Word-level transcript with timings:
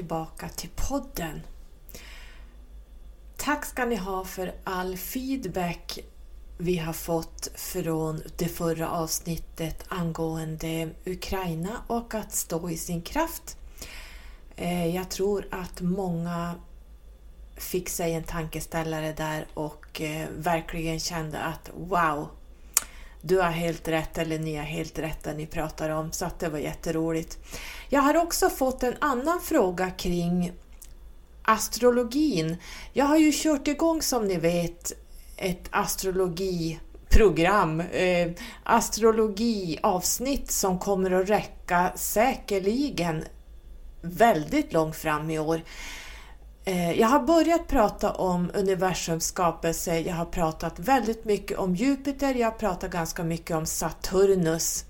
tillbaka 0.00 0.48
till 0.48 0.70
podden. 0.76 1.40
Tack 3.36 3.64
ska 3.64 3.84
ni 3.84 3.96
ha 3.96 4.24
för 4.24 4.52
all 4.64 4.96
feedback 4.96 5.98
vi 6.58 6.78
har 6.78 6.92
fått 6.92 7.50
från 7.54 8.22
det 8.36 8.48
förra 8.48 8.90
avsnittet 8.90 9.84
angående 9.88 10.90
Ukraina 11.06 11.70
och 11.86 12.14
att 12.14 12.32
stå 12.32 12.70
i 12.70 12.76
sin 12.76 13.02
kraft. 13.02 13.56
Eh, 14.56 14.96
jag 14.96 15.10
tror 15.10 15.48
att 15.50 15.80
många 15.80 16.54
fick 17.56 17.88
sig 17.88 18.14
en 18.14 18.24
tankeställare 18.24 19.12
där 19.12 19.46
och 19.54 20.00
eh, 20.00 20.28
verkligen 20.38 21.00
kände 21.00 21.38
att 21.38 21.70
wow, 21.74 22.28
du 23.22 23.38
har 23.38 23.50
helt 23.50 23.88
rätt 23.88 24.18
eller 24.18 24.38
ni 24.38 24.56
har 24.56 24.64
helt 24.64 24.98
rätt 24.98 25.24
det 25.24 25.34
ni 25.34 25.46
pratar 25.46 25.90
om. 25.90 26.12
Så 26.12 26.24
att 26.24 26.38
det 26.38 26.48
var 26.48 26.58
jätteroligt. 26.58 27.38
Jag 27.88 28.00
har 28.00 28.16
också 28.16 28.50
fått 28.50 28.82
en 28.82 28.94
annan 28.98 29.40
fråga 29.40 29.90
kring 29.90 30.52
astrologin. 31.42 32.56
Jag 32.92 33.04
har 33.04 33.16
ju 33.16 33.32
kört 33.34 33.68
igång 33.68 34.02
som 34.02 34.26
ni 34.26 34.36
vet 34.36 34.92
ett 35.36 35.68
astrologiprogram, 35.70 37.80
eh, 37.80 38.30
astrologiavsnitt 38.64 40.50
som 40.50 40.78
kommer 40.78 41.10
att 41.10 41.30
räcka 41.30 41.92
säkerligen 41.94 43.24
väldigt 44.02 44.72
långt 44.72 44.96
fram 44.96 45.30
i 45.30 45.38
år. 45.38 45.62
Eh, 46.64 46.92
jag 47.00 47.08
har 47.08 47.20
börjat 47.20 47.68
prata 47.68 48.12
om 48.12 48.50
universums 48.54 49.26
skapelse, 49.26 50.00
jag 50.00 50.14
har 50.14 50.24
pratat 50.24 50.78
väldigt 50.78 51.24
mycket 51.24 51.58
om 51.58 51.74
Jupiter, 51.74 52.34
jag 52.34 52.50
har 52.50 52.58
pratat 52.58 52.90
ganska 52.90 53.24
mycket 53.24 53.56
om 53.56 53.66
Saturnus. 53.66 54.84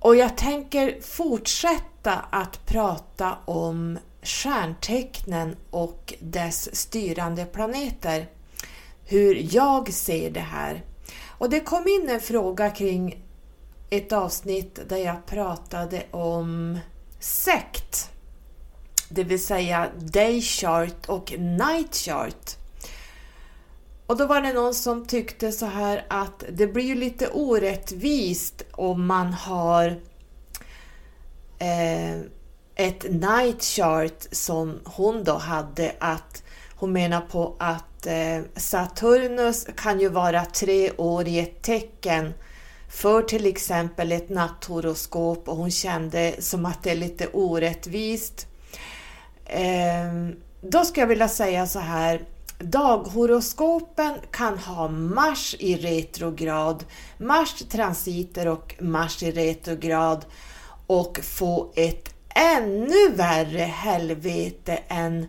Och 0.00 0.16
jag 0.16 0.36
tänker 0.36 1.00
fortsätta 1.00 2.12
att 2.30 2.66
prata 2.66 3.38
om 3.44 3.98
stjärntecknen 4.22 5.56
och 5.70 6.14
dess 6.20 6.76
styrande 6.76 7.44
planeter. 7.44 8.28
Hur 9.04 9.54
jag 9.54 9.92
ser 9.92 10.30
det 10.30 10.40
här. 10.40 10.82
Och 11.38 11.50
det 11.50 11.60
kom 11.60 11.88
in 11.88 12.08
en 12.08 12.20
fråga 12.20 12.70
kring 12.70 13.24
ett 13.90 14.12
avsnitt 14.12 14.78
där 14.88 14.96
jag 14.96 15.26
pratade 15.26 16.02
om 16.10 16.78
sekt 17.20 18.10
det 19.14 19.24
vill 19.24 19.42
säga 19.42 19.90
day 19.98 20.40
chart 20.40 21.06
och 21.06 21.34
night 21.38 21.94
chart. 21.94 22.56
Och 24.06 24.16
då 24.16 24.26
var 24.26 24.40
det 24.40 24.52
någon 24.52 24.74
som 24.74 25.06
tyckte 25.06 25.52
så 25.52 25.66
här 25.66 26.04
att 26.08 26.44
det 26.52 26.66
blir 26.66 26.84
ju 26.84 26.94
lite 26.94 27.28
orättvist 27.28 28.62
om 28.72 29.06
man 29.06 29.32
har 29.32 29.86
eh, 31.58 32.20
ett 32.74 33.10
night 33.10 33.62
chart 33.62 34.26
som 34.30 34.80
hon 34.84 35.24
då 35.24 35.32
hade 35.32 35.92
att 35.98 36.42
hon 36.76 36.92
menar 36.92 37.20
på 37.20 37.56
att 37.58 38.06
eh, 38.06 38.40
Saturnus 38.56 39.66
kan 39.76 40.00
ju 40.00 40.08
vara 40.08 40.44
tre 40.44 40.90
år 40.90 41.28
i 41.28 41.38
ett 41.38 41.62
tecken 41.62 42.32
för 42.88 43.22
till 43.22 43.46
exempel 43.46 44.12
ett 44.12 44.28
natthoroskop 44.28 45.48
och 45.48 45.56
hon 45.56 45.70
kände 45.70 46.34
som 46.38 46.66
att 46.66 46.82
det 46.82 46.90
är 46.90 46.96
lite 46.96 47.28
orättvist 47.32 48.46
Ehm, 49.46 50.36
då 50.60 50.84
skulle 50.84 51.02
jag 51.02 51.08
vilja 51.08 51.28
säga 51.28 51.66
så 51.66 51.78
här. 51.78 52.22
Daghoroskopen 52.58 54.14
kan 54.30 54.58
ha 54.58 54.88
Mars 54.88 55.56
i 55.58 55.76
retrograd, 55.76 56.84
Mars 57.18 57.62
transiter 57.70 58.48
och 58.48 58.74
Mars 58.80 59.22
i 59.22 59.30
retrograd 59.30 60.24
och 60.86 61.18
få 61.22 61.72
ett 61.76 62.14
ännu 62.34 63.08
värre 63.08 63.62
helvete 63.62 64.78
än 64.88 65.26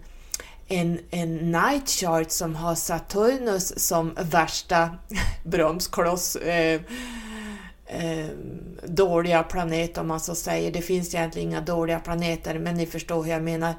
en, 0.67 0.99
en 1.11 1.51
night 1.51 1.89
chart 1.89 2.31
som 2.31 2.55
har 2.55 2.75
Saturnus 2.75 3.87
som 3.87 4.17
värsta 4.21 4.89
bromskloss. 5.43 6.35
Eh, 6.35 6.81
eh, 7.85 8.27
dåliga 8.83 9.43
planet 9.43 9.97
om 9.97 10.07
man 10.07 10.19
så 10.19 10.35
säger. 10.35 10.71
Det 10.71 10.81
finns 10.81 11.15
egentligen 11.15 11.49
inga 11.49 11.61
dåliga 11.61 11.99
planeter 11.99 12.59
men 12.59 12.75
ni 12.75 12.85
förstår 12.85 13.23
hur 13.23 13.31
jag 13.31 13.43
menar. 13.43 13.73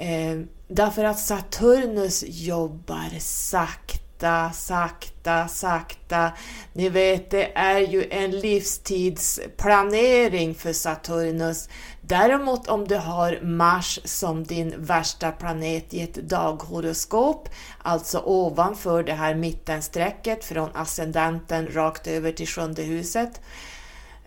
Eh, 0.00 0.40
därför 0.68 1.04
att 1.04 1.18
Saturnus 1.18 2.24
jobbar 2.26 3.18
sakta, 3.18 4.50
sakta, 4.52 5.48
sakta. 5.48 6.32
Ni 6.72 6.88
vet, 6.88 7.30
det 7.30 7.56
är 7.56 7.80
ju 7.80 8.08
en 8.10 8.30
livstidsplanering 8.30 10.54
för 10.54 10.72
Saturnus. 10.72 11.68
Däremot 12.00 12.68
om 12.68 12.88
du 12.88 12.96
har 12.96 13.40
Mars 13.42 14.00
som 14.04 14.44
din 14.44 14.74
värsta 14.78 15.32
planet 15.32 15.94
i 15.94 16.02
ett 16.02 16.14
daghoroskop, 16.14 17.48
alltså 17.82 18.22
ovanför 18.24 19.02
det 19.02 19.14
här 19.14 19.34
mittenstrecket 19.34 20.44
från 20.44 20.70
ascendenten 20.74 21.68
rakt 21.72 22.06
över 22.06 22.32
till 22.32 22.48
sjunde 22.48 22.82
huset. 22.82 23.40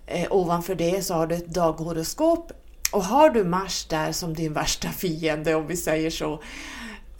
Eh, 0.06 0.28
ovanför 0.30 0.76
det 0.76 1.06
så 1.06 1.14
har 1.14 1.28
du 1.28 1.36
ett 1.36 1.48
daghoroskop 1.48 2.52
och 2.94 3.04
har 3.04 3.30
du 3.30 3.44
Mars 3.44 3.86
där 3.86 4.12
som 4.12 4.34
din 4.34 4.54
värsta 4.54 4.90
fiende, 4.90 5.56
om 5.56 5.68
vi 5.68 5.78
säger 5.78 6.10
så, 6.10 6.42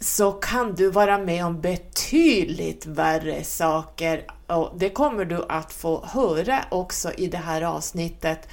så 0.00 0.32
kan 0.32 0.74
du 0.74 0.90
vara 0.90 1.18
med 1.18 1.46
om 1.46 1.60
betydligt 1.60 2.86
värre 2.86 3.44
saker. 3.44 4.26
Och 4.46 4.72
det 4.76 4.90
kommer 4.90 5.24
du 5.24 5.44
att 5.48 5.72
få 5.72 6.04
höra 6.06 6.64
också 6.70 7.12
i 7.12 7.26
det 7.26 7.38
här 7.38 7.62
avsnittet. 7.62 8.48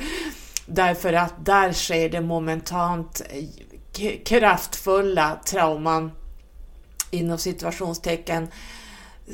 Därför 0.66 1.12
att 1.12 1.46
där 1.46 1.72
sker 1.72 2.08
det 2.08 2.20
momentant 2.20 3.22
eh, 3.30 4.10
kraftfulla 4.24 5.40
trauman 5.46 6.10
inom 7.12 7.38
situationstecken 7.38 8.48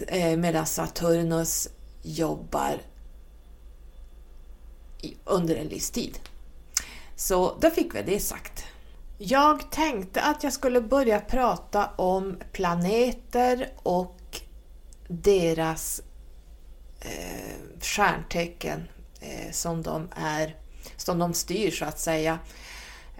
eh, 0.06 0.36
medan 0.36 0.66
Saturnus 0.66 1.68
jobbar 2.02 2.80
under 5.24 5.56
en 5.56 5.66
livstid. 5.66 6.18
Så 7.16 7.58
då 7.60 7.70
fick 7.70 7.94
vi 7.94 8.02
det 8.02 8.20
sagt. 8.20 8.64
Jag 9.18 9.70
tänkte 9.70 10.22
att 10.22 10.44
jag 10.44 10.52
skulle 10.52 10.80
börja 10.80 11.20
prata 11.20 11.90
om 11.96 12.38
planeter 12.52 13.72
och 13.76 14.40
deras 15.08 16.02
eh, 17.00 17.80
stjärntecken 17.80 18.88
eh, 19.20 19.52
som 19.52 19.82
de 19.82 20.08
är, 20.16 20.56
som 20.96 21.18
de 21.18 21.34
styr 21.34 21.70
så 21.70 21.84
att 21.84 21.98
säga. 21.98 22.38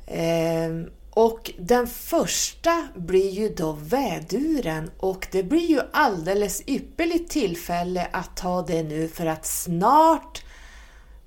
Eh, 0.06 0.70
och 1.18 1.50
den 1.58 1.86
första 1.86 2.88
blir 2.94 3.30
ju 3.30 3.48
då 3.48 3.72
väduren 3.72 4.90
och 4.98 5.26
det 5.32 5.42
blir 5.42 5.70
ju 5.70 5.80
alldeles 5.92 6.62
ypperligt 6.66 7.30
tillfälle 7.30 8.06
att 8.12 8.36
ta 8.36 8.62
det 8.62 8.82
nu 8.82 9.08
för 9.08 9.26
att 9.26 9.46
snart 9.46 10.42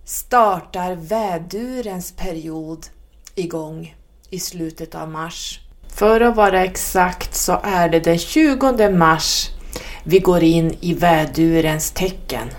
startar 0.05 0.95
vädurens 0.95 2.11
period 2.11 2.85
igång 3.35 3.95
i 4.29 4.39
slutet 4.39 4.95
av 4.95 5.09
mars. 5.09 5.59
För 5.87 6.21
att 6.21 6.35
vara 6.35 6.63
exakt 6.63 7.35
så 7.35 7.59
är 7.63 7.89
det 7.89 7.99
den 7.99 8.17
20 8.17 8.89
mars 8.89 9.49
vi 10.03 10.19
går 10.19 10.43
in 10.43 10.77
i 10.81 10.93
vädurens 10.93 11.91
tecken. 11.91 12.49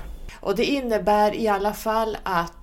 Och 0.41 0.57
det 0.57 0.65
innebär 0.65 1.35
i 1.35 1.49
alla 1.49 1.73
fall 1.73 2.17
att 2.23 2.62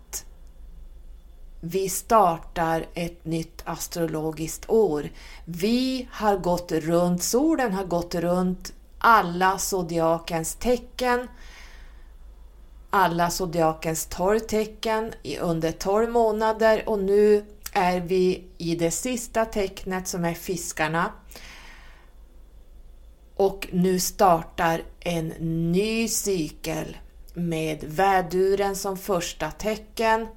vi 1.62 1.90
startar 1.90 2.86
ett 2.94 3.26
nytt 3.26 3.62
astrologiskt 3.64 4.70
år. 4.70 5.10
Vi 5.46 6.08
har 6.12 6.38
gått 6.38 6.72
runt, 6.72 7.24
solen 7.24 7.74
har 7.74 7.86
gått 7.86 8.16
runt 8.16 8.74
alla 8.98 9.58
zodiakens 9.58 10.56
tecken, 10.56 11.28
alla 12.90 13.30
zodiakens 13.30 14.06
12 14.06 14.40
tecken 14.40 15.14
under 15.42 15.72
12 15.72 16.10
månader 16.10 16.90
och 16.90 17.00
nu 17.00 17.46
är 17.74 18.00
vi 18.00 18.48
i 18.58 18.76
det 18.76 18.92
sista 18.92 19.46
tecknet 19.46 20.08
som 20.08 20.26
är 20.26 20.34
fiskarna. 20.34 21.12
Och 23.36 23.68
nu 23.72 24.00
startar 24.00 24.82
en 25.00 25.28
ny 25.72 26.08
cykel 26.08 26.98
med 27.34 27.84
väduren 27.84 28.76
som 28.76 28.98
första 28.98 29.52
tecken 29.52 30.28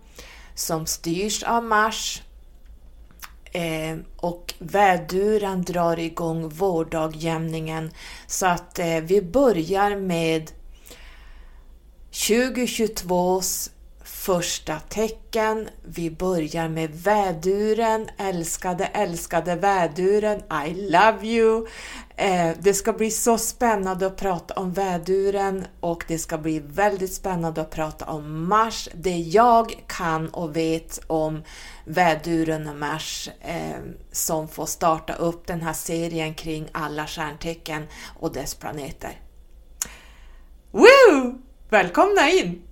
som 0.55 0.87
styrs 0.87 1.43
av 1.43 1.65
Mars. 1.65 2.23
Eh, 3.53 3.99
och 4.17 4.55
väduren 4.59 5.63
drar 5.63 5.99
igång 5.99 6.49
vårdagjämningen. 6.49 7.91
Så 8.27 8.47
att 8.47 8.79
eh, 8.79 9.01
vi 9.01 9.23
börjar 9.23 9.97
med 9.97 10.51
2022s 12.11 13.71
första 14.23 14.81
tecken. 14.81 15.69
Vi 15.83 16.11
börjar 16.11 16.69
med 16.69 16.91
väduren, 16.91 18.09
älskade, 18.19 18.85
älskade 18.85 19.57
väduren, 19.57 20.43
I 20.67 20.91
love 20.91 21.27
you. 21.27 21.67
Eh, 22.17 22.51
det 22.59 22.75
ska 22.75 22.93
bli 22.93 23.11
så 23.11 23.39
spännande 23.39 24.07
att 24.07 24.17
prata 24.17 24.55
om 24.55 24.73
väduren 24.73 25.65
och 25.81 26.05
det 26.09 26.19
ska 26.19 26.39
bli 26.39 26.59
väldigt 26.59 27.15
spännande 27.15 27.61
att 27.61 27.71
prata 27.71 28.05
om 28.05 28.49
Mars. 28.49 28.89
Det 28.95 29.17
jag 29.17 29.85
kan 29.87 30.29
och 30.29 30.57
vet 30.57 31.01
om 31.07 31.43
väduren 31.85 32.69
och 32.69 32.77
Mars 32.77 33.31
eh, 33.41 33.81
som 34.13 34.49
får 34.49 34.67
starta 34.67 35.13
upp 35.13 35.47
den 35.47 35.61
här 35.61 35.73
serien 35.73 36.35
kring 36.35 36.69
alla 36.73 37.07
stjärntecken 37.07 37.87
och 38.19 38.33
dess 38.33 38.55
planeter. 38.55 39.21
Woo! 40.71 41.43
Välkomna 41.69 42.31
in! 42.31 42.72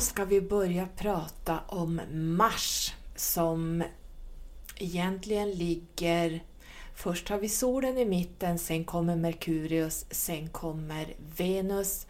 Då 0.00 0.04
ska 0.04 0.24
vi 0.24 0.40
börja 0.40 0.88
prata 0.96 1.60
om 1.66 2.00
Mars 2.12 2.94
som 3.16 3.84
egentligen 4.76 5.50
ligger 5.50 6.44
Först 6.94 7.28
har 7.28 7.38
vi 7.38 7.48
solen 7.48 7.98
i 7.98 8.04
mitten, 8.04 8.58
sen 8.58 8.84
kommer 8.84 9.16
Merkurius, 9.16 10.06
sen 10.10 10.48
kommer 10.48 11.14
Venus, 11.36 12.06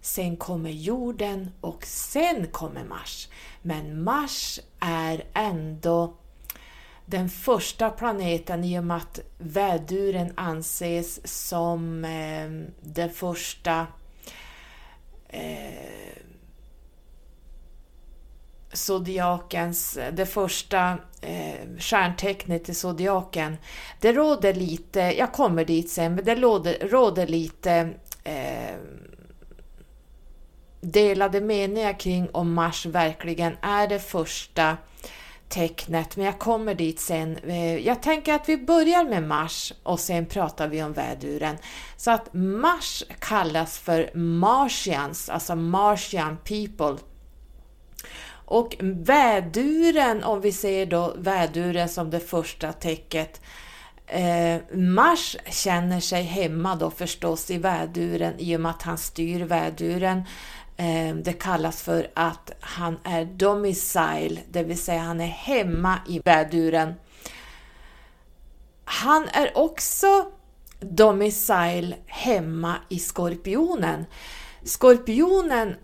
sen 0.00 0.36
kommer 0.36 0.70
jorden 0.70 1.50
och 1.60 1.84
sen 1.86 2.46
kommer 2.46 2.84
Mars. 2.84 3.28
Men 3.62 4.02
Mars 4.02 4.60
är 4.80 5.24
ändå 5.34 6.14
den 7.06 7.28
första 7.28 7.90
planeten 7.90 8.64
i 8.64 8.78
och 8.78 8.84
med 8.84 8.96
att 8.96 9.20
väduren 9.38 10.32
anses 10.34 11.20
som 11.44 12.04
eh, 12.04 12.50
den 12.80 13.10
första 13.10 13.86
eh, 15.28 16.22
zodiakens, 18.72 19.98
det 20.12 20.26
första 20.26 20.98
eh, 21.20 21.78
stjärntecknet 21.78 22.68
i 22.68 22.74
zodiaken. 22.74 23.56
Det 24.00 24.12
råder 24.12 24.54
lite, 24.54 25.00
jag 25.00 25.32
kommer 25.32 25.64
dit 25.64 25.90
sen, 25.90 26.14
men 26.14 26.24
det 26.24 26.34
råder, 26.34 26.88
råder 26.88 27.26
lite 27.26 27.90
eh, 28.24 28.76
delade 30.80 31.40
meningar 31.40 32.00
kring 32.00 32.28
om 32.32 32.54
Mars 32.54 32.86
verkligen 32.86 33.56
är 33.62 33.86
det 33.88 33.98
första 33.98 34.76
tecknet, 35.48 36.16
men 36.16 36.26
jag 36.26 36.38
kommer 36.38 36.74
dit 36.74 37.00
sen. 37.00 37.36
Eh, 37.36 37.76
jag 37.76 38.02
tänker 38.02 38.34
att 38.34 38.48
vi 38.48 38.56
börjar 38.56 39.04
med 39.04 39.22
Mars 39.22 39.72
och 39.82 40.00
sen 40.00 40.26
pratar 40.26 40.68
vi 40.68 40.82
om 40.82 40.92
väduren. 40.92 41.56
Så 41.96 42.10
att 42.10 42.28
Mars 42.32 43.04
kallas 43.18 43.78
för 43.78 44.10
Martians, 44.14 45.28
alltså 45.28 45.54
Martian 45.56 46.36
people. 46.44 47.11
Och 48.52 48.76
väduren, 48.80 50.24
om 50.24 50.40
vi 50.40 50.52
ser 50.52 50.86
då 50.86 51.14
väduren 51.16 51.88
som 51.88 52.10
det 52.10 52.20
första 52.20 52.72
tecket, 52.72 53.40
eh, 54.06 54.56
Mars 54.72 55.36
känner 55.46 56.00
sig 56.00 56.22
hemma 56.22 56.76
då 56.76 56.90
förstås 56.90 57.50
i 57.50 57.58
väduren 57.58 58.34
i 58.38 58.56
och 58.56 58.60
med 58.60 58.70
att 58.70 58.82
han 58.82 58.98
styr 58.98 59.44
väduren. 59.44 60.22
Eh, 60.76 61.14
det 61.14 61.32
kallas 61.32 61.82
för 61.82 62.10
att 62.14 62.50
han 62.60 62.98
är 63.04 63.24
domicile, 63.24 64.40
det 64.50 64.62
vill 64.62 64.82
säga 64.82 65.00
han 65.00 65.20
är 65.20 65.26
hemma 65.26 65.98
i 66.08 66.18
väduren. 66.18 66.94
Han 68.84 69.28
är 69.28 69.58
också 69.58 70.30
domicile 70.80 71.96
hemma 72.06 72.74
i 72.88 72.98
skorpionen. 72.98 74.04
Skorpionen 74.64 75.76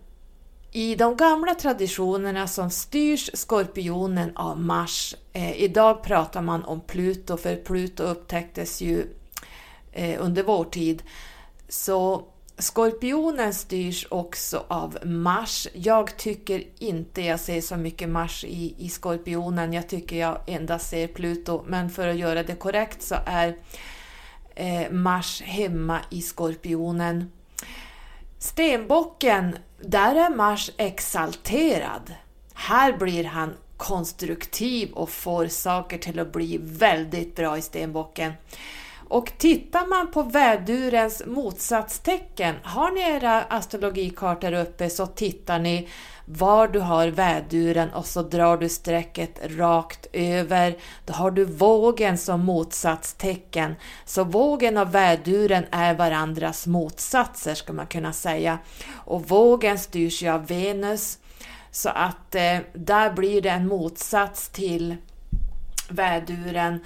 i 0.72 0.94
de 0.94 1.16
gamla 1.16 1.54
traditionerna 1.54 2.46
som 2.46 2.70
styrs 2.70 3.30
skorpionen 3.34 4.36
av 4.36 4.60
Mars. 4.60 5.14
Eh, 5.32 5.62
idag 5.62 6.02
pratar 6.02 6.42
man 6.42 6.64
om 6.64 6.80
Pluto, 6.80 7.36
för 7.36 7.56
Pluto 7.56 8.02
upptäcktes 8.02 8.80
ju 8.80 9.06
eh, 9.92 10.24
under 10.24 10.42
vår 10.42 10.64
tid. 10.64 11.02
Så 11.68 12.24
Skorpionen 12.58 13.54
styrs 13.54 14.06
också 14.10 14.64
av 14.68 14.98
Mars. 15.04 15.68
Jag 15.72 16.16
tycker 16.16 16.64
inte 16.78 17.22
jag 17.22 17.40
ser 17.40 17.60
så 17.60 17.76
mycket 17.76 18.08
Mars 18.08 18.44
i, 18.44 18.74
i 18.78 18.88
Skorpionen. 18.88 19.72
Jag 19.72 19.88
tycker 19.88 20.16
jag 20.16 20.40
endast 20.46 20.90
ser 20.90 21.06
Pluto. 21.06 21.64
Men 21.66 21.90
för 21.90 22.08
att 22.08 22.16
göra 22.16 22.42
det 22.42 22.54
korrekt 22.54 23.02
så 23.02 23.14
är 23.26 23.56
eh, 24.54 24.90
Mars 24.90 25.42
hemma 25.42 26.00
i 26.10 26.22
Skorpionen. 26.22 27.30
Stenbocken, 28.38 29.58
där 29.80 30.14
är 30.14 30.30
Mars 30.30 30.70
exalterad. 30.76 32.14
Här 32.54 32.92
blir 32.92 33.24
han 33.24 33.54
konstruktiv 33.76 34.92
och 34.92 35.10
får 35.10 35.46
saker 35.46 35.98
till 35.98 36.18
att 36.18 36.32
bli 36.32 36.58
väldigt 36.62 37.36
bra 37.36 37.58
i 37.58 37.62
stenbocken. 37.62 38.32
Och 39.08 39.32
tittar 39.38 39.86
man 39.86 40.10
på 40.10 40.22
vädurens 40.22 41.22
motsatstecken, 41.26 42.54
har 42.62 42.90
ni 42.90 43.00
era 43.00 43.42
astrologikartor 43.42 44.52
uppe 44.52 44.90
så 44.90 45.06
tittar 45.06 45.58
ni 45.58 45.88
var 46.30 46.68
du 46.68 46.80
har 46.80 47.08
väduren 47.08 47.90
och 47.90 48.06
så 48.06 48.22
drar 48.22 48.56
du 48.56 48.68
strecket 48.68 49.40
rakt 49.42 50.06
över. 50.12 50.76
Då 51.06 51.12
har 51.12 51.30
du 51.30 51.44
vågen 51.44 52.18
som 52.18 52.44
motsatstecken. 52.44 53.74
Så 54.04 54.24
vågen 54.24 54.76
och 54.76 54.94
väduren 54.94 55.64
är 55.70 55.94
varandras 55.94 56.66
motsatser 56.66 57.54
ska 57.54 57.72
man 57.72 57.86
kunna 57.86 58.12
säga. 58.12 58.58
Och 58.92 59.28
vågen 59.28 59.78
styrs 59.78 60.22
ju 60.22 60.28
av 60.28 60.46
Venus. 60.46 61.18
Så 61.70 61.88
att 61.88 62.34
eh, 62.34 62.58
där 62.72 63.12
blir 63.12 63.42
det 63.42 63.50
en 63.50 63.68
motsats 63.68 64.48
till 64.48 64.96
väduren. 65.88 66.80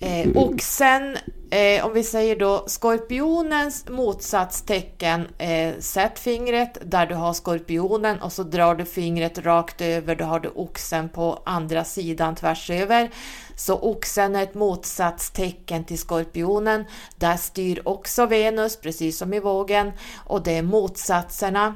Eh, 0.00 0.30
och 0.36 0.60
sen 0.60 1.16
eh, 1.52 1.86
om 1.86 1.92
vi 1.92 2.02
säger 2.02 2.36
då 2.36 2.64
skorpionens 2.66 3.88
motsatstecken, 3.88 5.28
eh, 5.38 5.74
sätt 5.78 6.18
fingret 6.18 6.78
där 6.84 7.06
du 7.06 7.14
har 7.14 7.32
skorpionen 7.32 8.22
och 8.22 8.32
så 8.32 8.42
drar 8.42 8.74
du 8.74 8.84
fingret 8.84 9.38
rakt 9.38 9.80
över, 9.80 10.16
då 10.16 10.24
har 10.24 10.40
du 10.40 10.48
oxen 10.48 11.08
på 11.08 11.42
andra 11.44 11.84
sidan 11.84 12.34
tvärs 12.34 12.70
över. 12.70 13.10
Så 13.56 13.78
oxen 13.78 14.36
är 14.36 14.42
ett 14.42 14.54
motsatstecken 14.54 15.84
till 15.84 15.98
skorpionen. 15.98 16.84
Där 17.16 17.36
styr 17.36 17.82
också 17.84 18.26
Venus, 18.26 18.80
precis 18.80 19.18
som 19.18 19.34
i 19.34 19.40
vågen, 19.40 19.92
och 20.26 20.42
det 20.42 20.56
är 20.56 20.62
motsatserna. 20.62 21.74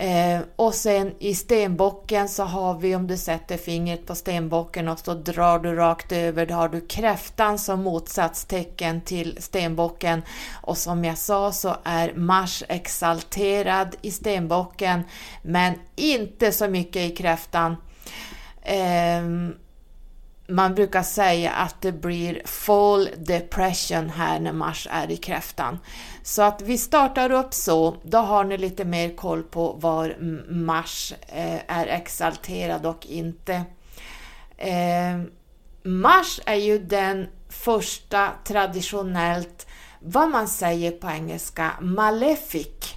Eh, 0.00 0.40
och 0.56 0.74
sen 0.74 1.14
i 1.18 1.34
stenbocken 1.34 2.28
så 2.28 2.44
har 2.44 2.74
vi, 2.74 2.94
om 2.96 3.06
du 3.06 3.16
sätter 3.16 3.56
fingret 3.56 4.06
på 4.06 4.14
stenbocken 4.14 4.88
och 4.88 4.98
så 4.98 5.14
drar 5.14 5.58
du 5.58 5.74
rakt 5.74 6.12
över, 6.12 6.46
då 6.46 6.54
har 6.54 6.68
du 6.68 6.80
kräftan 6.80 7.58
som 7.58 7.82
motsatstecken 7.82 9.00
till 9.00 9.36
stenbocken. 9.40 10.22
Och 10.62 10.78
som 10.78 11.04
jag 11.04 11.18
sa 11.18 11.52
så 11.52 11.76
är 11.84 12.12
Mars 12.14 12.62
exalterad 12.68 13.96
i 14.02 14.10
stenbocken, 14.10 15.02
men 15.42 15.74
inte 15.96 16.52
så 16.52 16.68
mycket 16.68 17.02
i 17.12 17.16
kräftan. 17.16 17.76
Eh, 18.62 19.22
man 20.50 20.74
brukar 20.74 21.02
säga 21.02 21.50
att 21.50 21.80
det 21.80 21.92
blir 21.92 22.42
fall 22.44 23.08
depression 23.16 24.10
här 24.10 24.40
när 24.40 24.52
Mars 24.52 24.88
är 24.90 25.10
i 25.10 25.16
kräftan. 25.16 25.78
Så 26.22 26.42
att 26.42 26.62
vi 26.62 26.78
startar 26.78 27.32
upp 27.32 27.54
så, 27.54 27.96
då 28.02 28.18
har 28.18 28.44
ni 28.44 28.58
lite 28.58 28.84
mer 28.84 29.16
koll 29.16 29.42
på 29.42 29.72
var 29.72 30.16
Mars 30.50 31.14
eh, 31.28 31.60
är 31.66 31.86
exalterad 31.86 32.86
och 32.86 33.06
inte. 33.06 33.64
Eh, 34.56 35.20
Mars 35.82 36.40
är 36.46 36.54
ju 36.54 36.78
den 36.78 37.28
första 37.48 38.30
traditionellt 38.44 39.66
vad 40.00 40.30
man 40.30 40.48
säger 40.48 40.90
på 40.90 41.08
engelska 41.08 41.70
malefic. 41.80 42.94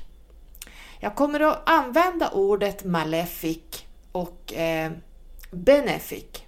Jag 1.00 1.16
kommer 1.16 1.40
att 1.40 1.70
använda 1.70 2.30
ordet 2.30 2.84
malefic 2.84 3.86
och 4.12 4.54
eh, 4.54 4.92
benefic. 5.52 6.44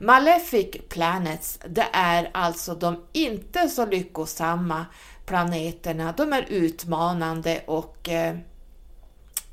Malefic 0.00 0.76
planets, 0.88 1.58
det 1.68 1.86
är 1.92 2.30
alltså 2.34 2.74
de 2.74 3.04
inte 3.12 3.68
så 3.68 3.86
lyckosamma 3.86 4.86
planeterna. 5.26 6.14
De 6.16 6.32
är 6.32 6.46
utmanande 6.48 7.62
och 7.66 8.08
eh, 8.08 8.36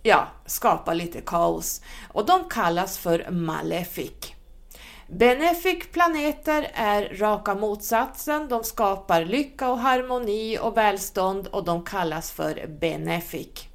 ja, 0.03 0.27
skapar 0.45 0.95
lite 0.95 1.21
kaos 1.21 1.81
och 2.13 2.25
de 2.25 2.49
kallas 2.49 2.97
för 2.97 3.31
malefic. 3.31 4.35
Benefic 5.07 5.91
planeter 5.91 6.71
är 6.73 7.17
raka 7.17 7.55
motsatsen. 7.55 8.47
De 8.47 8.63
skapar 8.63 9.25
lycka 9.25 9.69
och 9.69 9.79
harmoni 9.79 10.57
och 10.61 10.77
välstånd 10.77 11.47
och 11.47 11.63
de 11.63 11.83
kallas 11.83 12.31
för 12.31 12.67
benefic. 12.67 13.67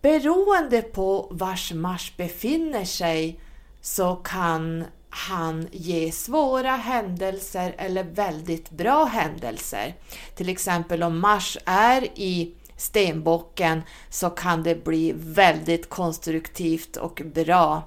Beroende 0.00 0.82
på 0.82 1.28
vars 1.30 1.72
Mars 1.72 2.16
befinner 2.16 2.84
sig 2.84 3.40
så 3.84 4.16
kan 4.16 4.84
han 5.10 5.68
ge 5.72 6.12
svåra 6.12 6.70
händelser 6.70 7.74
eller 7.78 8.04
väldigt 8.04 8.70
bra 8.70 9.04
händelser. 9.04 9.94
Till 10.34 10.48
exempel 10.48 11.02
om 11.02 11.18
Mars 11.18 11.58
är 11.64 12.04
i 12.14 12.54
stenbocken 12.76 13.82
så 14.10 14.30
kan 14.30 14.62
det 14.62 14.84
bli 14.84 15.12
väldigt 15.16 15.88
konstruktivt 15.88 16.96
och 16.96 17.22
bra. 17.34 17.82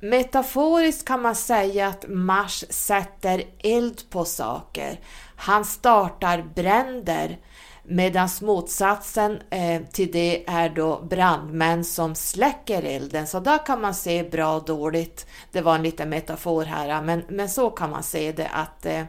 Metaforiskt 0.00 1.04
kan 1.04 1.22
man 1.22 1.36
säga 1.36 1.88
att 1.88 2.04
Mars 2.08 2.64
sätter 2.68 3.44
eld 3.58 4.10
på 4.10 4.24
saker. 4.24 5.00
Han 5.36 5.64
startar 5.64 6.42
bränder 6.54 7.38
medan 7.90 8.28
motsatsen 8.40 9.38
eh, 9.50 9.82
till 9.82 10.12
det 10.12 10.44
är 10.48 10.68
då 10.68 11.02
brandmän 11.02 11.84
som 11.84 12.14
släcker 12.14 12.82
elden. 12.82 13.26
Så 13.26 13.40
där 13.40 13.66
kan 13.66 13.80
man 13.80 13.94
se 13.94 14.22
bra 14.22 14.56
och 14.56 14.64
dåligt. 14.64 15.26
Det 15.52 15.60
var 15.60 15.74
en 15.74 15.82
liten 15.82 16.08
metafor 16.08 16.64
här, 16.64 17.02
men, 17.02 17.22
men 17.28 17.48
så 17.48 17.70
kan 17.70 17.90
man 17.90 18.02
se 18.02 18.32
det 18.32 18.48
att 18.48 18.86
eh, 18.86 19.04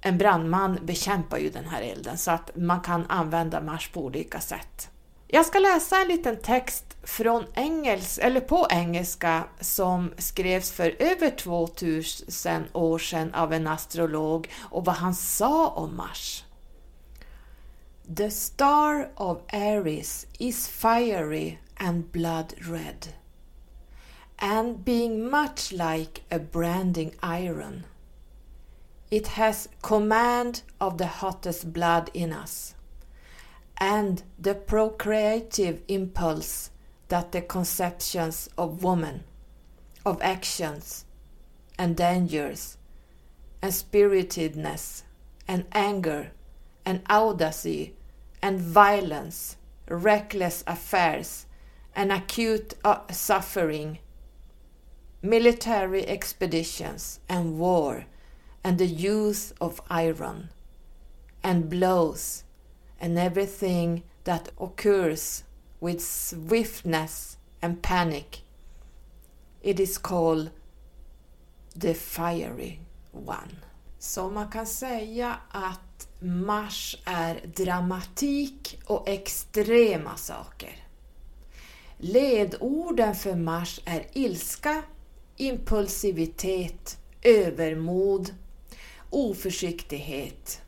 en 0.00 0.18
brandman 0.18 0.78
bekämpar 0.82 1.38
ju 1.38 1.50
den 1.50 1.64
här 1.64 1.82
elden 1.82 2.18
så 2.18 2.30
att 2.30 2.56
man 2.56 2.80
kan 2.80 3.06
använda 3.08 3.60
Mars 3.60 3.88
på 3.88 4.04
olika 4.04 4.40
sätt. 4.40 4.90
Jag 5.26 5.46
ska 5.46 5.58
läsa 5.58 6.00
en 6.00 6.08
liten 6.08 6.36
text 6.36 6.84
från 7.02 7.44
engels, 7.54 8.18
eller 8.18 8.40
på 8.40 8.66
engelska 8.70 9.44
som 9.60 10.12
skrevs 10.18 10.70
för 10.70 10.96
över 10.98 11.30
2000 11.30 12.64
år 12.72 12.98
sedan 12.98 13.34
av 13.34 13.52
en 13.52 13.66
astrolog 13.66 14.48
och 14.60 14.84
vad 14.84 14.94
han 14.94 15.14
sa 15.14 15.68
om 15.68 15.96
Mars. 15.96 16.44
The 18.10 18.30
star 18.30 19.10
of 19.18 19.42
Aries 19.52 20.26
is 20.40 20.66
fiery 20.66 21.58
and 21.76 22.10
blood 22.10 22.54
red 22.66 23.08
and 24.38 24.82
being 24.82 25.28
much 25.28 25.74
like 25.74 26.22
a 26.30 26.38
branding 26.38 27.14
iron. 27.22 27.84
It 29.10 29.26
has 29.26 29.68
command 29.82 30.62
of 30.80 30.96
the 30.96 31.06
hottest 31.06 31.74
blood 31.74 32.10
in 32.14 32.32
us 32.32 32.74
and 33.76 34.22
the 34.38 34.54
procreative 34.54 35.82
impulse 35.86 36.70
that 37.08 37.32
the 37.32 37.42
conceptions 37.42 38.48
of 38.56 38.82
woman, 38.82 39.24
of 40.06 40.18
actions 40.22 41.04
and 41.78 41.94
dangers 41.94 42.78
and 43.60 43.74
spiritedness 43.74 45.02
and 45.46 45.66
anger 45.72 46.32
and 46.86 47.04
audacy 47.04 47.92
and 48.42 48.60
violence, 48.60 49.56
reckless 49.88 50.64
affairs 50.66 51.46
and 51.94 52.12
acute 52.12 52.74
uh, 52.84 53.00
suffering, 53.10 53.98
military 55.22 56.06
expeditions 56.06 57.20
and 57.28 57.58
war 57.58 58.06
and 58.62 58.78
the 58.78 58.86
use 58.86 59.52
of 59.60 59.80
iron 59.90 60.50
and 61.42 61.68
blows 61.68 62.44
and 63.00 63.18
everything 63.18 64.02
that 64.24 64.50
occurs 64.60 65.44
with 65.80 66.04
swiftness 66.04 67.36
and 67.62 67.82
panic. 67.82 68.40
It 69.62 69.80
is 69.80 69.98
called 69.98 70.50
the 71.74 71.94
fiery 71.94 72.80
one. 73.12 73.56
Så 73.98 74.30
man 74.30 74.48
kan 74.48 74.66
säga 74.66 75.38
att 75.50 75.80
Mars 76.20 76.96
är 77.04 77.40
dramatik 77.56 78.78
och 78.86 79.08
extrema 79.08 80.16
saker. 80.16 80.84
Ledorden 81.96 83.14
för 83.14 83.34
Mars 83.34 83.80
är 83.84 84.06
ilska, 84.12 84.82
impulsivitet, 85.36 86.98
övermod, 87.22 88.34
oförsiktighet, 89.10 90.62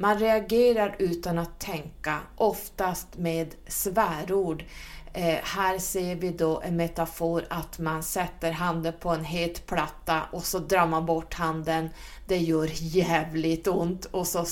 man 0.00 0.18
reagerar 0.18 0.96
utan 0.98 1.38
att 1.38 1.60
tänka, 1.60 2.18
oftast 2.36 3.18
med 3.18 3.54
svärord. 3.66 4.64
Eh, 5.12 5.38
här 5.42 5.78
ser 5.78 6.14
vi 6.14 6.30
då 6.30 6.60
en 6.60 6.76
metafor 6.76 7.44
att 7.50 7.78
man 7.78 8.02
sätter 8.02 8.52
handen 8.52 8.92
på 9.00 9.08
en 9.08 9.24
het 9.24 9.66
platta 9.66 10.22
och 10.32 10.44
så 10.44 10.58
drar 10.58 10.86
man 10.86 11.06
bort 11.06 11.34
handen. 11.34 11.90
Det 12.26 12.38
gör 12.38 12.68
jävligt 12.72 13.68
ont 13.68 14.04
och 14.04 14.26
så 14.26 14.44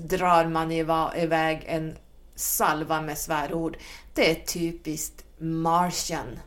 drar 0.00 0.46
man 0.46 0.72
iväg 0.72 1.64
en 1.66 1.96
salva 2.34 3.00
med 3.00 3.18
svärord. 3.18 3.76
Det 4.14 4.30
är 4.30 4.44
typiskt 4.44 5.24
Martian. 5.38 6.38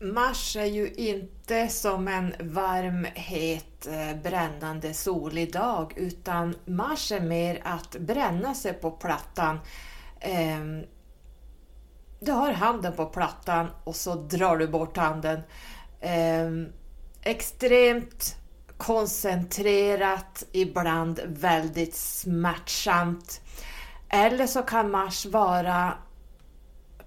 Mars 0.00 0.56
är 0.56 0.64
ju 0.64 0.92
inte 0.92 1.68
som 1.68 2.08
en 2.08 2.34
varm, 2.40 3.06
het, 3.14 3.86
eh, 3.86 4.22
brännande 4.22 4.94
solig 4.94 5.52
dag 5.52 5.92
utan 5.96 6.54
Mars 6.64 7.12
är 7.12 7.20
mer 7.20 7.60
att 7.64 7.96
bränna 7.98 8.54
sig 8.54 8.72
på 8.72 8.90
plattan. 8.90 9.60
Eh, 10.20 10.58
du 12.20 12.32
har 12.32 12.52
handen 12.52 12.92
på 12.92 13.06
plattan 13.06 13.66
och 13.84 13.96
så 13.96 14.14
drar 14.14 14.56
du 14.56 14.68
bort 14.68 14.96
handen. 14.96 15.40
Eh, 16.00 16.50
extremt 17.22 18.36
koncentrerat, 18.76 20.44
ibland 20.52 21.20
väldigt 21.26 21.94
smärtsamt. 21.94 23.40
Eller 24.08 24.46
så 24.46 24.62
kan 24.62 24.90
Mars 24.90 25.26
vara 25.26 25.94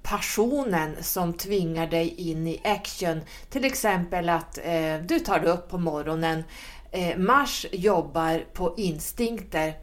passionen 0.03 1.03
som 1.03 1.34
tvingar 1.34 1.88
dig 1.88 2.30
in 2.30 2.48
i 2.48 2.62
action. 2.63 3.22
Till 3.50 3.65
exempel 3.65 4.30
att 4.30 4.58
eh, 4.58 4.98
du 5.06 5.20
tar 5.20 5.39
dig 5.39 5.50
upp 5.50 5.70
på 5.70 5.77
morgonen. 5.77 6.44
Eh, 6.91 7.18
Mars 7.18 7.65
jobbar 7.72 8.46
på 8.53 8.74
instinkter. 8.77 9.74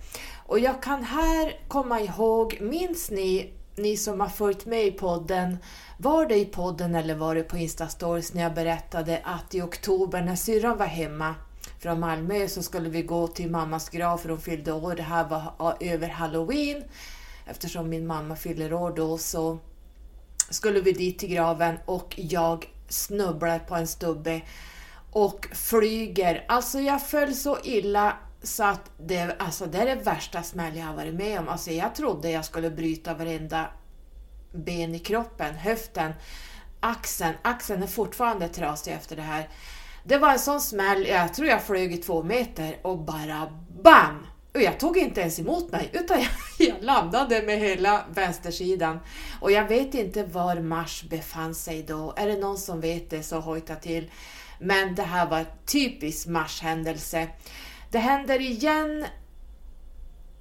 Och 0.47 0.59
jag 0.59 0.83
kan 0.83 1.05
här 1.05 1.69
komma 1.69 2.01
ihåg, 2.01 2.59
minns 2.61 3.11
ni, 3.11 3.53
ni 3.79 3.97
som 3.97 4.21
har 4.21 4.29
följt 4.29 4.67
med 4.67 4.87
i 4.87 4.91
podden, 4.91 5.59
var 5.99 6.27
det 6.27 6.37
i 6.37 6.45
podden 6.45 6.95
eller 6.95 7.15
var 7.15 7.35
det 7.35 7.43
på 7.43 7.57
Instastories 7.57 8.35
när 8.35 8.43
jag 8.43 8.55
berättade 8.55 9.21
att 9.25 9.55
i 9.55 9.63
oktober 9.63 10.23
när 10.23 10.37
syrran 10.37 10.79
var 10.79 10.87
hemma 10.87 11.35
från 11.79 12.01
Malmö 12.01 12.49
så 12.49 12.63
skulle 12.63 12.89
vi 12.89 13.03
gå 13.03 13.27
till 13.27 13.51
mammas 13.51 13.89
grav 13.89 14.19
för 14.19 14.29
hon 14.29 14.41
fyllde 14.41 14.73
år. 14.73 14.95
Det 14.95 15.03
här 15.03 15.29
var 15.29 15.77
över 15.81 16.09
halloween. 16.09 16.85
Eftersom 17.47 17.89
min 17.89 18.07
mamma 18.07 18.37
fyller 18.37 18.73
år 18.73 18.93
då 18.97 19.19
så 19.19 19.59
skulle 20.51 20.81
vi 20.81 20.93
dit 20.93 21.19
till 21.19 21.29
graven 21.29 21.79
och 21.85 22.15
jag 22.17 22.69
snubblar 22.89 23.59
på 23.59 23.75
en 23.75 23.87
stubbe 23.87 24.41
och 25.13 25.49
flyger. 25.53 26.45
Alltså 26.49 26.81
jag 26.81 27.03
föll 27.03 27.35
så 27.35 27.59
illa 27.65 28.17
så 28.43 28.65
att 28.65 28.91
det, 28.99 29.37
alltså 29.39 29.67
det 29.67 29.79
är 29.79 29.87
det 29.87 30.03
värsta 30.03 30.43
smäll 30.43 30.77
jag 30.77 30.85
har 30.85 30.95
varit 30.95 31.15
med 31.15 31.41
om. 31.41 31.49
Alltså 31.49 31.71
jag 31.71 31.95
trodde 31.95 32.31
jag 32.31 32.45
skulle 32.45 32.71
bryta 32.71 33.15
varenda 33.15 33.67
ben 34.53 34.95
i 34.95 34.99
kroppen, 34.99 35.55
höften, 35.55 36.13
axeln. 36.81 37.35
Axeln 37.43 37.83
är 37.83 37.87
fortfarande 37.87 38.49
trasig 38.49 38.93
efter 38.93 39.17
det 39.17 39.23
här. 39.23 39.49
Det 40.05 40.19
var 40.19 40.33
en 40.33 40.39
sån 40.39 40.61
smäll, 40.61 41.07
jag 41.07 41.35
tror 41.35 41.49
jag 41.49 41.63
flög 41.63 41.93
i 41.93 41.97
två 41.97 42.23
meter 42.23 42.77
och 42.83 42.99
bara 42.99 43.53
BAM! 43.83 44.27
Och 44.55 44.61
jag 44.61 44.81
tog 44.81 44.97
inte 44.97 45.21
ens 45.21 45.39
emot 45.39 45.73
mig, 45.73 45.91
utan 45.93 46.19
jag, 46.59 46.69
jag 46.69 46.85
landade 46.85 47.43
med 47.43 47.59
hela 47.59 48.05
vänstersidan. 48.15 49.01
Och 49.41 49.53
jag 49.53 49.69
vet 49.69 49.95
inte 49.95 50.25
var 50.25 50.57
Mars 50.57 51.05
befann 51.11 51.55
sig 51.55 51.83
då. 51.83 52.15
Är 52.17 52.27
det 52.27 52.37
någon 52.37 52.59
som 52.59 52.81
vet 52.81 53.11
det 53.11 53.23
så 53.23 53.41
hojta 53.41 53.75
till. 53.75 54.11
Men 54.59 54.95
det 54.95 55.03
här 55.03 55.27
var 55.27 55.47
typisk 55.67 56.27
Mars-händelse. 56.27 57.29
Det 57.91 57.99
händer 57.99 58.41
igen 58.41 59.05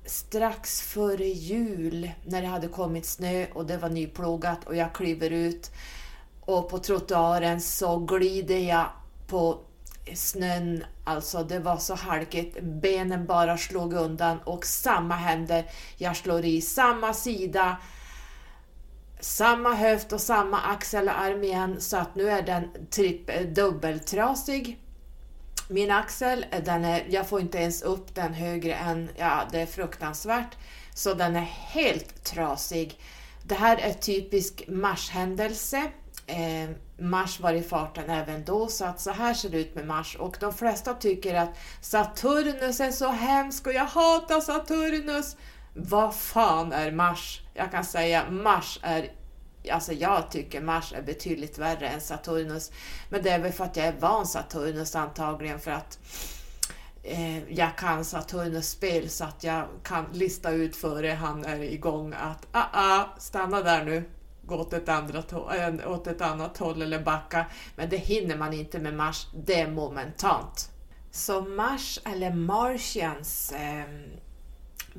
strax 0.05 0.81
före 0.81 1.25
jul 1.25 2.11
när 2.25 2.41
det 2.41 2.47
hade 2.47 2.67
kommit 2.67 3.05
snö 3.05 3.45
och 3.53 3.65
det 3.65 3.77
var 3.77 3.89
nyplogat 3.89 4.63
och 4.65 4.75
jag 4.75 4.93
kliver 4.93 5.29
ut. 5.29 5.71
Och 6.41 6.69
på 6.69 6.79
trottoaren 6.79 7.61
så 7.61 7.99
glider 7.99 8.57
jag 8.57 8.85
på 9.27 9.59
snön, 10.15 10.83
alltså 11.03 11.43
det 11.43 11.59
var 11.59 11.77
så 11.77 11.95
halkigt, 11.95 12.61
benen 12.61 13.25
bara 13.25 13.57
slog 13.57 13.93
undan 13.93 14.37
och 14.39 14.65
samma 14.65 15.15
händer, 15.15 15.65
jag 15.97 16.17
slår 16.17 16.45
i 16.45 16.61
samma 16.61 17.13
sida, 17.13 17.77
samma 19.19 19.73
höft 19.73 20.13
och 20.13 20.21
samma 20.21 20.61
axel 20.61 21.07
och 21.07 21.19
arm 21.19 21.43
igen. 21.43 21.81
Så 21.81 21.97
att 21.97 22.15
nu 22.15 22.29
är 22.29 22.41
den 22.41 22.69
tripp, 22.89 23.55
dubbeltrasig. 23.55 24.79
Min 25.67 25.91
axel, 25.91 26.45
eh, 26.51 26.63
den 26.63 26.85
är, 26.85 27.05
jag 27.09 27.29
får 27.29 27.41
inte 27.41 27.57
ens 27.57 27.81
upp 27.81 28.15
den 28.15 28.33
högre 28.33 28.75
än, 28.75 29.09
ja 29.17 29.47
det 29.51 29.61
är 29.61 29.65
fruktansvärt, 29.65 30.57
så 30.93 31.13
den 31.13 31.35
är 31.35 31.49
helt 31.71 32.23
trasig. 32.23 32.99
Det 33.43 33.55
här 33.55 33.77
är 33.77 33.93
typisk 33.93 34.63
marshändelse. 34.67 35.91
Eh, 36.27 36.69
Mars 36.99 37.39
var 37.39 37.53
i 37.53 37.61
farten 37.61 38.09
även 38.09 38.45
då, 38.45 38.67
så 38.67 38.85
att 38.85 39.01
så 39.01 39.11
här 39.11 39.33
ser 39.33 39.49
det 39.49 39.59
ut 39.59 39.75
med 39.75 39.87
Mars. 39.87 40.15
Och 40.15 40.37
de 40.39 40.53
flesta 40.53 40.93
tycker 40.93 41.35
att 41.35 41.57
Saturnus 41.81 42.79
är 42.79 42.91
så 42.91 43.07
hemsk 43.07 43.67
och 43.67 43.73
jag 43.73 43.85
hatar 43.85 44.39
Saturnus. 44.41 45.35
Vad 45.73 46.15
fan 46.15 46.71
är 46.73 46.91
Mars? 46.91 47.41
Jag 47.53 47.71
kan 47.71 47.85
säga 47.85 48.29
Mars 48.29 48.79
är 48.83 49.11
Alltså 49.71 49.93
jag 49.93 50.31
tycker 50.31 50.61
Mars 50.61 50.93
är 50.93 51.01
betydligt 51.01 51.57
värre 51.57 51.87
än 51.87 52.01
Saturnus. 52.01 52.71
Men 53.09 53.23
det 53.23 53.29
är 53.29 53.39
väl 53.39 53.51
för 53.51 53.63
att 53.63 53.75
jag 53.75 53.85
är 53.85 53.95
van 53.99 54.27
Saturnus 54.27 54.95
antagligen 54.95 55.59
för 55.59 55.71
att 55.71 55.99
eh, 57.03 57.53
jag 57.53 57.77
kan 57.77 58.05
Saturnus 58.05 58.69
spel 58.69 59.09
så 59.09 59.23
att 59.23 59.43
jag 59.43 59.67
kan 59.83 60.05
lista 60.13 60.51
ut 60.51 60.75
före 60.75 61.09
han 61.11 61.45
är 61.45 61.59
igång 61.61 62.13
att 62.13 62.47
ah, 62.51 62.63
ah, 62.73 63.05
stanna 63.17 63.61
där 63.61 63.85
nu, 63.85 64.03
gå 64.45 64.55
åt 64.55 64.73
ett, 64.73 64.89
andra 64.89 65.23
åt 65.85 66.07
ett 66.07 66.21
annat 66.21 66.57
håll 66.57 66.81
eller 66.81 66.99
backa. 66.99 67.45
Men 67.75 67.89
det 67.89 67.97
hinner 67.97 68.37
man 68.37 68.53
inte 68.53 68.79
med 68.79 68.93
Mars, 68.93 69.27
det 69.45 69.61
är 69.61 69.71
momentant. 69.71 70.71
Så 71.11 71.41
Mars 71.41 71.99
eller 72.05 72.33
Martians 72.33 73.51
eh, 73.51 73.85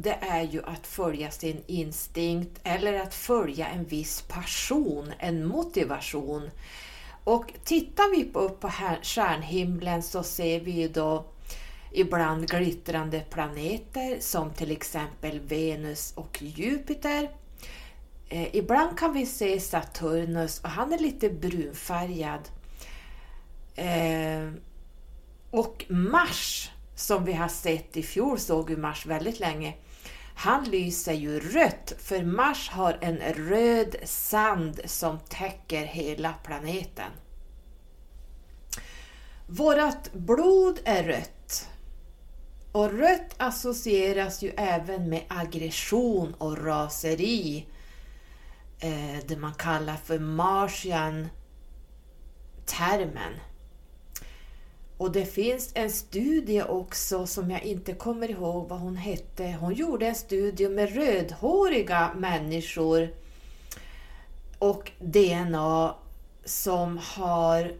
det 0.00 0.18
är 0.20 0.42
ju 0.42 0.62
att 0.64 0.86
följa 0.86 1.30
sin 1.30 1.62
instinkt 1.66 2.60
eller 2.64 3.00
att 3.00 3.14
följa 3.14 3.66
en 3.66 3.84
viss 3.84 4.22
passion, 4.22 5.12
en 5.18 5.46
motivation. 5.46 6.50
Och 7.24 7.52
tittar 7.64 8.16
vi 8.16 8.30
upp 8.32 8.60
på 8.60 8.70
stjärnhimlen 9.02 10.02
så 10.02 10.22
ser 10.22 10.60
vi 10.60 10.70
ju 10.70 10.88
då 10.88 11.24
ibland 11.92 12.50
glittrande 12.50 13.20
planeter 13.30 14.16
som 14.20 14.50
till 14.50 14.70
exempel 14.70 15.40
Venus 15.40 16.12
och 16.16 16.42
Jupiter. 16.42 17.30
Eh, 18.28 18.56
ibland 18.56 18.98
kan 18.98 19.12
vi 19.12 19.26
se 19.26 19.60
Saturnus 19.60 20.60
och 20.60 20.70
han 20.70 20.92
är 20.92 20.98
lite 20.98 21.30
brunfärgad. 21.30 22.40
Eh, 23.74 24.52
och 25.50 25.84
Mars, 25.88 26.70
som 26.94 27.24
vi 27.24 27.32
har 27.32 27.48
sett 27.48 27.96
i 27.96 28.02
fjol, 28.02 28.38
såg 28.38 28.70
ju 28.70 28.76
Mars 28.76 29.06
väldigt 29.06 29.40
länge. 29.40 29.74
Han 30.38 30.64
lyser 30.64 31.12
ju 31.12 31.40
rött 31.40 31.92
för 31.98 32.24
Mars 32.24 32.70
har 32.70 32.98
en 33.00 33.18
röd 33.18 33.96
sand 34.04 34.80
som 34.84 35.18
täcker 35.18 35.84
hela 35.84 36.32
planeten. 36.32 37.10
Vårat 39.46 40.12
blod 40.12 40.80
är 40.84 41.04
rött 41.04 41.68
och 42.72 42.92
rött 42.92 43.34
associeras 43.36 44.42
ju 44.42 44.52
även 44.56 45.08
med 45.08 45.24
aggression 45.28 46.34
och 46.34 46.64
raseri. 46.64 47.66
Eh, 48.78 49.18
det 49.26 49.36
man 49.36 49.54
kallar 49.54 49.96
för 49.96 50.18
Martian 50.18 51.28
termen. 52.66 53.32
Och 54.98 55.12
det 55.12 55.24
finns 55.24 55.70
en 55.74 55.90
studie 55.90 56.62
också 56.62 57.26
som 57.26 57.50
jag 57.50 57.62
inte 57.62 57.94
kommer 57.94 58.30
ihåg 58.30 58.68
vad 58.68 58.80
hon 58.80 58.96
hette. 58.96 59.56
Hon 59.60 59.74
gjorde 59.74 60.06
en 60.06 60.14
studie 60.14 60.68
med 60.68 60.94
rödhåriga 60.94 62.10
människor 62.16 63.08
och 64.58 64.92
DNA 64.98 65.94
som 66.44 66.98
har 66.98 67.72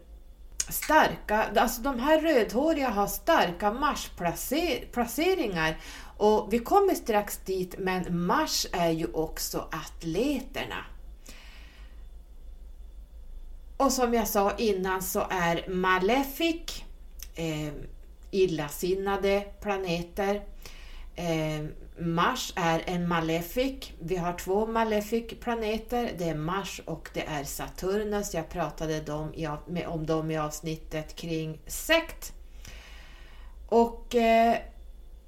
starka, 0.69 1.45
alltså 1.55 1.81
de 1.81 1.99
här 1.99 2.21
rödhåriga 2.21 2.89
har 2.89 3.07
starka 3.07 3.71
Marsplaceringar 3.71 5.77
och 6.17 6.53
vi 6.53 6.59
kommer 6.59 6.95
strax 6.95 7.37
dit 7.37 7.75
men 7.79 8.25
Mars 8.25 8.67
är 8.71 8.89
ju 8.89 9.07
också 9.13 9.67
atleterna. 9.71 10.85
Och 13.77 13.91
som 13.91 14.13
jag 14.13 14.27
sa 14.27 14.51
innan 14.57 15.01
så 15.01 15.27
är 15.29 15.69
Malefic 15.69 16.83
eh, 17.39 17.73
illasinnade 18.31 19.45
planeter. 19.61 20.41
Eh, 21.15 21.65
Mars 21.99 22.53
är 22.55 22.83
en 22.85 23.07
malefic. 23.07 23.91
Vi 23.99 24.15
har 24.15 24.33
två 24.33 24.67
malefic 24.67 25.39
planeter. 25.39 26.11
Det 26.17 26.29
är 26.29 26.35
Mars 26.35 26.81
och 26.85 27.09
det 27.13 27.25
är 27.25 27.43
Saturnus. 27.43 28.33
Jag 28.33 28.49
pratade 28.49 29.01
dem 29.01 29.33
i, 29.33 29.47
med, 29.67 29.87
om 29.87 30.05
dem 30.05 30.31
i 30.31 30.37
avsnittet 30.37 31.15
kring 31.15 31.59
sekt. 31.67 32.33
Och 33.67 34.15
eh, 34.15 34.57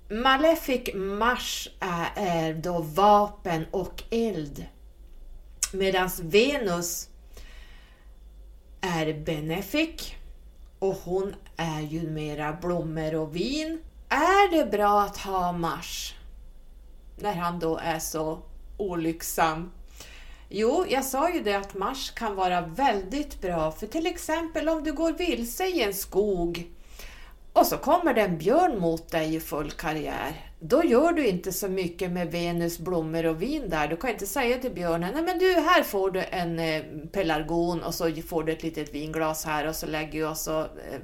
Malefic 0.10 0.94
Mars 0.96 1.70
är, 1.80 2.08
är 2.16 2.54
då 2.54 2.82
vapen 2.82 3.66
och 3.72 4.04
eld. 4.10 4.66
Medan 5.74 6.10
Venus 6.22 7.10
är 8.82 9.14
benefic 9.14 10.16
och 10.82 10.96
hon 11.04 11.36
är 11.58 11.82
ju 11.82 12.10
mera 12.10 12.54
blommor 12.54 13.16
och 13.16 13.36
vin. 13.36 13.82
Är 14.10 14.52
det 14.52 14.72
bra 14.72 15.02
att 15.02 15.18
ha 15.18 15.52
Mars 15.52 16.16
när 17.18 17.34
han 17.34 17.60
då 17.60 17.78
är 17.78 18.00
så 18.00 18.40
olycksam? 18.78 19.72
Jo, 20.50 20.86
jag 20.90 21.06
sa 21.06 21.30
ju 21.30 21.44
det 21.44 21.54
att 21.54 21.74
Mars 21.74 22.12
kan 22.12 22.36
vara 22.36 22.62
väldigt 22.62 23.42
bra 23.42 23.72
för 23.72 23.88
till 23.88 24.08
exempel 24.08 24.70
om 24.70 24.84
du 24.84 24.94
går 24.94 25.14
vilse 25.14 25.66
i 25.66 25.84
en 25.84 25.94
skog 25.94 26.72
och 27.54 27.66
så 27.66 27.78
kommer 27.78 28.14
det 28.14 28.22
en 28.22 28.38
björn 28.38 28.80
mot 28.80 29.12
dig 29.12 29.36
i 29.36 29.40
full 29.40 29.72
karriär. 29.72 30.52
Då 30.60 30.84
gör 30.84 31.12
du 31.12 31.28
inte 31.28 31.52
så 31.52 31.68
mycket 31.68 32.12
med 32.12 32.32
Venus 32.32 32.80
blommor 32.80 33.26
och 33.26 33.42
vin 33.42 33.70
där. 33.70 33.88
Du 33.88 33.98
kan 33.98 34.10
inte 34.10 34.26
säga 34.26 34.58
till 34.58 34.72
björnen, 34.72 35.14
nej 35.14 35.24
men 35.24 35.40
du, 35.40 35.54
här 35.54 35.84
får 35.84 36.12
du 36.12 36.24
en 36.24 36.60
eh, 36.60 36.82
pelargon 37.12 37.84
och 37.84 37.94
så 37.94 38.12
får 38.28 38.44
du 38.44 38.52
ett 38.52 38.64
litet 38.64 38.94
vinglas 38.94 39.46
här 39.46 39.68
och 39.68 39.76
så 39.76 39.86
lägger 39.86 40.20
jag 40.20 40.32
och 40.32 40.38
så 40.38 40.60
eh, 40.60 41.00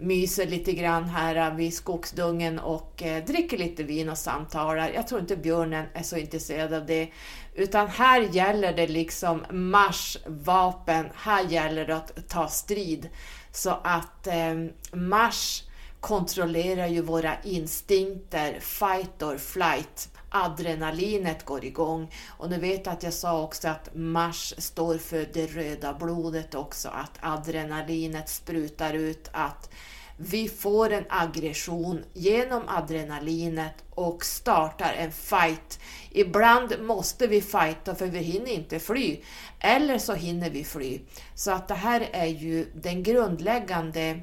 myser 0.00 0.46
lite 0.46 0.72
grann 0.72 1.04
här 1.04 1.36
eh, 1.36 1.54
vid 1.54 1.74
skogsdungen 1.74 2.58
och 2.58 3.02
eh, 3.02 3.24
dricker 3.24 3.58
lite 3.58 3.82
vin 3.82 4.08
och 4.08 4.18
samtalar. 4.18 4.90
Jag 4.94 5.08
tror 5.08 5.20
inte 5.20 5.36
björnen 5.36 5.86
är 5.94 6.02
så 6.02 6.16
intresserad 6.16 6.74
av 6.74 6.86
det. 6.86 7.08
Utan 7.54 7.88
här 7.88 8.20
gäller 8.20 8.72
det 8.72 8.86
liksom 8.86 9.44
Mars 9.50 10.18
vapen, 10.26 11.08
här 11.14 11.44
gäller 11.44 11.86
det 11.86 11.96
att 11.96 12.28
ta 12.28 12.48
strid. 12.48 13.08
Så 13.52 13.70
att 13.82 14.26
eh, 14.26 14.54
Mars 14.92 15.64
kontrollerar 16.00 16.86
ju 16.86 17.02
våra 17.02 17.42
instinkter, 17.42 18.60
fight 18.60 19.22
or 19.22 19.38
flight. 19.38 20.08
Adrenalinet 20.28 21.44
går 21.44 21.64
igång. 21.64 22.12
Och 22.28 22.50
nu 22.50 22.58
vet 22.58 22.86
att 22.86 23.02
jag 23.02 23.12
sa 23.12 23.42
också 23.42 23.68
att 23.68 23.94
Mars 23.94 24.54
står 24.58 24.98
för 24.98 25.28
det 25.32 25.46
röda 25.46 25.94
blodet 25.94 26.54
också, 26.54 26.88
att 26.88 27.18
adrenalinet 27.20 28.28
sprutar 28.28 28.94
ut, 28.94 29.28
att 29.32 29.70
vi 30.16 30.48
får 30.48 30.92
en 30.92 31.04
aggression 31.08 32.04
genom 32.12 32.62
adrenalinet 32.68 33.74
och 33.90 34.24
startar 34.24 34.92
en 34.92 35.12
fight. 35.12 35.80
Ibland 36.10 36.80
måste 36.80 37.26
vi 37.26 37.40
fighta 37.40 37.94
för 37.94 38.06
vi 38.06 38.18
hinner 38.18 38.50
inte 38.50 38.78
fly, 38.78 39.20
eller 39.60 39.98
så 39.98 40.14
hinner 40.14 40.50
vi 40.50 40.64
fly. 40.64 41.00
Så 41.34 41.50
att 41.50 41.68
det 41.68 41.74
här 41.74 42.08
är 42.12 42.26
ju 42.26 42.66
den 42.74 43.02
grundläggande 43.02 44.20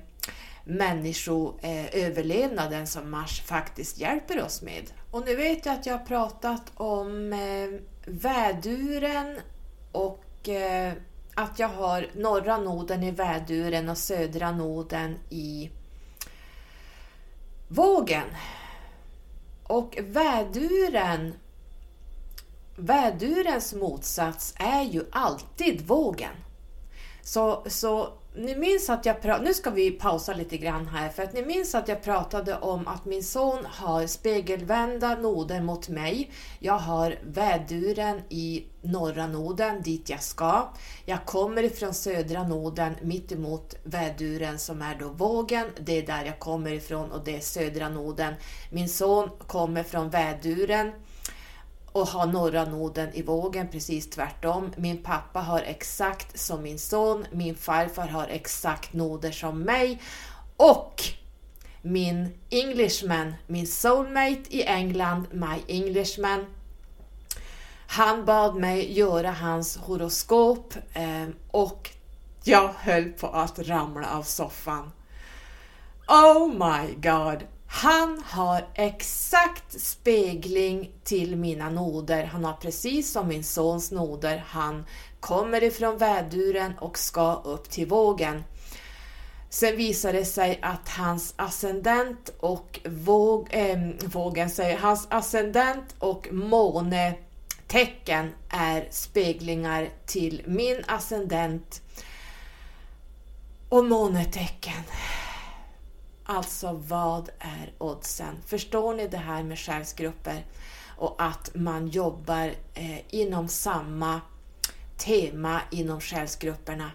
människoöverlevnaden 0.68 2.82
eh, 2.82 2.86
som 2.86 3.12
Mars 3.12 3.42
faktiskt 3.42 3.98
hjälper 3.98 4.44
oss 4.44 4.62
med. 4.62 4.84
Och 5.12 5.26
nu 5.26 5.36
vet 5.36 5.66
jag 5.66 5.76
att 5.76 5.86
jag 5.86 5.98
har 5.98 6.06
pratat 6.06 6.72
om 6.74 7.34
eh, 7.34 7.70
väduren 8.06 9.40
och 9.92 10.50
eh, 10.50 10.94
att 11.36 11.60
jag 11.60 11.70
har 11.70 12.08
norra 12.16 12.58
noden 12.58 13.04
i 13.04 13.12
väduren 13.12 13.90
och 13.90 13.98
södra 13.98 14.52
noden 14.52 15.18
i 15.30 15.72
vågen. 17.68 18.28
Och 19.64 19.98
väduren, 20.02 21.34
vädurens 22.76 23.74
motsats 23.74 24.54
är 24.58 24.84
ju 24.84 25.06
alltid 25.12 25.88
vågen. 25.88 26.36
Så, 27.22 27.64
så 27.68 28.14
ni 28.38 28.56
minns 28.56 28.90
att 28.90 29.06
jag 29.06 29.22
pratade, 29.22 29.46
nu 29.46 29.54
ska 29.54 29.70
vi 29.70 29.92
pausa 29.92 30.34
lite 30.34 30.58
grann 30.58 30.88
här, 30.88 31.10
för 31.10 31.24
att 31.24 31.34
ni 31.34 31.46
minns 31.46 31.76
att 31.76 31.88
jag 31.88 32.04
pratade 32.04 32.56
om 32.56 32.88
att 32.88 33.06
min 33.06 33.24
son 33.24 33.66
har 33.66 34.08
spegelvända 34.08 35.16
noder 35.16 35.62
mot 35.62 35.90
mig. 35.90 36.32
Jag 36.60 36.78
har 36.78 37.16
väduren 37.24 38.22
i 38.30 38.66
norra 38.82 39.28
noden 39.28 39.82
dit 39.82 40.10
jag 40.10 40.24
ska. 40.24 40.70
Jag 41.06 41.26
kommer 41.26 41.64
ifrån 41.64 41.94
södra 41.94 42.44
noden 42.44 42.96
mitt 43.02 43.32
emot 43.32 43.76
väduren 43.84 44.60
som 44.60 44.82
är 44.82 44.96
då 45.00 45.10
vågen. 45.10 45.66
Det 45.80 45.98
är 45.98 46.08
där 46.08 46.26
jag 46.26 46.40
kommer 46.40 46.72
ifrån 46.72 47.12
och 47.12 47.24
det 47.26 47.36
är 47.36 47.40
södra 47.40 47.90
noden. 47.90 48.34
Min 48.72 48.90
son 48.90 49.30
kommer 49.48 49.84
från 49.84 50.10
väduren 50.10 50.92
och 52.02 52.08
ha 52.08 52.26
norra 52.26 52.66
noden 52.66 53.10
i 53.14 53.22
vågen 53.22 53.68
precis 53.68 54.10
tvärtom. 54.10 54.74
Min 54.78 55.04
pappa 55.04 55.40
har 55.40 55.60
exakt 55.60 56.40
som 56.40 56.64
min 56.64 56.80
son, 56.80 57.26
min 57.32 57.56
farfar 57.56 58.08
har 58.08 58.28
exakt 58.28 58.94
noder 58.94 59.32
som 59.32 59.60
mig 59.60 60.02
och 60.58 61.04
min 61.82 62.30
Englishman, 62.50 63.34
min 63.48 63.68
soulmate 63.68 64.42
i 64.50 64.64
England, 64.64 65.26
my 65.32 65.64
Englishman, 65.68 66.46
han 67.88 68.26
bad 68.26 68.56
mig 68.56 68.94
göra 68.98 69.32
hans 69.32 69.78
horoskop 69.78 70.74
ehm, 70.94 71.36
och 71.52 71.90
jag 72.44 72.74
höll 72.78 73.06
på 73.10 73.28
att 73.28 73.60
ramla 73.60 74.08
av 74.12 74.24
soffan. 74.24 74.92
Oh 76.08 76.48
my 76.48 76.94
god! 76.96 77.44
Han 77.68 78.24
har 78.26 78.68
exakt 78.74 79.82
spegling 79.82 80.92
till 81.04 81.36
mina 81.36 81.70
noder. 81.70 82.24
Han 82.24 82.46
har 82.46 82.54
precis 82.54 83.12
som 83.12 83.28
min 83.28 83.44
sons 83.44 83.92
noder. 83.92 84.44
Han 84.48 84.86
kommer 85.20 85.64
ifrån 85.64 85.98
väduren 85.98 86.74
och 86.80 86.98
ska 86.98 87.34
upp 87.34 87.70
till 87.70 87.88
vågen. 87.88 88.44
Sen 89.50 89.78
visar 89.78 90.14
det 90.14 90.26
sig 90.26 90.60
att 90.62 90.90
hans 90.90 91.34
ascendent 91.36 92.30
och 92.40 92.80
våg, 92.86 93.48
äh, 93.52 93.80
vågen 94.06 94.50
säger, 94.50 94.78
hans 94.78 95.08
ascendent 95.10 95.96
och 96.00 96.28
månetecken 96.32 98.32
är 98.50 98.88
speglingar 98.92 99.90
till 100.06 100.42
min 100.46 100.84
ascendent 100.88 101.82
och 103.70 103.86
månetecken. 103.86 104.84
Alltså 106.30 106.82
vad 106.88 107.30
är 107.40 107.74
oddsen? 107.78 108.36
Förstår 108.46 108.94
ni 108.94 109.08
det 109.08 109.18
här 109.18 109.44
med 109.44 109.60
själsgrupper 109.60 110.46
och 110.98 111.16
att 111.18 111.52
man 111.54 111.88
jobbar 111.88 112.52
eh, 112.74 113.00
inom 113.10 113.48
samma 113.48 114.22
tema 114.98 115.62
inom 115.72 116.02
själsgrupperna? 116.02 116.92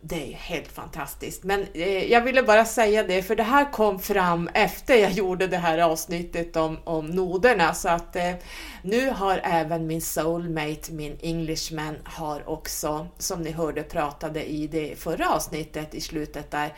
Det 0.00 0.22
är 0.22 0.26
ju 0.26 0.34
helt 0.34 0.72
fantastiskt. 0.72 1.44
Men 1.44 1.66
eh, 1.74 2.04
jag 2.12 2.20
ville 2.20 2.42
bara 2.42 2.64
säga 2.64 3.02
det, 3.02 3.22
för 3.22 3.36
det 3.36 3.42
här 3.42 3.72
kom 3.72 3.98
fram 3.98 4.48
efter 4.54 4.94
jag 4.94 5.12
gjorde 5.12 5.46
det 5.46 5.56
här 5.56 5.78
avsnittet 5.78 6.56
om, 6.56 6.78
om 6.84 7.06
noderna. 7.06 7.74
Så 7.74 7.88
att 7.88 8.16
eh, 8.16 8.34
nu 8.82 9.10
har 9.10 9.40
även 9.44 9.86
min 9.86 10.02
soulmate, 10.02 10.92
min 10.92 11.18
Englishman, 11.22 11.96
har 12.04 12.48
också, 12.48 13.06
som 13.18 13.42
ni 13.42 13.50
hörde 13.50 13.82
pratade 13.82 14.50
i 14.50 14.66
det 14.66 14.98
förra 14.98 15.30
avsnittet 15.30 15.94
i 15.94 16.00
slutet 16.00 16.50
där, 16.50 16.74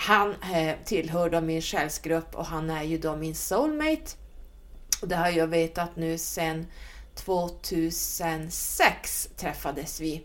han 0.00 0.34
eh, 0.54 0.74
tillhör 0.84 1.30
då 1.30 1.40
min 1.40 1.62
själsgrupp 1.62 2.34
och 2.34 2.46
han 2.46 2.70
är 2.70 2.82
ju 2.82 2.98
då 2.98 3.16
min 3.16 3.34
soulmate. 3.34 4.10
Och 5.02 5.08
det 5.08 5.16
har 5.16 5.28
jag 5.28 5.46
vetat 5.46 5.96
nu 5.96 6.18
sedan 6.18 6.66
2006 7.14 9.28
träffades 9.36 10.00
vi. 10.00 10.22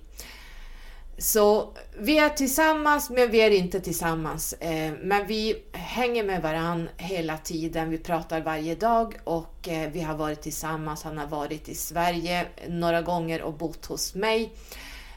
Så 1.17 1.73
vi 1.97 2.17
är 2.17 2.29
tillsammans, 2.29 3.09
men 3.09 3.31
vi 3.31 3.41
är 3.41 3.51
inte 3.51 3.79
tillsammans. 3.79 4.53
Eh, 4.53 4.93
men 5.01 5.27
vi 5.27 5.63
hänger 5.71 6.23
med 6.23 6.41
varann 6.41 6.89
hela 6.97 7.37
tiden. 7.37 7.89
Vi 7.89 7.97
pratar 7.97 8.41
varje 8.41 8.75
dag 8.75 9.19
och 9.23 9.67
eh, 9.67 9.91
vi 9.91 10.01
har 10.01 10.15
varit 10.15 10.41
tillsammans. 10.41 11.03
Han 11.03 11.17
har 11.17 11.27
varit 11.27 11.69
i 11.69 11.75
Sverige 11.75 12.45
några 12.67 13.01
gånger 13.01 13.41
och 13.41 13.53
bott 13.53 13.85
hos 13.85 14.15
mig. 14.15 14.53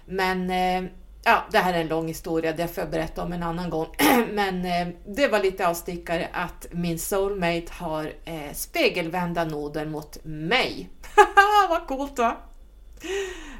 Men 0.07 0.51
eh, 0.51 0.91
Ja, 1.29 1.45
det 1.51 1.59
här 1.59 1.75
är 1.75 1.81
en 1.81 1.89
lång 1.89 2.09
historia, 2.09 2.53
det 2.53 2.69
får 2.69 2.83
jag 2.83 2.91
berätta 2.91 3.23
om 3.23 3.33
en 3.33 3.43
annan 3.43 3.71
gång. 3.71 3.87
Men 4.33 4.65
eh, 4.65 4.89
det 5.07 5.29
var 5.29 5.43
lite 5.43 5.69
avstickare 5.69 6.29
att 6.33 6.67
min 6.71 6.99
soulmate 6.99 7.67
har 7.71 8.13
eh, 8.25 8.53
spegelvända 8.55 9.45
noder 9.45 9.87
mot 9.87 10.19
mig. 10.25 10.91
Vad 11.69 11.87
coolt 11.87 12.19
va? 12.19 12.37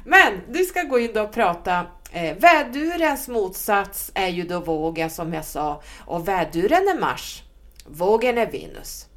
Men 0.05 0.41
du 0.49 0.65
ska 0.65 0.83
gå 0.83 0.99
in 0.99 1.17
och 1.17 1.33
prata. 1.33 1.85
Eh, 2.11 2.37
vädurens 2.37 3.27
motsats 3.27 4.11
är 4.13 4.27
ju 4.27 4.43
då 4.43 4.59
vågen 4.59 5.09
som 5.09 5.33
jag 5.33 5.45
sa 5.45 5.81
och 6.05 6.27
väduren 6.27 6.87
är 6.87 6.99
Mars. 6.99 7.43
Vågen 7.85 8.37
är 8.37 8.51
Venus. 8.51 9.08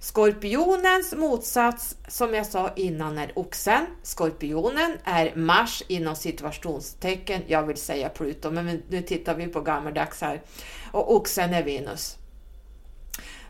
Skorpionens 0.00 1.14
motsats, 1.14 1.96
som 2.08 2.34
jag 2.34 2.46
sa 2.46 2.70
innan, 2.76 3.18
är 3.18 3.32
oxen. 3.38 3.86
Skorpionen 4.02 4.92
är 5.04 5.36
Mars 5.36 5.82
inom 5.88 6.16
situationstecken, 6.16 7.42
jag 7.46 7.62
vill 7.62 7.76
säga 7.76 8.08
Pluto, 8.08 8.50
men 8.50 8.82
nu 8.88 9.02
tittar 9.02 9.34
vi 9.34 9.46
på 9.46 9.60
gammaldags 9.60 10.20
här. 10.20 10.42
Och 10.92 11.14
oxen 11.14 11.54
är 11.54 11.62
Venus. 11.62 12.16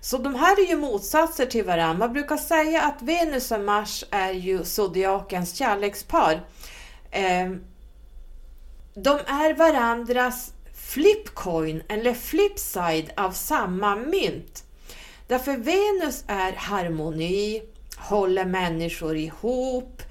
Så 0.00 0.18
de 0.18 0.34
här 0.34 0.61
är 0.61 0.68
ju 0.68 0.76
motsatser 0.76 1.46
till 1.46 1.64
varandra. 1.64 2.06
Man 2.06 2.12
brukar 2.12 2.37
säga 2.37 2.82
att 2.82 3.02
Venus 3.02 3.50
och 3.50 3.61
Mars 3.61 4.04
är 4.11 4.32
ju 4.32 4.64
zodiakens 4.64 5.54
kärlekspar. 5.54 6.40
Ehm, 7.11 7.64
de 8.94 9.18
är 9.26 9.54
varandras 9.54 10.52
flipcoin 10.74 11.82
eller 11.88 12.14
flipside 12.14 13.11
av 13.16 13.30
samma 13.30 13.96
mynt. 13.96 14.64
Därför 15.28 15.56
Venus 15.56 16.24
är 16.26 16.52
harmoni, 16.52 17.62
håller 17.96 18.44
människor 18.44 19.16
ihop, 19.16 20.02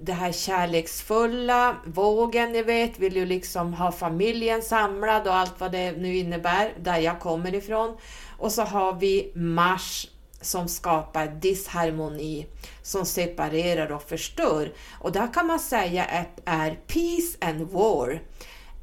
det 0.00 0.12
här 0.12 0.32
kärleksfulla, 0.32 1.76
vågen 1.86 2.52
ni 2.52 2.62
vet, 2.62 2.98
vill 2.98 3.16
ju 3.16 3.26
liksom 3.26 3.74
ha 3.74 3.92
familjen 3.92 4.62
samlad 4.62 5.26
och 5.26 5.34
allt 5.34 5.60
vad 5.60 5.72
det 5.72 5.92
nu 5.92 6.16
innebär, 6.16 6.72
där 6.80 6.98
jag 6.98 7.20
kommer 7.20 7.54
ifrån. 7.54 7.96
Och 8.38 8.52
så 8.52 8.62
har 8.62 8.92
vi 8.92 9.32
Mars 9.34 10.08
som 10.40 10.68
skapar 10.68 11.26
disharmoni, 11.26 12.46
som 12.82 13.06
separerar 13.06 13.92
och 13.92 14.02
förstör. 14.02 14.72
Och 15.00 15.12
där 15.12 15.32
kan 15.32 15.46
man 15.46 15.60
säga 15.60 16.04
att 16.04 16.40
är 16.44 16.70
peace 16.86 17.38
and 17.40 17.70
war. 17.70 18.22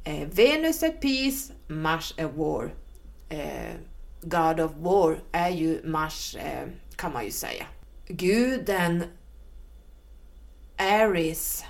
Eh, 0.04 0.28
Venus 0.28 0.82
är 0.82 0.90
peace, 0.90 1.52
Mars 1.66 2.14
är 2.16 2.26
war. 2.26 2.74
Eh, 3.28 3.74
God 4.22 4.60
of 4.60 4.72
War 4.76 5.18
är 5.32 5.50
ju 5.50 5.80
Mars, 5.84 6.36
eh, 6.36 6.68
kan 6.96 7.12
man 7.12 7.24
ju 7.24 7.30
säga. 7.30 7.66
Guden 8.06 9.04
Ares, 10.76 11.64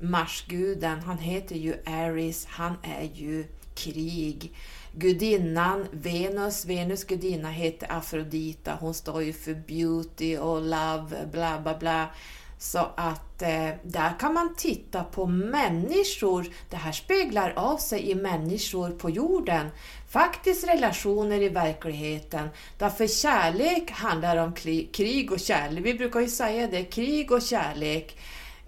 Marsguden, 0.00 1.00
han 1.00 1.18
heter 1.18 1.56
ju 1.56 1.74
Ares, 1.86 2.46
han 2.46 2.76
är 2.82 3.08
ju 3.14 3.44
krig. 3.74 4.56
Gudinnan 4.92 5.86
Venus, 5.90 6.64
Venus 6.64 7.04
gudinna 7.04 7.50
heter 7.50 7.92
Afrodita, 7.92 8.78
hon 8.80 8.94
står 8.94 9.22
ju 9.22 9.32
för 9.32 9.54
beauty 9.54 10.36
och 10.36 10.62
love, 10.62 11.26
bla 11.32 11.60
bla 11.60 11.78
bla. 11.78 12.10
Så 12.58 12.78
att 12.96 13.42
eh, 13.42 13.70
där 13.82 14.18
kan 14.18 14.34
man 14.34 14.54
titta 14.56 15.04
på 15.04 15.26
människor, 15.26 16.46
det 16.70 16.76
här 16.76 16.92
speglar 16.92 17.52
av 17.56 17.76
sig 17.76 18.10
i 18.10 18.14
människor 18.14 18.90
på 18.90 19.10
jorden. 19.10 19.66
Faktiskt 20.08 20.68
relationer 20.68 21.42
i 21.42 21.48
verkligheten. 21.48 22.48
Därför 22.78 23.06
kärlek 23.06 23.90
handlar 23.90 24.36
om 24.36 24.52
krig 24.92 25.32
och 25.32 25.40
kärlek. 25.40 25.84
Vi 25.84 25.94
brukar 25.94 26.20
ju 26.20 26.28
säga 26.28 26.66
det, 26.66 26.84
krig 26.84 27.32
och 27.32 27.42
kärlek. 27.42 28.16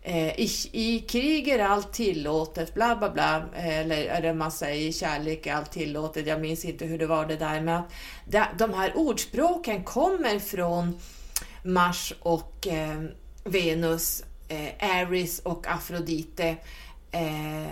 Eh, 0.03 0.40
I, 0.40 0.50
I 0.72 0.98
krig 0.98 1.48
är 1.48 1.59
allt 1.59 1.92
tillåtet, 1.92 2.74
bla 2.74 2.96
bla 2.96 3.11
bla. 3.11 3.44
Eller, 3.57 4.05
eller 4.05 4.35
man 4.35 4.53
säger 4.53 4.92
kärlek 4.92 5.46
är 5.46 5.55
allt 5.55 5.72
tillåtet. 5.72 6.26
Jag 6.26 6.40
minns 6.40 6.64
inte 6.64 6.85
hur 6.85 6.98
det 6.98 7.07
var 7.07 7.26
det 7.26 7.37
där. 7.37 7.61
Men 7.61 7.83
de 8.59 8.74
här 8.74 8.96
ordspråken 8.96 9.85
kommer 9.85 10.38
från 10.38 10.98
Mars 11.62 12.14
och 12.20 12.66
eh, 12.66 13.03
Venus, 13.44 14.24
eh, 14.48 15.00
Aries 15.00 15.38
och 15.38 15.66
Afrodite, 15.66 16.57
eh, 17.11 17.68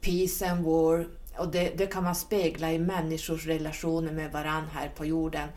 Peace 0.00 0.50
and 0.50 0.64
War. 0.64 1.17
Och 1.38 1.48
det, 1.48 1.78
det, 1.78 1.86
kan 1.86 2.04
man 2.04 2.14
spegla 2.14 2.72
i 2.72 2.78
människors 2.78 3.46
relationer 3.46 4.12
med 4.12 4.32
varandra 4.32 4.70
här 4.74 4.88
på 4.88 5.04
jorden. 5.04 5.48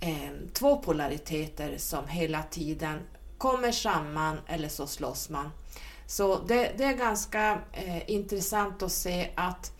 Eh, 0.00 0.30
två 0.52 0.76
polariteter 0.76 1.74
som 1.78 2.08
hela 2.08 2.42
tiden 2.42 2.98
kommer 3.38 3.72
samman 3.72 4.40
eller 4.46 4.68
så 4.68 4.86
slåss 4.86 5.30
man. 5.30 5.50
Så 6.06 6.38
det, 6.38 6.72
det 6.78 6.84
är 6.84 6.92
ganska 6.92 7.58
eh, 7.72 8.10
intressant 8.10 8.82
att 8.82 8.92
se 8.92 9.30
att 9.34 9.72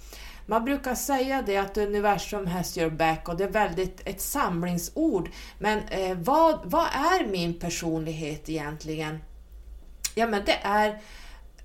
man 0.46 0.64
brukar 0.64 0.94
säga 0.94 1.42
det 1.42 1.56
att 1.56 1.76
universum 1.76 2.46
has 2.46 2.78
your 2.78 2.90
back 2.90 3.28
och 3.28 3.36
det 3.36 3.44
är 3.44 3.48
väldigt 3.48 4.02
ett 4.04 4.20
samlingsord. 4.20 5.30
Men 5.58 5.78
eh, 5.78 6.18
vad, 6.18 6.60
vad 6.64 6.86
är 6.86 7.26
min 7.26 7.58
personlighet 7.58 8.48
egentligen? 8.48 9.18
Ja, 10.14 10.26
men 10.26 10.44
det 10.44 10.58
är 10.62 11.00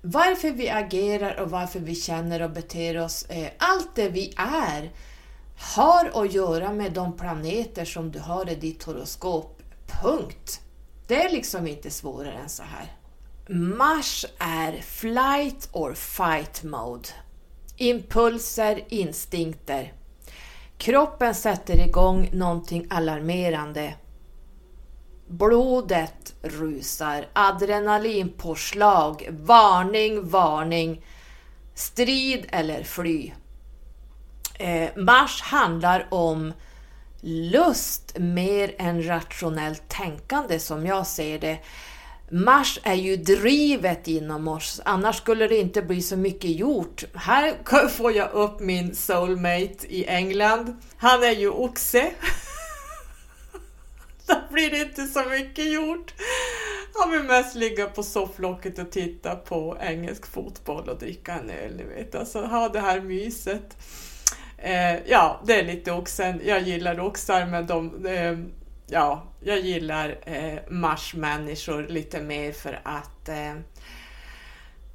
varför 0.02 0.50
vi 0.50 0.70
agerar 0.70 1.40
och 1.40 1.50
varför 1.50 1.80
vi 1.80 1.94
känner 1.94 2.42
och 2.42 2.50
beter 2.50 2.98
oss, 2.98 3.24
eh, 3.28 3.48
allt 3.58 3.94
det 3.94 4.08
vi 4.08 4.34
är, 4.36 4.90
har 5.58 6.24
att 6.24 6.32
göra 6.32 6.72
med 6.72 6.92
de 6.92 7.16
planeter 7.16 7.84
som 7.84 8.10
du 8.10 8.18
har 8.18 8.50
i 8.50 8.54
ditt 8.54 8.84
horoskop. 8.84 9.62
Punkt. 10.02 10.60
Det 11.06 11.24
är 11.24 11.30
liksom 11.30 11.66
inte 11.66 11.90
svårare 11.90 12.32
än 12.32 12.48
så 12.48 12.62
här. 12.62 12.92
Mars 13.54 14.26
är 14.38 14.72
flight 14.72 15.68
or 15.72 15.94
fight 15.94 16.62
mode. 16.62 17.08
Impulser, 17.76 18.84
instinkter. 18.88 19.92
Kroppen 20.78 21.34
sätter 21.34 21.88
igång 21.88 22.30
någonting 22.32 22.86
alarmerande. 22.90 23.94
Blodet 25.28 26.34
rusar, 26.42 27.26
adrenalinpåslag, 27.32 29.28
varning, 29.30 30.28
varning, 30.28 31.04
strid 31.74 32.46
eller 32.50 32.82
fly. 32.82 33.32
Eh, 34.58 34.88
Mars 34.96 35.40
handlar 35.42 36.08
om 36.10 36.52
lust 37.20 38.18
mer 38.18 38.74
än 38.78 39.06
rationellt 39.06 39.88
tänkande 39.88 40.58
som 40.58 40.86
jag 40.86 41.06
ser 41.06 41.38
det. 41.38 41.58
Mars 42.30 42.80
är 42.82 42.94
ju 42.94 43.16
drivet 43.16 44.08
inom 44.08 44.48
oss, 44.48 44.80
annars 44.84 45.16
skulle 45.16 45.48
det 45.48 45.56
inte 45.56 45.82
bli 45.82 46.02
så 46.02 46.16
mycket 46.16 46.50
gjort. 46.50 47.04
Här 47.14 47.88
får 47.88 48.12
jag 48.12 48.32
upp 48.32 48.60
min 48.60 48.94
soulmate 48.94 49.86
i 49.88 50.04
England. 50.06 50.76
Han 50.96 51.22
är 51.22 51.34
ju 51.34 51.50
oxe. 51.50 52.10
Då 54.28 54.34
blir 54.50 54.70
det 54.70 54.78
inte 54.78 55.06
så 55.06 55.24
mycket 55.24 55.72
gjort. 55.72 56.14
Han 56.94 57.10
vill 57.10 57.22
mest 57.22 57.54
ligga 57.54 57.86
på 57.86 58.02
sofflocket 58.02 58.78
och 58.78 58.90
titta 58.90 59.36
på 59.36 59.76
engelsk 59.80 60.26
fotboll 60.26 60.88
och 60.88 60.98
dricka 60.98 61.32
en 61.32 61.50
öl, 61.50 61.76
ni 61.76 61.84
vet. 61.84 62.14
Alltså 62.14 62.44
ha 62.44 62.68
det 62.68 62.80
här 62.80 63.00
myset. 63.00 63.76
Eh, 64.58 64.96
ja, 65.06 65.40
det 65.46 65.60
är 65.60 65.64
lite 65.64 65.92
oxen. 65.92 66.40
Jag 66.44 66.62
gillar 66.62 67.00
oxar, 67.00 67.46
men 67.46 67.66
de, 67.66 68.06
eh, 68.06 68.38
ja, 68.86 69.32
jag 69.40 69.60
gillar 69.60 70.18
eh, 70.26 70.58
marsmänniskor 70.68 71.86
lite 71.88 72.20
mer 72.20 72.52
för 72.52 72.80
att 72.84 73.28
eh, 73.28 73.52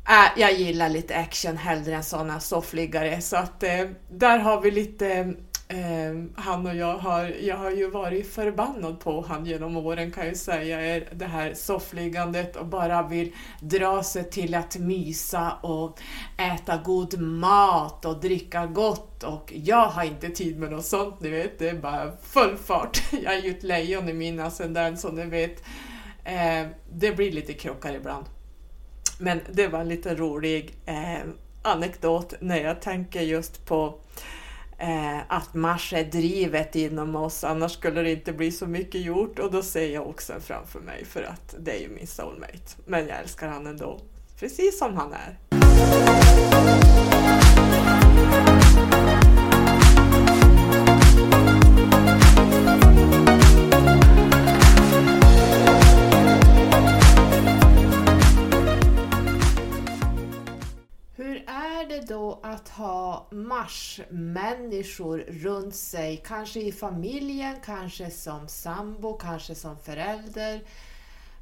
äh, 0.10 0.32
jag 0.38 0.54
gillar 0.54 0.90
lite 0.90 1.16
action 1.16 1.58
hellre 1.58 1.96
än 1.96 2.04
sådana 2.04 2.40
soffliggare. 2.40 3.22
Så 3.22 3.38
att 3.38 3.64
eh, 3.64 3.86
där 4.10 4.40
har 4.40 4.62
vi 4.62 4.72
lite 4.72 5.08
Eh, 5.08 5.28
Ehm, 5.68 6.34
han 6.36 6.68
och 6.68 6.76
jag 6.76 6.98
har, 6.98 7.26
jag 7.42 7.58
har 7.58 7.72
ju 7.72 7.90
varit 7.90 8.34
förbannad 8.34 9.00
på 9.00 9.22
han 9.28 9.46
genom 9.46 9.78
åren 9.78 10.12
kan 10.12 10.28
jag 10.28 10.38
säga, 10.38 10.82
är 10.82 11.10
det 11.16 11.26
här 11.26 11.54
soffliggandet 11.54 12.56
och 12.56 12.66
bara 12.66 13.08
vill 13.08 13.32
dra 13.62 14.04
sig 14.04 14.30
till 14.30 14.56
att 14.56 14.78
mysa 14.78 15.52
och 15.52 16.00
äta 16.38 16.78
god 16.78 17.20
mat 17.20 18.06
och 18.06 18.20
dricka 18.20 18.66
gott 18.66 19.24
och 19.24 19.54
jag 19.56 19.88
har 19.88 20.04
inte 20.04 20.30
tid 20.30 20.60
med 20.60 20.72
något 20.72 20.86
sånt, 20.86 21.22
ni 21.22 21.30
vet, 21.30 21.60
det 21.60 21.70
är 21.70 21.74
bara 21.74 22.12
full 22.22 22.58
fart. 22.58 23.02
Jag 23.24 23.34
är 23.34 23.42
ju 23.42 23.50
ett 23.50 23.64
lejon 23.64 24.10
i 24.10 24.14
min 24.14 24.40
ascendent 24.40 25.00
som 25.00 25.16
ni 25.16 25.26
vet. 25.26 25.64
Eh, 26.24 26.68
det 26.92 27.12
blir 27.16 27.32
lite 27.32 27.54
krockar 27.54 27.94
ibland. 27.94 28.26
Men 29.20 29.40
det 29.52 29.68
var 29.68 29.80
en 29.80 29.90
lite 29.90 30.16
rolig 30.16 30.76
eh, 30.86 31.28
anekdot 31.62 32.34
när 32.40 32.58
jag 32.58 32.82
tänker 32.82 33.22
just 33.22 33.66
på 33.66 34.00
eh, 34.84 35.20
att 35.28 35.54
Mars 35.54 35.94
är 35.94 36.04
drivet 36.04 36.76
inom 36.76 37.16
oss, 37.16 37.44
annars 37.44 37.72
skulle 37.72 38.02
det 38.02 38.12
inte 38.12 38.34
bli 38.34 38.52
så 38.52 38.68
mycket 38.68 39.02
gjort 39.02 39.40
och 39.40 39.52
då 39.52 39.64
ser 39.64 39.90
jag 39.90 40.08
också 40.08 40.34
framför 40.40 40.80
mig 40.80 41.06
för 41.06 41.24
att 41.24 41.56
det 41.60 41.72
är 41.72 41.80
ju 41.82 41.90
min 41.90 42.08
soulmate. 42.08 42.76
Men 42.86 43.08
jag 43.08 43.20
älskar 43.20 43.48
han 43.48 43.68
ändå, 43.68 44.00
precis 44.40 44.80
som 44.80 44.98
han 44.98 45.14
är. 45.14 45.38
Det 61.94 62.08
då 62.08 62.40
att 62.44 62.70
ha 62.70 63.28
Mars-människor 63.32 65.18
runt 65.18 65.76
sig, 65.76 66.24
kanske 66.26 66.60
i 66.60 66.72
familjen, 66.72 67.56
kanske 67.66 68.12
som 68.12 68.48
sambo, 68.48 69.18
kanske 69.18 69.56
som 69.56 69.78
förälder, 69.78 70.64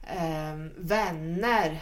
eh, 0.04 0.56
vänner. 0.78 1.82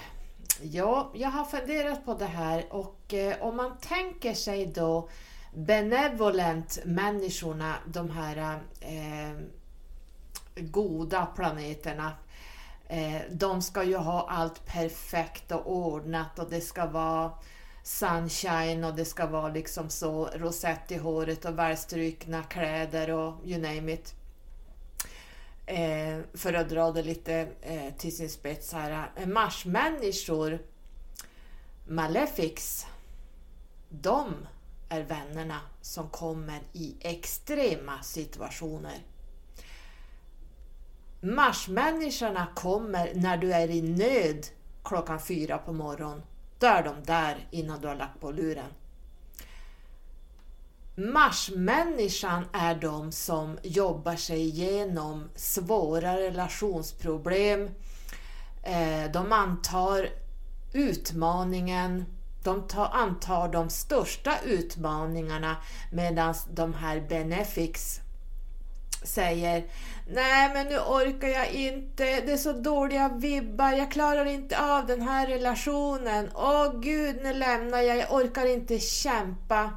Ja, 0.61 1.11
jag 1.13 1.29
har 1.29 1.45
funderat 1.45 2.05
på 2.05 2.13
det 2.13 2.25
här 2.25 2.73
och 2.73 3.13
eh, 3.13 3.41
om 3.41 3.55
man 3.55 3.77
tänker 3.77 4.33
sig 4.33 4.65
då 4.65 5.09
benevolent 5.53 6.79
människorna, 6.85 7.75
de 7.87 8.09
här 8.09 8.59
eh, 8.81 9.41
goda 10.55 11.25
planeterna, 11.25 12.11
eh, 12.87 13.21
de 13.31 13.61
ska 13.61 13.83
ju 13.83 13.97
ha 13.97 14.27
allt 14.29 14.65
perfekt 14.65 15.51
och 15.51 15.75
ordnat 15.75 16.39
och 16.39 16.49
det 16.49 16.61
ska 16.61 16.85
vara 16.85 17.31
sunshine 17.89 18.83
och 18.83 18.95
det 18.95 19.05
ska 19.05 19.25
vara 19.25 19.49
liksom 19.49 19.89
så 19.89 20.25
rosett 20.25 20.91
i 20.91 20.97
håret 20.97 21.45
och 21.45 21.59
välstrukna 21.59 22.43
kläder 22.43 23.09
och 23.09 23.33
you 23.45 23.61
name 23.61 23.93
it. 23.93 24.15
Eh, 25.65 26.19
för 26.33 26.53
att 26.53 26.69
dra 26.69 26.91
det 26.91 27.03
lite 27.03 27.47
eh, 27.61 27.93
till 27.97 28.17
sin 28.17 28.29
spets 28.29 28.73
här. 28.73 29.11
Eh, 29.15 29.27
marsmänniskor, 29.27 30.59
Malefics, 31.87 32.85
de 33.89 34.33
är 34.89 35.01
vännerna 35.01 35.59
som 35.81 36.09
kommer 36.09 36.59
i 36.73 36.95
extrema 36.99 38.01
situationer. 38.03 38.99
Marsmänniskorna 41.21 42.47
kommer 42.55 43.11
när 43.15 43.37
du 43.37 43.53
är 43.53 43.69
i 43.69 43.81
nöd 43.81 44.47
klockan 44.83 45.19
fyra 45.19 45.57
på 45.57 45.73
morgonen 45.73 46.21
då 46.59 46.67
är 46.67 46.83
de 46.83 47.03
där 47.03 47.47
innan 47.51 47.81
du 47.81 47.87
har 47.87 47.95
lagt 47.95 48.19
på 48.19 48.31
luren. 48.31 48.69
Marsmänniskan 50.95 52.45
är 52.53 52.75
de 52.75 53.11
som 53.11 53.57
jobbar 53.63 54.15
sig 54.15 54.39
igenom 54.39 55.29
svåra 55.35 56.17
relationsproblem. 56.17 57.69
Eh, 58.63 59.11
de 59.13 59.31
antar 59.31 60.09
utmaningen, 60.73 62.05
de 62.43 62.63
antar 62.91 63.51
de 63.51 63.69
största 63.69 64.39
utmaningarna 64.45 65.57
medan 65.91 66.35
de 66.53 66.73
här 66.73 66.99
benefics 67.09 68.01
säger 69.03 69.65
Nej 70.11 70.51
men 70.53 70.67
nu 70.67 70.79
orkar 70.79 71.27
jag 71.27 71.51
inte, 71.51 72.03
det 72.03 72.31
är 72.31 72.37
så 72.37 72.53
dåliga 72.53 73.09
vibbar, 73.09 73.71
jag 73.71 73.91
klarar 73.91 74.25
inte 74.25 74.59
av 74.59 74.85
den 74.85 75.01
här 75.01 75.27
relationen. 75.27 76.29
Åh 76.35 76.79
gud, 76.79 77.19
nu 77.23 77.33
lämnar 77.33 77.79
jag, 77.79 77.97
jag 77.97 78.13
orkar 78.13 78.45
inte 78.45 78.79
kämpa. 78.79 79.71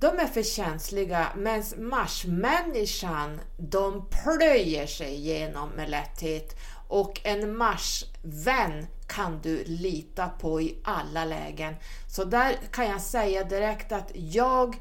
De 0.00 0.06
är 0.18 0.26
för 0.26 0.42
känsliga, 0.42 1.28
medan 1.36 1.64
Marsmänniskan, 1.78 3.40
de 3.56 4.08
plöjer 4.10 4.86
sig 4.86 5.14
igenom 5.14 5.68
med 5.68 5.90
lätthet. 5.90 6.56
Och 6.88 7.20
en 7.24 7.56
Marsvän 7.56 8.86
kan 9.06 9.40
du 9.42 9.64
lita 9.64 10.28
på 10.28 10.60
i 10.60 10.78
alla 10.84 11.24
lägen. 11.24 11.74
Så 12.08 12.24
där 12.24 12.56
kan 12.72 12.86
jag 12.86 13.00
säga 13.00 13.44
direkt 13.44 13.92
att 13.92 14.10
jag 14.14 14.76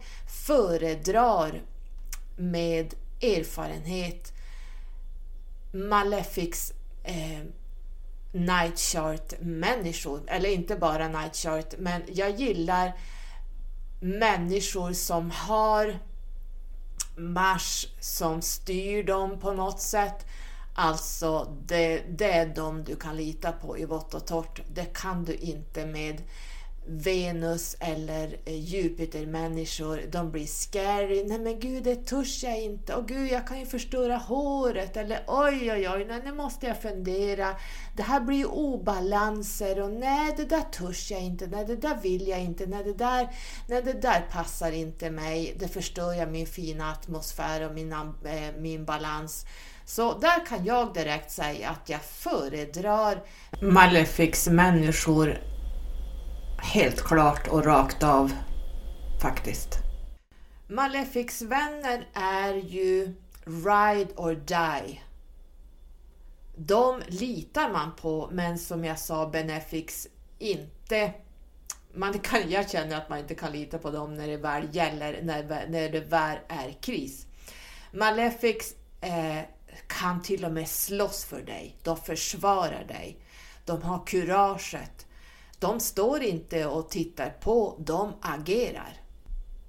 föredrar 0.48 1.62
med 2.38 2.94
erfarenhet 3.22 4.34
Malefics 5.72 6.74
eh, 7.04 7.44
night 8.32 8.80
chart-människor, 8.80 10.22
eller 10.28 10.50
inte 10.50 10.76
bara 10.76 11.08
night 11.08 11.36
chart, 11.36 11.74
men 11.78 12.02
jag 12.08 12.32
gillar 12.40 12.94
människor 14.00 14.94
som 14.94 15.32
har 15.32 16.00
Mars 17.18 17.88
som 18.00 18.42
styr 18.42 19.04
dem 19.04 19.40
på 19.40 19.52
något 19.52 19.82
sätt. 19.82 20.26
Alltså, 20.76 21.56
det, 21.66 22.04
det 22.10 22.32
är 22.32 22.46
de 22.56 22.84
du 22.84 22.96
kan 22.96 23.18
lita 23.18 23.52
på 23.52 23.78
i 23.78 23.86
vått 23.86 24.14
och 24.14 24.28
torrt. 24.28 24.62
Det 24.74 24.94
kan 24.94 25.24
du 25.24 25.34
inte 25.34 25.86
med 25.86 26.22
Venus 26.90 27.76
eller 27.80 28.38
eh, 28.46 28.60
Jupiter-människor, 28.60 30.02
de 30.12 30.32
blir 30.32 30.46
scary. 30.46 31.24
Nej 31.24 31.40
men 31.40 31.60
gud, 31.60 31.84
det 31.84 31.96
törs 31.96 32.44
jag 32.44 32.62
inte. 32.62 32.96
Och 32.96 33.08
gud, 33.08 33.32
jag 33.32 33.48
kan 33.48 33.60
ju 33.60 33.66
förstöra 33.66 34.18
håret. 34.18 34.98
Eller 34.98 35.24
oj, 35.28 35.72
oj, 35.72 35.90
oj, 35.90 36.06
nej, 36.08 36.22
nu 36.26 36.34
måste 36.34 36.66
jag 36.66 36.82
fundera. 36.82 37.56
Det 37.96 38.04
här 38.04 38.20
blir 38.20 38.38
ju 38.38 38.46
obalanser 38.46 39.82
och 39.82 39.92
nej, 39.92 40.34
det 40.38 40.46
där 40.46 40.62
törs 40.62 41.12
jag 41.12 41.22
inte. 41.22 41.48
Nej, 41.48 41.66
det 41.66 41.76
där 41.76 41.98
vill 42.02 42.28
jag 42.28 42.42
inte. 42.42 42.66
Nej, 42.66 42.84
det 42.84 42.94
där, 42.94 43.30
nej, 43.68 43.82
det 43.82 44.02
där 44.02 44.28
passar 44.32 44.72
inte 44.72 45.10
mig. 45.10 45.56
Det 45.60 45.68
förstör 45.68 46.14
jag 46.14 46.32
min 46.32 46.48
fina 46.48 46.92
atmosfär 46.92 47.70
och 47.70 47.74
min, 47.74 47.94
äh, 47.94 48.00
eh, 48.24 48.54
min 48.58 48.86
balans. 48.86 49.46
Så 49.86 50.18
där 50.20 50.46
kan 50.46 50.66
jag 50.66 50.94
direkt 50.94 51.32
säga 51.32 51.70
att 51.70 51.90
jag 51.90 52.02
föredrar 52.02 53.24
malefix-människor 53.62 55.38
helt 56.58 57.02
klart 57.02 57.48
och 57.48 57.66
rakt 57.66 58.04
av 58.04 58.32
faktiskt. 59.22 59.78
Malefics 60.68 61.42
vänner 61.42 62.08
är 62.14 62.54
ju 62.54 63.14
ride 63.46 64.14
or 64.16 64.36
die. 64.36 65.02
De 66.56 67.02
litar 67.08 67.70
man 67.70 67.96
på, 67.96 68.30
men 68.32 68.60
som 68.60 68.86
jag 68.86 69.00
sa, 69.00 69.30
Benefics 69.30 70.08
inte. 70.40 71.14
Man 71.94 72.20
kan, 72.20 72.50
jag 72.50 72.70
känner 72.70 72.98
att 72.98 73.10
man 73.10 73.20
inte 73.20 73.36
kan 73.36 73.52
lita 73.52 73.78
på 73.78 73.92
dem 73.92 74.16
när 74.16 74.28
det 74.28 74.38
väl 74.38 74.76
gäller, 74.76 75.22
när, 75.24 75.68
när 75.70 75.90
det 75.90 76.00
väl 76.00 76.38
är 76.48 76.72
kris. 76.82 77.28
Malefics 77.92 78.74
eh, 79.02 79.40
kan 79.88 80.22
till 80.22 80.46
och 80.46 80.52
med 80.52 80.68
slåss 80.68 81.26
för 81.26 81.42
dig. 81.42 81.76
De 81.84 81.98
försvarar 81.98 82.84
dig. 82.88 83.18
De 83.66 83.82
har 83.82 84.06
kuraget. 84.06 84.97
De 85.60 85.80
står 85.80 86.24
inte 86.24 86.66
och 86.66 86.90
tittar 86.90 87.30
på, 87.30 87.76
de 87.80 88.14
agerar. 88.22 88.94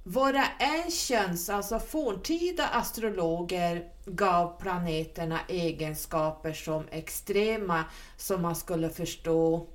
Våra 0.05 0.45
ancients, 0.61 1.49
alltså 1.49 1.79
forntida 1.79 2.67
astrologer, 2.67 3.89
gav 4.07 4.61
planeterna 4.61 5.41
egenskaper 5.49 6.53
som 6.53 6.85
extrema, 6.91 7.85
som 8.17 8.43
man 8.43 8.57
skulle 8.57 8.91
förstå 8.91 9.67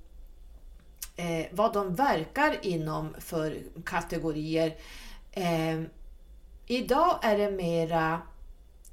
eh, 1.15 1.45
vad 1.51 1.73
de 1.73 1.95
verkar 1.95 2.65
inom 2.65 3.15
för 3.19 3.57
kategorier. 3.85 4.75
Eh, 5.31 5.81
idag 6.65 7.19
är 7.21 7.37
det 7.37 7.51
mera 7.51 8.21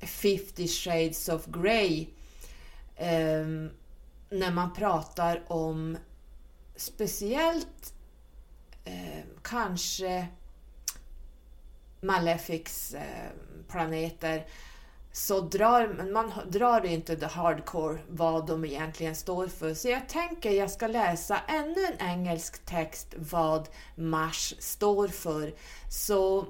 50 0.01 0.69
shades 0.69 1.29
of 1.29 1.47
grey 1.47 2.07
eh, 2.97 3.47
när 4.31 4.53
man 4.53 4.73
pratar 4.75 5.43
om 5.49 5.97
speciellt 6.81 7.95
eh, 8.85 9.25
kanske 9.43 10.27
Malefics 12.01 12.95
eh, 12.95 13.31
planeter 13.69 14.47
så 15.13 15.41
drar 15.41 16.13
man 16.13 16.33
drar 16.49 16.87
inte 16.87 17.17
the 17.17 17.27
hardcore 17.27 17.99
vad 18.09 18.47
de 18.47 18.65
egentligen 18.65 19.17
står 19.17 19.47
för. 19.47 19.75
Så 19.75 19.89
jag 19.89 20.09
tänker 20.09 20.51
jag 20.51 20.71
ska 20.71 20.87
läsa 20.87 21.41
ännu 21.49 21.87
en 21.87 22.09
engelsk 22.09 22.65
text 22.65 23.15
vad 23.17 23.69
Mars 23.95 24.55
står 24.59 25.09
för. 25.09 25.55
Så 25.91 26.47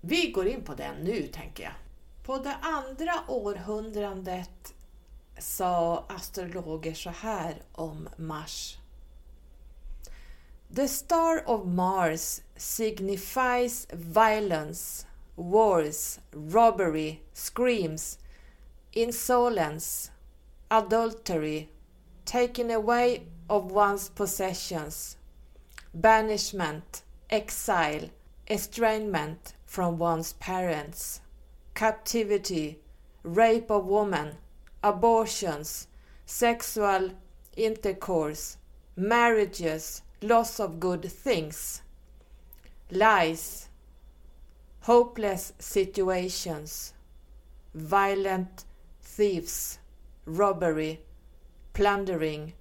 vi 0.00 0.30
går 0.30 0.46
in 0.46 0.64
på 0.64 0.74
den 0.74 0.94
nu 0.96 1.22
tänker 1.22 1.64
jag. 1.64 1.72
På 2.24 2.38
det 2.38 2.56
andra 2.62 3.12
århundradet 3.28 4.74
sa 5.38 6.04
astrologer 6.08 6.94
så 6.94 7.10
här 7.10 7.62
om 7.72 8.08
Mars. 8.16 8.78
The 10.70 10.88
star 10.88 11.38
of 11.38 11.66
Mars 11.66 12.42
signifies 12.56 13.86
violence, 13.92 15.06
wars, 15.36 16.18
robbery, 16.34 17.22
screams, 17.32 18.18
insolence, 18.92 20.10
adultery, 20.70 21.70
taking 22.24 22.72
away 22.72 23.22
of 23.48 23.70
one's 23.70 24.08
possessions, 24.08 25.16
banishment, 25.94 27.02
exile, 27.30 28.10
estrangement 28.48 29.54
from 29.64 29.98
one's 29.98 30.32
parents, 30.34 31.20
captivity, 31.74 32.80
rape 33.22 33.70
of 33.70 33.86
woman, 33.86 34.36
abortions, 34.82 35.86
sexual 36.26 37.12
intercourse, 37.56 38.56
marriages, 38.96 40.02
loss 40.22 40.58
of 40.60 40.80
good 40.80 41.04
things, 41.04 41.82
lies, 42.90 43.68
hopeless 44.80 45.52
situations, 45.58 46.94
violent 47.74 48.64
thieves, 49.02 49.78
robbery, 50.24 51.00
plundering, 51.72 52.52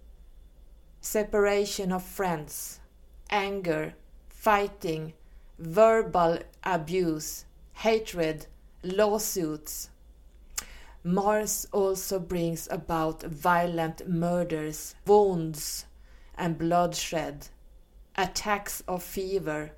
separation 1.02 1.91
of 1.91 2.04
friends, 2.04 2.80
anger, 3.30 3.94
fighting, 4.28 5.13
verbal 5.60 6.39
abuse, 6.63 7.46
hatred, 7.74 8.48
lawsuits. 8.84 9.89
Mars 11.04 11.68
also 11.72 12.20
brings 12.20 12.68
about 12.72 13.22
violent 13.24 14.08
murders, 14.10 14.96
wounds, 15.06 15.86
and 16.38 16.58
bloodshed, 16.58 17.48
attacks 18.15 18.84
of 18.88 19.04
fever, 19.04 19.71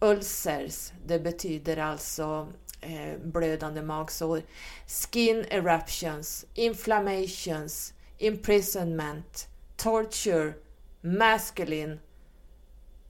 ulcers, 0.00 0.92
det 1.06 1.18
betyder 1.18 1.76
alltså 1.76 2.48
eh, 2.80 3.18
blödande 3.18 3.82
magsår, 3.82 4.42
skin 4.86 5.44
eruptions, 5.50 6.46
inflammations, 6.54 7.92
imprisonment, 8.18 9.48
torture, 9.76 10.54
masculine, 11.02 11.98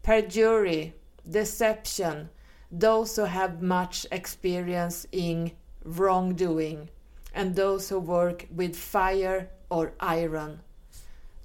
perjury, 0.03 0.93
deception, 1.25 2.29
those 2.71 3.17
who 3.17 3.27
have 3.27 3.63
much 3.63 4.07
experience 4.11 5.07
in 5.13 5.51
wrongdoing, 5.85 6.89
and 7.35 7.55
those 7.55 7.89
who 7.89 7.99
work 7.99 8.47
with 8.51 8.77
fire 8.77 9.49
or 9.71 9.93
iron 10.01 10.61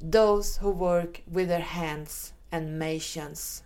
those 0.06 0.58
who 0.58 0.70
work 0.70 1.22
with 1.32 1.48
their 1.48 1.62
hands 1.62 2.34
and 2.52 2.78
machines. 2.78 3.64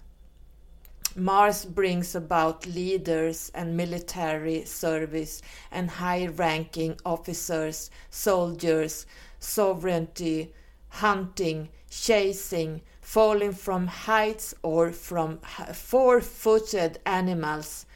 Mars 1.15 1.65
brings 1.65 2.13
about 2.13 2.67
leaders 2.67 3.51
and 3.55 3.75
military 3.75 4.63
service 4.63 5.41
and 5.71 5.89
high 5.89 6.27
ranking 6.27 6.95
officers, 7.03 7.89
soldiers, 8.11 9.07
sovereignty, 9.39 10.53
hunting, 10.89 11.69
chasing, 11.89 12.81
falling 13.01 13.53
from 13.53 13.87
heights 13.87 14.53
or 14.61 14.91
from 14.91 15.39
four 15.73 16.21
footed 16.21 16.99
animals, 17.03 17.87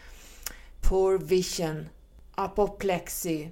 poor 0.82 1.20
vision, 1.20 1.92
apoplexy, 2.40 3.52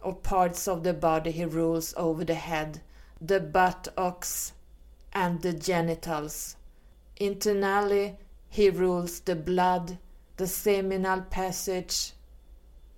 or 0.00 0.16
parts 0.16 0.66
of 0.66 0.82
the 0.82 0.94
body 0.94 1.30
he 1.30 1.44
rules 1.44 1.94
over 1.96 2.24
the 2.24 2.34
head 2.34 2.80
the 3.20 3.40
buttocks, 3.40 4.52
and 5.12 5.42
the 5.42 5.52
genitals. 5.52 6.56
Internally, 7.16 8.16
he 8.48 8.70
rules 8.70 9.20
the 9.20 9.34
blood, 9.34 9.98
the 10.36 10.46
seminal 10.46 11.22
passage, 11.22 12.12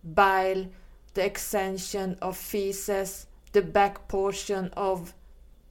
bile, 0.04 0.66
the 1.14 1.24
extension 1.24 2.16
of 2.20 2.36
feces, 2.36 3.26
the 3.52 3.62
back 3.62 4.06
portion 4.08 4.70
of 4.76 5.14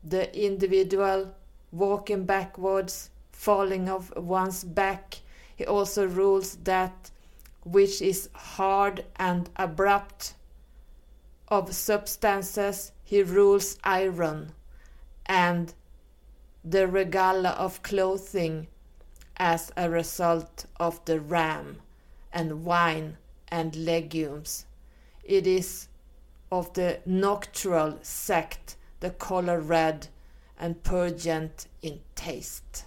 the 0.03 0.35
individual, 0.37 1.33
walking 1.71 2.25
backwards, 2.25 3.09
falling 3.31 3.87
of 3.87 4.11
one's 4.17 4.63
back. 4.63 5.19
He 5.55 5.65
also 5.65 6.07
rules 6.07 6.55
that 6.63 7.11
which 7.63 8.01
is 8.01 8.29
hard 8.33 9.05
and 9.17 9.49
abrupt 9.55 10.33
of 11.49 11.73
substances 11.73 12.91
he 13.09 13.23
rules 13.23 13.75
iron 13.83 14.51
and 15.25 15.73
the 16.63 16.85
regala 16.85 17.55
of 17.57 17.81
clothing 17.81 18.67
as 19.37 19.71
a 19.75 19.89
result 19.89 20.67
of 20.79 21.03
the 21.05 21.19
ram 21.19 21.81
and 22.31 22.63
wine 22.63 23.17
and 23.47 23.75
legumes. 23.75 24.67
It 25.23 25.47
is 25.47 25.87
of 26.51 26.71
the 26.73 26.99
nocturnal 27.03 27.97
sect, 28.03 28.75
the 28.99 29.09
color 29.09 29.59
red 29.59 30.09
and 30.59 30.83
pungent 30.83 31.65
in 31.81 32.01
taste. 32.13 32.85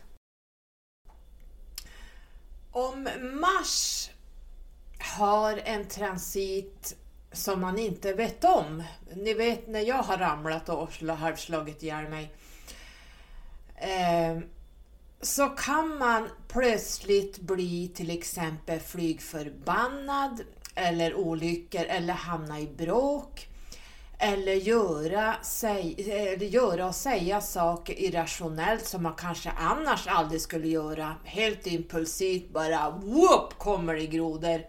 Om 2.73 3.09
Mars 3.41 4.11
har 5.01 5.61
en 5.65 5.89
transit 5.89 6.95
som 7.33 7.61
man 7.61 7.79
inte 7.79 8.13
vet 8.13 8.45
om. 8.45 8.83
Ni 9.17 9.35
vet 9.35 9.69
när 9.69 9.81
jag 9.81 10.03
har 10.03 10.19
ramlat 10.19 10.69
och 10.69 10.89
halvslagit 11.09 11.83
ihjäl 11.83 12.09
mig. 12.09 12.33
Eh, 13.77 14.39
så 15.21 15.49
kan 15.49 15.99
man 15.99 16.29
plötsligt 16.49 17.39
bli 17.39 17.89
till 17.95 18.11
exempel 18.11 18.81
flygförbannad 18.81 20.41
eller 20.75 21.15
olyckor 21.15 21.85
eller 21.85 22.15
hamna 22.15 22.61
i 22.61 22.67
bråk 22.67 23.49
eller 24.23 24.53
göra, 24.53 25.35
säg, 25.43 25.95
eller 26.11 26.47
göra 26.47 26.87
och 26.87 26.95
säga 26.95 27.41
saker 27.41 28.01
irrationellt 28.01 28.87
som 28.87 29.03
man 29.03 29.15
kanske 29.15 29.51
annars 29.51 30.07
aldrig 30.07 30.41
skulle 30.41 30.69
göra. 30.69 31.15
Helt 31.25 31.67
impulsivt 31.67 32.53
bara 32.53 32.91
whoop 32.91 33.59
kommer 33.59 33.95
det 33.95 34.07
grodor. 34.07 34.63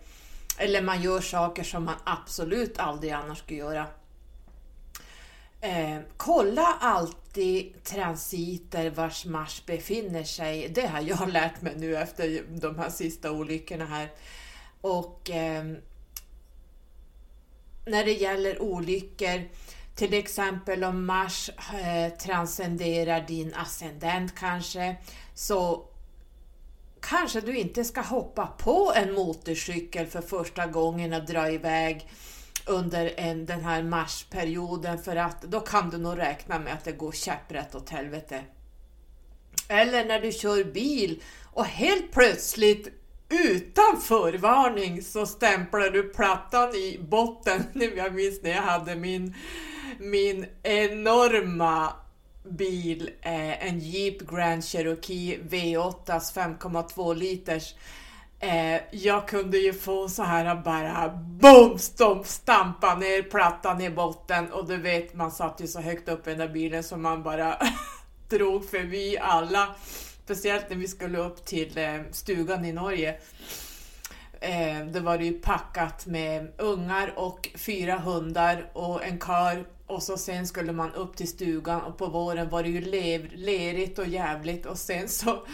Eller 0.57 0.81
man 0.81 1.01
gör 1.01 1.21
saker 1.21 1.63
som 1.63 1.85
man 1.85 1.95
absolut 2.03 2.79
aldrig 2.79 3.11
annars 3.11 3.39
skulle 3.39 3.59
göra. 3.59 3.87
Eh, 5.61 5.99
kolla 6.17 6.77
alltid 6.79 7.83
transiter 7.83 8.89
vars 8.89 9.25
Mars 9.25 9.65
befinner 9.65 10.23
sig. 10.23 10.69
Det 10.69 10.87
har 10.87 11.01
jag 11.01 11.29
lärt 11.33 11.61
mig 11.61 11.73
nu 11.77 11.95
efter 11.97 12.43
de 12.59 12.79
här 12.79 12.89
sista 12.89 13.31
olyckorna 13.31 13.85
här. 13.85 14.11
Och 14.81 15.29
eh, 15.29 15.63
när 17.85 18.05
det 18.05 18.13
gäller 18.13 18.61
olyckor, 18.61 19.49
till 19.95 20.13
exempel 20.13 20.83
om 20.83 21.05
Mars 21.05 21.49
eh, 21.73 22.13
transcenderar 22.13 23.21
din 23.27 23.53
ascendent 23.53 24.35
kanske, 24.35 24.95
så 25.33 25.85
kanske 27.09 27.41
du 27.41 27.57
inte 27.57 27.83
ska 27.83 28.01
hoppa 28.01 28.47
på 28.47 28.93
en 28.95 29.13
motorcykel 29.13 30.07
för 30.07 30.21
första 30.21 30.67
gången 30.67 31.13
och 31.13 31.25
dra 31.25 31.51
iväg 31.51 32.09
under 32.65 33.13
en, 33.17 33.45
den 33.45 33.63
här 33.63 33.83
marsperioden 33.83 35.03
för 35.03 35.15
att 35.15 35.41
då 35.41 35.59
kan 35.59 35.89
du 35.89 35.97
nog 35.97 36.17
räkna 36.17 36.59
med 36.59 36.73
att 36.73 36.83
det 36.83 36.91
går 36.91 37.11
käpprätt 37.11 37.75
åt 37.75 37.89
helvete. 37.89 38.43
Eller 39.67 40.05
när 40.05 40.19
du 40.19 40.31
kör 40.31 40.63
bil 40.63 41.23
och 41.43 41.65
helt 41.65 42.11
plötsligt 42.11 42.87
utan 43.29 44.01
förvarning 44.01 45.01
så 45.01 45.25
stämplar 45.25 45.89
du 45.89 46.03
plattan 46.03 46.75
i 46.75 46.99
botten. 47.01 47.63
Jag 47.95 48.13
minns 48.13 48.43
när 48.43 48.51
jag 48.51 48.61
hade 48.61 48.95
min, 48.95 49.35
min 49.99 50.45
enorma 50.63 51.93
bil, 52.43 53.09
eh, 53.21 53.67
en 53.67 53.79
Jeep 53.79 54.19
Grand 54.19 54.63
Cherokee 54.63 55.39
V8 55.49 56.19
5,2 56.19 57.15
liters 57.15 57.75
Eh, 58.43 58.81
jag 58.91 59.27
kunde 59.27 59.57
ju 59.57 59.73
få 59.73 60.09
så 60.09 60.23
här 60.23 60.55
bara 60.55 61.09
BOOM! 61.09 61.79
Stomp, 61.79 62.27
stampa 62.27 62.95
ner 62.95 63.21
plattan 63.21 63.81
i 63.81 63.89
botten 63.89 64.51
och 64.51 64.67
du 64.67 64.77
vet 64.77 65.13
man 65.13 65.31
satt 65.31 65.61
ju 65.61 65.67
så 65.67 65.81
högt 65.81 66.09
upp 66.09 66.27
i 66.27 66.29
den 66.29 66.39
där 66.39 66.47
bilen 66.47 66.83
så 66.83 66.97
man 66.97 67.23
bara 67.23 67.57
drog 68.29 68.69
förbi 68.69 69.17
alla. 69.17 69.75
Speciellt 70.23 70.69
när 70.69 70.77
vi 70.77 70.87
skulle 70.87 71.17
upp 71.17 71.45
till 71.45 71.77
eh, 71.77 71.99
stugan 72.11 72.65
i 72.65 72.71
Norge. 72.71 73.15
Eh, 74.39 74.85
då 74.85 74.99
var 74.99 75.17
det 75.17 75.25
ju 75.25 75.39
packat 75.39 76.05
med 76.05 76.51
ungar 76.57 77.13
och 77.15 77.49
fyra 77.55 77.97
hundar 77.97 78.69
och 78.73 79.05
en 79.05 79.19
kar 79.19 79.65
och 79.87 80.03
så 80.03 80.17
sen 80.17 80.47
skulle 80.47 80.73
man 80.73 80.93
upp 80.93 81.15
till 81.17 81.27
stugan 81.27 81.81
och 81.81 81.97
på 81.97 82.07
våren 82.07 82.49
var 82.49 82.63
det 82.63 82.69
ju 82.69 82.81
lerigt 83.35 83.99
och 83.99 84.07
jävligt 84.07 84.65
och 84.65 84.77
sen 84.77 85.09
så 85.09 85.45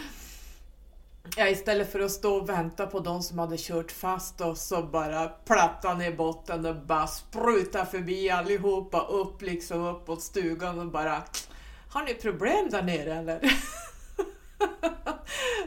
Ja, 1.38 1.48
istället 1.48 1.92
för 1.92 2.00
att 2.00 2.12
stå 2.12 2.36
och 2.36 2.50
vänta 2.50 2.88
på 2.88 3.00
de 3.00 3.24
som 3.24 3.40
hade 3.40 3.58
kört 3.58 3.92
fast 3.92 4.42
och 4.42 4.58
så 4.58 4.84
bara 4.84 5.28
plattan 5.28 6.02
i 6.02 6.12
botten 6.12 6.66
och 6.66 6.76
bara 6.76 7.08
spruta 7.08 7.86
förbi 7.86 8.30
allihopa 8.30 9.02
upp 9.02 9.42
liksom 9.42 9.86
uppåt 9.86 10.22
stugan 10.22 10.80
och 10.80 10.86
bara 10.86 11.24
Har 11.90 12.04
ni 12.04 12.14
problem 12.14 12.70
där 12.70 12.84
nere 12.84 13.14
eller? 13.14 13.40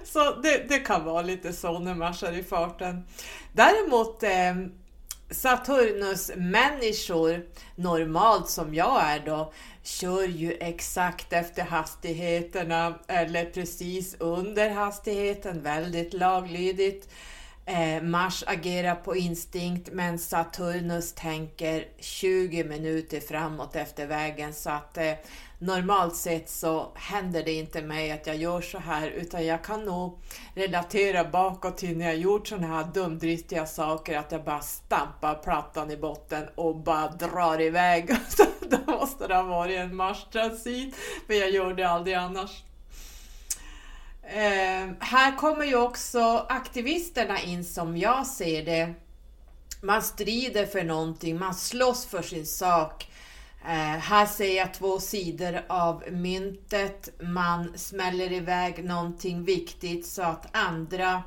så 0.05 0.35
det, 0.41 0.69
det, 0.69 0.79
kan 0.79 1.05
vara 1.05 1.23
lite 1.23 1.53
så 1.53 1.79
när 1.79 1.95
man 1.95 2.15
kör 2.15 2.33
i 2.33 2.43
farten. 2.43 3.05
Däremot 3.53 4.23
eh, 4.23 4.55
Saturnus 5.33 6.30
människor, 6.37 7.45
normalt 7.74 8.49
som 8.49 8.74
jag 8.74 9.03
är 9.03 9.22
då, 9.26 9.53
kör 9.83 10.24
ju 10.24 10.53
exakt 10.53 11.33
efter 11.33 11.62
hastigheterna 11.62 12.99
eller 13.09 13.45
precis 13.45 14.16
under 14.18 14.70
hastigheten, 14.70 15.62
väldigt 15.62 16.14
laglydigt. 16.14 17.09
Eh, 17.66 18.03
Mars 18.03 18.45
agerar 18.47 18.95
på 18.95 19.16
instinkt 19.16 19.89
men 19.93 20.18
Saturnus 20.18 21.12
tänker 21.12 21.87
20 21.99 22.64
minuter 22.64 23.20
framåt 23.20 23.76
efter 23.76 24.07
vägen 24.07 24.55
så 24.55 24.70
att 24.70 24.99
eh, 24.99 25.12
normalt 25.63 26.17
sett 26.17 26.51
så 26.51 26.93
händer 26.95 27.43
det 27.45 27.53
inte 27.53 27.83
mig 27.83 28.13
att 28.13 28.27
jag 28.27 28.37
gör 28.37 28.61
så 28.61 28.79
här 28.79 29.09
utan 29.09 29.47
jag 29.47 29.65
kan 29.65 29.85
nog 29.85 30.19
relatera 30.55 31.25
bakåt 31.25 31.79
till 31.79 31.97
när 31.97 32.07
jag 32.07 32.17
gjort 32.17 32.49
sådana 32.49 32.67
här 32.67 32.85
dumdristiga 32.95 33.67
saker 33.67 34.19
att 34.19 34.33
jag 34.33 34.45
bara 34.45 34.61
stampar 34.61 35.35
plattan 35.35 35.91
i 35.91 35.97
botten 35.97 36.49
och 36.55 36.77
bara 36.77 37.09
drar 37.09 37.61
iväg. 37.61 38.17
Då 38.61 38.93
måste 38.93 39.27
det 39.27 39.35
ha 39.35 39.43
varit 39.43 39.79
en 39.79 39.97
marstransit 39.97 40.97
för 41.27 41.35
jag 41.35 41.51
gör 41.51 41.75
det 41.75 41.85
aldrig 41.85 42.17
annars. 42.17 42.63
Eh, 44.23 44.91
här 45.01 45.37
kommer 45.37 45.65
ju 45.65 45.77
också 45.77 46.47
aktivisterna 46.49 47.41
in 47.41 47.65
som 47.65 47.97
jag 47.97 48.27
ser 48.27 48.65
det. 48.65 48.95
Man 49.81 50.03
strider 50.03 50.67
för 50.67 50.85
någonting, 50.85 51.39
man 51.39 51.55
slåss 51.55 52.07
för 52.07 52.23
sin 52.23 52.47
sak. 52.47 53.09
Eh, 53.65 53.99
här 53.99 54.27
ser 54.27 54.57
jag 54.57 54.75
två 54.75 55.01
sidor 55.01 55.63
av 55.69 56.05
myntet. 56.11 57.09
Man 57.21 57.79
smäller 57.79 58.33
iväg 58.33 58.85
någonting 58.85 59.45
viktigt 59.45 60.07
så 60.07 60.23
att 60.23 60.57
andra 60.57 61.23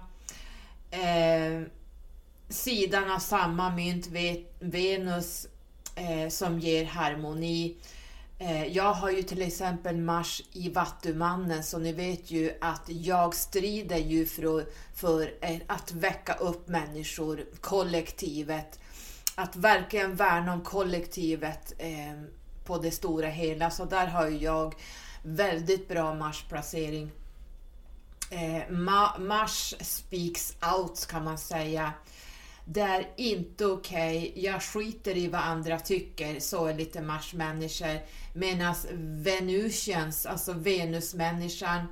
eh, 0.92 1.68
sidan 2.50 3.12
av 3.12 3.20
samma 3.20 3.70
mynt, 3.70 4.08
Venus, 4.60 5.48
eh, 5.96 6.30
som 6.30 6.60
ger 6.60 6.86
harmoni. 6.86 7.78
Eh, 8.40 8.68
jag 8.68 8.94
har 8.94 9.10
ju 9.10 9.24
till 9.24 9.42
exempel 9.42 9.98
Mars 9.98 10.42
i 10.54 10.70
Vattumannen 10.70 11.64
så 11.64 11.78
ni 11.78 11.94
vet 11.94 12.32
ju 12.32 12.52
att 12.62 12.84
jag 12.88 13.36
strider 13.36 13.98
ju 13.98 14.26
för, 14.26 14.66
för 14.96 15.34
eh, 15.42 15.58
att 15.68 15.92
väcka 15.92 16.34
upp 16.34 16.68
människor, 16.68 17.46
kollektivet 17.62 18.80
att 19.36 19.56
verkligen 19.56 20.16
värna 20.16 20.54
om 20.54 20.62
kollektivet 20.62 21.74
eh, 21.78 22.22
på 22.66 22.78
det 22.78 22.92
stora 22.92 23.28
hela. 23.28 23.70
Så 23.70 23.86
där 23.86 24.08
har 24.08 24.28
jag 24.28 24.76
väldigt 25.24 25.88
bra 25.88 26.14
Marsplacering. 26.14 27.12
Eh, 28.30 28.70
Ma 28.70 29.18
Mars 29.20 29.76
speaks 29.82 30.56
out 30.76 31.08
kan 31.08 31.24
man 31.24 31.38
säga. 31.38 31.94
Det 32.68 32.82
är 32.82 33.08
inte 33.16 33.66
okej, 33.66 34.30
okay. 34.30 34.44
jag 34.44 34.62
skiter 34.62 35.18
i 35.18 35.28
vad 35.28 35.42
andra 35.42 35.80
tycker, 35.80 36.40
så 36.40 36.66
är 36.66 36.74
lite 36.74 37.02
Mars-människor. 37.02 38.00
Medan 38.34 38.76
Venusians, 39.24 40.26
alltså 40.26 40.54
Venus-människan, 40.54 41.86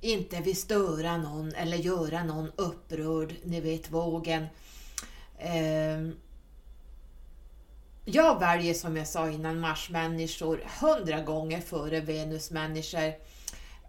inte 0.00 0.40
vill 0.40 0.56
störa 0.56 1.16
någon 1.16 1.54
eller 1.54 1.76
göra 1.76 2.24
någon 2.24 2.50
upprörd, 2.56 3.34
ni 3.44 3.60
vet 3.60 3.90
vågen. 3.90 4.46
Eh, 5.38 6.14
jag 8.04 8.40
väljer 8.40 8.74
som 8.74 8.96
jag 8.96 9.08
sa 9.08 9.30
innan 9.30 9.60
Mars-människor 9.60 10.64
hundra 10.80 11.20
gånger 11.20 11.60
före 11.60 12.00
Venus-människor. 12.00 13.12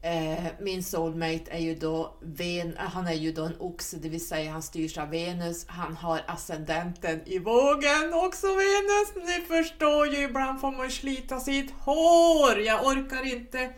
Eh, 0.01 0.43
min 0.59 0.83
soulmate 0.83 1.51
är 1.51 1.59
ju 1.59 1.75
då, 1.75 2.17
Ven 2.21 2.75
han 2.77 3.07
är 3.07 3.13
ju 3.13 3.31
då 3.31 3.43
en 3.43 3.55
oxe, 3.59 3.97
det 3.97 4.09
vill 4.09 4.27
säga 4.27 4.51
han 4.51 4.61
styrs 4.61 4.97
av 4.97 5.09
Venus. 5.09 5.65
Han 5.67 5.95
har 5.95 6.21
ascendenten 6.27 7.21
i 7.25 7.39
vågen, 7.39 8.13
också 8.13 8.47
Venus. 8.47 9.25
Ni 9.25 9.45
förstår 9.47 10.07
ju, 10.07 10.23
ibland 10.23 10.61
får 10.61 10.71
man 10.71 10.91
slita 10.91 11.39
sitt 11.39 11.71
hår. 11.71 12.59
Jag 12.59 12.85
orkar 12.85 13.33
inte. 13.33 13.69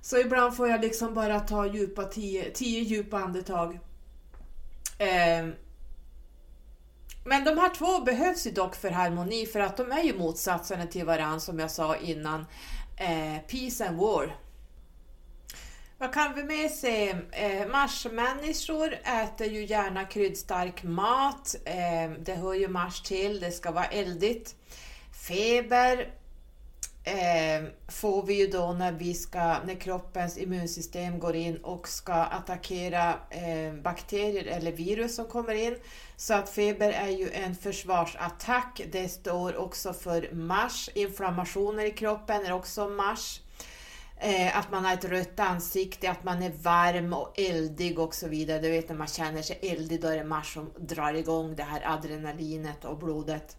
Så 0.00 0.18
ibland 0.18 0.56
får 0.56 0.68
jag 0.68 0.80
liksom 0.80 1.14
bara 1.14 1.40
ta 1.40 1.66
djupa 1.66 2.04
tio, 2.04 2.50
tio 2.50 2.80
djupa 2.80 3.18
andetag. 3.18 3.78
Eh, 4.98 5.48
men 7.24 7.44
de 7.44 7.58
här 7.58 7.74
två 7.74 8.00
behövs 8.00 8.46
ju 8.46 8.50
dock 8.50 8.76
för 8.76 8.90
harmoni 8.90 9.46
för 9.46 9.60
att 9.60 9.76
de 9.76 9.92
är 9.92 10.02
ju 10.02 10.18
motsatserna 10.18 10.86
till 10.86 11.04
varandra 11.04 11.40
som 11.40 11.58
jag 11.58 11.70
sa 11.70 11.96
innan. 11.96 12.46
Eh, 12.96 13.38
peace 13.48 13.88
and 13.88 13.98
war. 13.98 14.36
Vad 15.98 16.14
kan 16.14 16.34
vi 16.34 16.44
med 16.44 16.70
se? 16.70 17.10
Eh, 17.30 17.68
Marsmänniskor 17.68 18.92
äter 19.22 19.46
ju 19.46 19.64
gärna 19.64 20.04
kryddstark 20.04 20.82
mat. 20.82 21.54
Eh, 21.64 22.10
det 22.18 22.34
hör 22.34 22.54
ju 22.54 22.68
Mars 22.68 23.02
till, 23.02 23.40
det 23.40 23.50
ska 23.50 23.70
vara 23.70 23.84
eldigt. 23.84 24.54
Feber 25.28 26.10
Ehm, 27.06 27.66
får 27.88 28.22
vi 28.22 28.34
ju 28.34 28.46
då 28.46 28.72
när, 28.72 28.92
vi 28.92 29.14
ska, 29.14 29.38
när 29.38 29.80
kroppens 29.80 30.38
immunsystem 30.38 31.18
går 31.18 31.36
in 31.36 31.56
och 31.56 31.88
ska 31.88 32.12
attackera 32.12 33.14
eh, 33.30 33.74
bakterier 33.82 34.44
eller 34.44 34.72
virus 34.72 35.16
som 35.16 35.24
kommer 35.24 35.54
in. 35.54 35.76
Så 36.16 36.34
att 36.34 36.50
feber 36.50 36.92
är 36.92 37.08
ju 37.08 37.30
en 37.30 37.54
försvarsattack. 37.54 38.82
Det 38.92 39.08
står 39.08 39.56
också 39.56 39.92
för 39.92 40.32
mars. 40.32 40.90
Inflammationer 40.94 41.84
i 41.84 41.90
kroppen 41.90 42.46
är 42.46 42.52
också 42.52 42.88
mars. 42.88 43.40
Ehm, 44.20 44.50
att 44.54 44.70
man 44.70 44.84
har 44.84 44.94
ett 44.94 45.04
rött 45.04 45.40
ansikte, 45.40 46.10
att 46.10 46.24
man 46.24 46.42
är 46.42 46.52
varm 46.62 47.12
och 47.12 47.38
eldig 47.38 47.98
och 47.98 48.14
så 48.14 48.28
vidare. 48.28 48.58
Du 48.58 48.70
vet 48.70 48.88
när 48.88 48.96
man 48.96 49.06
känner 49.06 49.42
sig 49.42 49.58
eldig, 49.62 50.00
då 50.00 50.08
är 50.08 50.16
det 50.16 50.24
mars 50.24 50.54
som 50.54 50.70
drar 50.78 51.14
igång 51.14 51.56
det 51.56 51.62
här 51.62 51.82
adrenalinet 51.84 52.84
och 52.84 52.98
blodet. 52.98 53.56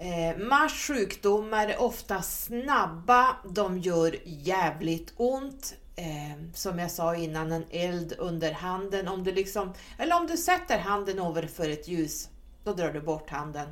Eh, 0.00 0.38
Mars 0.38 0.86
sjukdomar 0.86 1.68
är 1.68 1.80
ofta 1.80 2.22
snabba, 2.22 3.36
de 3.44 3.78
gör 3.78 4.16
jävligt 4.24 5.12
ont. 5.16 5.74
Eh, 5.96 6.44
som 6.54 6.78
jag 6.78 6.90
sa 6.90 7.16
innan, 7.16 7.52
en 7.52 7.64
eld 7.70 8.14
under 8.18 8.52
handen. 8.52 9.08
Om 9.08 9.24
du 9.24 9.32
liksom, 9.32 9.72
eller 9.98 10.16
om 10.16 10.26
du 10.26 10.36
sätter 10.36 10.78
handen 10.78 11.18
över 11.18 11.46
för 11.46 11.68
ett 11.70 11.88
ljus, 11.88 12.28
då 12.64 12.72
drar 12.72 12.92
du 12.92 13.00
bort 13.00 13.30
handen. 13.30 13.68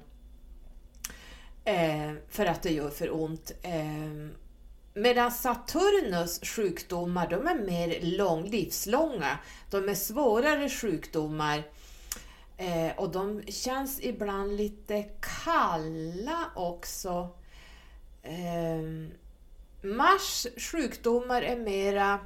eh, 1.65 2.13
för 2.29 2.47
att 2.47 2.63
det 2.63 2.73
gör 2.73 2.91
för 2.91 3.15
ont. 3.15 3.53
Eh, 3.63 4.29
Medan 4.95 5.33
Saturnus 5.33 6.41
sjukdomar, 6.43 7.29
de 7.31 7.47
är 7.47 7.59
mer 7.59 8.01
lång, 8.03 8.45
livslånga. 8.45 9.39
De 9.71 9.89
är 9.89 9.95
svårare 9.95 10.69
sjukdomar 10.69 11.63
eh, 12.59 12.97
och 12.97 13.11
de 13.11 13.43
känns 13.47 14.01
ibland 14.03 14.57
lite 14.57 15.07
kalla 15.45 16.51
också. 16.55 17.29
Eh, 18.23 18.83
Mars 19.83 20.47
sjukdomar 20.57 21.43
är 21.43 21.57
mera 21.57 22.21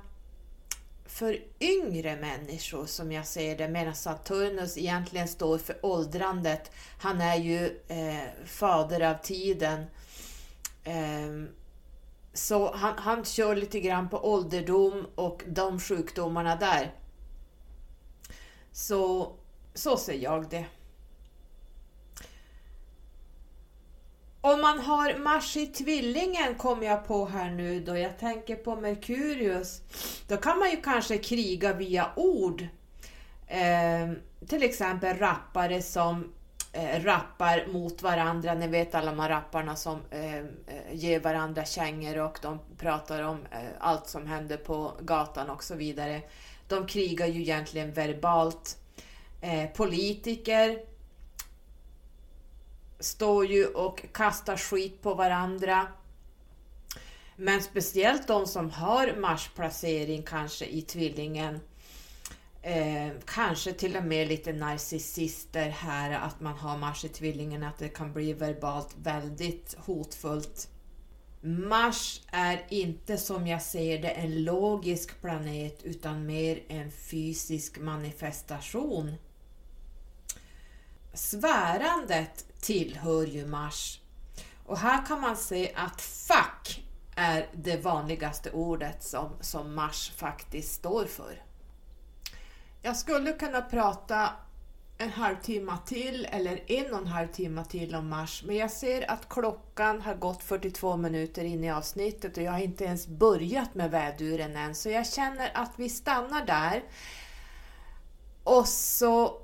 för 1.07 1.39
yngre 1.61 2.17
människor 2.17 2.87
som 2.87 3.13
jag 3.13 3.27
ser 3.27 3.57
det, 3.59 3.69
medan 3.69 3.95
Saturnus 3.95 4.79
egentligen 4.79 5.29
står 5.29 5.59
för 5.59 5.77
åldrandet. 5.83 6.71
Han 6.99 7.21
är 7.21 7.37
ju 7.37 7.81
eh, 7.89 8.47
fader 8.47 9.01
av 9.01 9.15
tiden. 9.15 9.85
Eh, 10.85 11.45
så 12.33 12.75
han, 12.75 12.99
han 12.99 13.25
kör 13.25 13.57
lite 13.57 13.81
grann 13.81 14.09
på 14.09 14.33
ålderdom 14.33 15.07
och 15.15 15.43
de 15.47 15.81
sjukdomarna 15.81 16.57
där. 16.57 16.95
Så, 18.73 19.33
så 19.75 19.97
ser 19.97 20.15
jag 20.15 20.51
det. 20.51 20.65
Om 24.45 24.61
man 24.61 24.79
har 24.79 25.19
Mars 25.19 25.57
i 25.57 25.67
tvillingen 25.67 26.55
kommer 26.55 26.87
jag 26.87 27.07
på 27.07 27.27
här 27.27 27.51
nu 27.51 27.81
då 27.81 27.97
jag 27.97 28.19
tänker 28.19 28.57
på 28.57 28.77
Merkurius. 28.77 29.81
Då 30.29 30.37
kan 30.37 30.59
man 30.59 30.71
ju 30.71 30.77
kanske 30.77 31.19
kriga 31.19 31.73
via 31.73 32.11
ord. 32.17 32.67
Eh, 33.47 34.11
till 34.49 34.63
exempel 34.63 35.19
rappare 35.19 35.83
som 35.83 36.33
eh, 36.73 37.05
rappar 37.05 37.67
mot 37.67 38.03
varandra. 38.03 38.55
Ni 38.55 38.67
vet 38.67 38.95
alla 38.95 39.11
de 39.11 39.21
här 39.21 39.29
rapparna 39.29 39.77
som 39.77 39.99
ehm, 40.11 40.49
eh, 40.67 40.95
ger 40.95 41.21
varandra 41.21 41.65
kängor 41.65 42.19
och 42.19 42.39
de 42.43 42.59
pratar 42.79 43.23
om 43.23 43.39
eh, 43.51 43.59
allt 43.79 44.09
som 44.09 44.27
händer 44.27 44.57
på 44.57 44.93
gatan 45.01 45.51
och 45.51 45.65
så 45.65 45.75
vidare. 45.75 46.23
De 46.69 46.87
krigar 46.87 47.27
ju 47.27 47.41
egentligen 47.41 47.93
verbalt. 47.93 48.79
Eh, 49.45 49.71
politiker 49.71 50.79
står 53.01 53.47
ju 53.47 53.67
och 53.67 54.05
kastar 54.13 54.57
skit 54.57 55.03
på 55.03 55.15
varandra. 55.15 55.87
Men 57.37 57.63
speciellt 57.63 58.27
de 58.27 58.47
som 58.47 58.71
har 58.71 59.17
Mars-placering 59.17 60.23
kanske 60.23 60.67
i 60.67 60.83
tvillingen 60.83 61.61
Eh, 62.65 63.13
kanske 63.25 63.73
till 63.73 63.97
och 63.97 64.05
med 64.05 64.29
lite 64.29 64.53
narcissister 64.53 65.69
här, 65.69 66.11
att 66.11 66.41
man 66.41 66.57
har 66.57 66.79
Mars 66.79 67.05
i 67.05 67.09
tvillingen, 67.09 67.63
att 67.63 67.79
det 67.79 67.89
kan 67.89 68.13
bli 68.13 68.33
verbalt 68.33 68.97
väldigt 69.03 69.75
hotfullt. 69.79 70.69
Mars 71.41 72.21
är 72.33 72.63
inte 72.69 73.17
som 73.17 73.47
jag 73.47 73.63
ser 73.63 74.03
det 74.03 74.09
en 74.09 74.45
logisk 74.45 75.21
planet 75.21 75.83
utan 75.83 76.27
mer 76.27 76.63
en 76.69 76.91
fysisk 76.91 77.79
manifestation. 77.79 79.15
Svärandet 81.15 82.47
tillhör 82.61 83.27
ju 83.27 83.47
Mars 83.47 84.01
och 84.67 84.79
här 84.79 85.07
kan 85.07 85.21
man 85.21 85.37
se 85.37 85.73
att 85.75 86.01
fuck 86.01 86.85
är 87.17 87.49
det 87.55 87.77
vanligaste 87.77 88.51
ordet 88.51 89.03
som, 89.03 89.31
som 89.41 89.75
Mars 89.75 90.13
faktiskt 90.17 90.75
står 90.75 91.05
för. 91.05 91.43
Jag 92.83 92.97
skulle 92.97 93.33
kunna 93.33 93.63
prata 93.63 94.31
en 94.99 95.11
halvtimme 95.11 95.73
till 95.87 96.29
eller 96.31 96.71
en 96.73 96.93
och 96.93 96.99
en 96.99 97.07
halv 97.07 97.29
timme 97.29 97.65
till 97.65 97.95
om 97.95 98.09
Mars, 98.09 98.45
men 98.47 98.57
jag 98.57 98.71
ser 98.71 99.11
att 99.11 99.29
klockan 99.29 100.01
har 100.01 100.15
gått 100.15 100.43
42 100.43 100.97
minuter 100.97 101.45
in 101.45 101.65
i 101.65 101.73
avsnittet 101.73 102.37
och 102.37 102.43
jag 102.43 102.53
har 102.53 102.59
inte 102.59 102.85
ens 102.85 103.07
börjat 103.07 103.75
med 103.75 103.91
väduren 103.91 104.57
än, 104.57 104.75
så 104.75 104.91
jag 104.91 105.07
känner 105.07 105.51
att 105.55 105.73
vi 105.77 105.89
stannar 105.89 106.47
där. 106.47 106.83
Och 108.45 108.69
så 108.69 109.42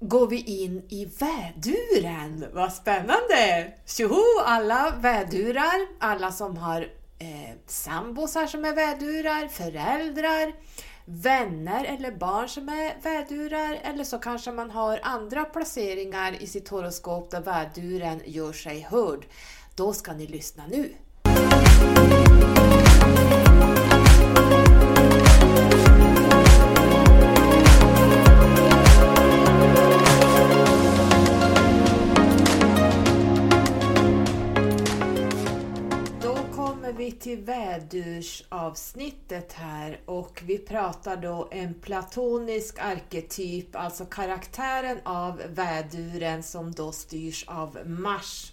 går 0.00 0.26
vi 0.26 0.64
in 0.64 0.82
i 0.88 1.04
väduren. 1.04 2.44
Vad 2.52 2.72
spännande! 2.72 3.72
Tjoho 3.86 4.40
alla 4.44 4.94
vädurar, 5.00 5.86
alla 5.98 6.32
som 6.32 6.56
har 6.56 6.80
eh, 7.18 7.54
sambosar 7.66 8.46
som 8.46 8.64
är 8.64 8.74
vädurar, 8.74 9.48
föräldrar, 9.48 10.52
vänner 11.04 11.84
eller 11.84 12.10
barn 12.10 12.48
som 12.48 12.68
är 12.68 13.02
vädurar 13.02 13.80
eller 13.82 14.04
så 14.04 14.18
kanske 14.18 14.52
man 14.52 14.70
har 14.70 15.00
andra 15.02 15.44
placeringar 15.44 16.42
i 16.42 16.46
sitt 16.46 16.68
horoskop 16.68 17.30
där 17.30 17.40
väduren 17.40 18.20
gör 18.24 18.52
sig 18.52 18.80
hörd. 18.90 19.26
Då 19.74 19.92
ska 19.92 20.12
ni 20.12 20.26
lyssna 20.26 20.62
nu. 20.66 20.94
Till 37.20 37.38
vädursavsnittet 37.38 39.52
här 39.52 40.00
och 40.04 40.42
vi 40.44 40.58
pratar 40.58 41.16
då 41.16 41.48
en 41.52 41.74
platonisk 41.74 42.78
arketyp, 42.78 43.76
alltså 43.76 44.04
karaktären 44.04 44.98
av 45.04 45.42
väduren 45.48 46.42
som 46.42 46.72
då 46.72 46.92
styrs 46.92 47.44
av 47.48 47.78
Mars. 47.86 48.52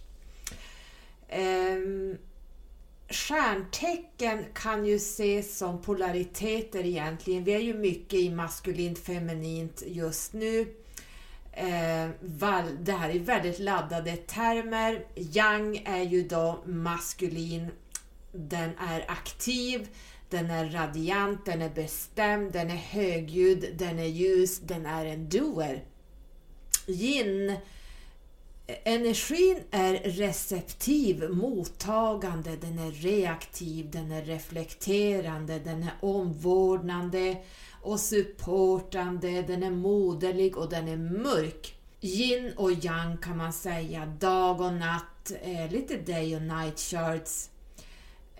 Ehm, 1.29 2.17
stjärntecken 3.09 4.45
kan 4.53 4.85
ju 4.85 4.95
ses 4.95 5.57
som 5.57 5.81
polariteter 5.81 6.85
egentligen. 6.85 7.43
Vi 7.43 7.53
är 7.53 7.59
ju 7.59 7.73
mycket 7.73 8.19
i 8.19 8.29
maskulint 8.29 8.99
feminint 8.99 9.83
just 9.87 10.33
nu. 10.33 10.61
Eh, 11.51 12.09
det 12.79 12.91
här 12.91 13.09
är 13.09 13.19
väldigt 13.19 13.59
laddade 13.59 14.15
termer. 14.15 15.05
Yang 15.15 15.77
är 15.85 16.03
ju 16.03 16.27
då 16.27 16.63
maskulin 16.65 17.71
den 18.33 18.77
är 18.77 19.05
aktiv, 19.07 19.87
den 20.29 20.49
är 20.51 20.69
radiant, 20.69 21.45
den 21.45 21.61
är 21.61 21.69
bestämd, 21.69 22.51
den 22.51 22.69
är 22.69 22.75
högljudd, 22.75 23.65
den 23.77 23.99
är 23.99 24.07
ljus, 24.07 24.59
den 24.59 24.85
är 24.85 25.05
en 25.05 25.29
doer. 25.29 25.83
Yin 26.87 27.55
Energin 28.67 29.59
är 29.71 29.93
receptiv, 29.93 31.29
mottagande, 31.29 32.55
den 32.55 32.79
är 32.79 32.91
reaktiv, 32.91 33.91
den 33.91 34.11
är 34.11 34.21
reflekterande, 34.21 35.59
den 35.59 35.83
är 35.83 35.93
omvårdnande 35.99 37.37
och 37.81 37.99
supportande, 37.99 39.41
den 39.41 39.63
är 39.63 39.71
moderlig 39.71 40.57
och 40.57 40.69
den 40.69 40.87
är 40.87 40.97
mörk. 40.97 41.75
Yin 42.01 42.53
och 42.57 42.71
yang 42.71 43.17
kan 43.17 43.37
man 43.37 43.53
säga, 43.53 44.05
dag 44.05 44.61
och 44.61 44.73
natt, 44.73 45.31
lite 45.69 45.97
day 45.97 46.35
och 46.35 46.41
night 46.41 46.79
charts 46.79 47.49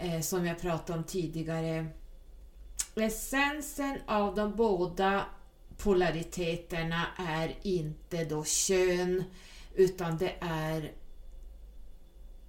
eh, 0.03 0.21
som 0.21 0.45
jag 0.45 0.59
pratade 0.59 0.99
om 0.99 1.05
tidigare. 1.05 1.87
Essensen 2.95 3.97
av 4.05 4.35
de 4.35 4.55
båda 4.55 5.25
polariteterna 5.77 7.05
är 7.17 7.55
inte 7.61 8.25
då 8.25 8.43
kön 8.43 9.23
utan 9.75 10.17
det 10.17 10.35
är 10.39 10.91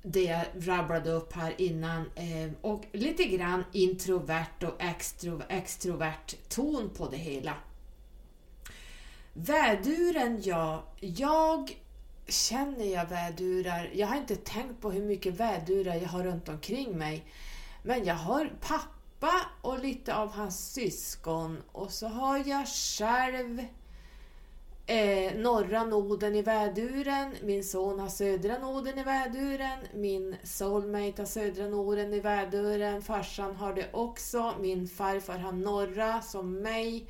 det 0.02 0.22
jag 0.22 0.44
rabblade 0.55 1.11
upp 1.11 1.32
här 1.32 1.55
innan 1.59 2.11
eh, 2.14 2.50
och 2.61 2.84
lite 2.92 3.24
grann 3.24 3.64
introvert 3.72 4.62
och 4.62 4.82
extro, 4.82 5.42
extrovert 5.48 6.34
ton 6.48 6.90
på 6.90 7.09
det 7.09 7.16
hela. 7.16 7.55
Väduren, 9.32 10.40
ja. 10.44 10.84
Jag 11.00 11.84
känner 12.29 12.85
jag 12.85 13.07
vädurar. 13.07 13.91
Jag 13.95 14.07
har 14.07 14.16
inte 14.16 14.37
tänkt 14.37 14.81
på 14.81 14.91
hur 14.91 15.03
mycket 15.03 15.35
vädurar 15.35 15.95
jag 15.95 16.09
har 16.09 16.25
runt 16.25 16.49
omkring 16.49 16.99
mig. 16.99 17.25
Men 17.83 18.05
jag 18.05 18.14
har 18.14 18.53
pappa 18.61 19.33
och 19.62 19.79
lite 19.79 20.14
av 20.14 20.33
hans 20.33 20.72
syskon 20.72 21.62
och 21.72 21.91
så 21.93 22.09
har 22.09 22.49
jag 22.49 22.68
själv 22.68 23.62
eh, 24.87 25.35
norra 25.35 25.85
noden 25.85 26.35
i 26.35 26.43
väduren, 26.43 27.35
min 27.43 27.64
son 27.64 27.99
har 27.99 28.09
södra 28.09 28.59
noden 28.59 28.99
i 28.99 29.03
väduren, 29.03 29.79
min 29.95 30.37
soulmate 30.43 31.22
har 31.22 31.27
södra 31.27 31.68
noden 31.68 32.14
i 32.14 32.20
väduren, 32.20 33.03
farsan 33.03 33.57
har 33.57 33.75
det 33.75 33.89
också, 33.93 34.55
min 34.61 34.89
farfar 34.89 35.39
har 35.39 35.53
norra 35.53 36.22
som 36.22 36.62
mig. 36.62 37.07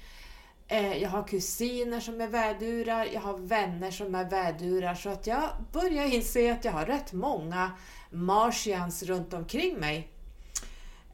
Eh, 0.75 0.97
jag 1.03 1.09
har 1.09 1.29
kusiner 1.29 2.01
som 2.01 2.21
är 2.21 2.29
vädurar, 2.29 3.09
jag 3.13 3.21
har 3.21 3.39
vänner 3.39 3.91
som 3.91 4.15
är 4.15 4.31
vädurar 4.31 4.95
så 4.95 5.09
att 5.09 5.27
jag 5.27 5.51
börjar 5.73 6.05
inse 6.05 6.53
att 6.53 6.65
jag 6.65 6.73
har 6.73 6.87
rätt 6.87 7.13
många 7.13 7.73
martians 8.11 9.03
runt 9.03 9.35
omkring 9.35 9.79
mig. 9.79 10.09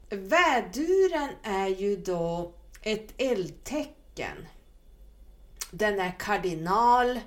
Väduren 0.09 1.29
är 1.43 1.67
ju 1.67 1.95
då 1.95 2.53
ett 2.81 3.13
eldtecken. 3.17 4.47
Den 5.71 5.99
är 5.99 6.19
kardinal, 6.19 7.19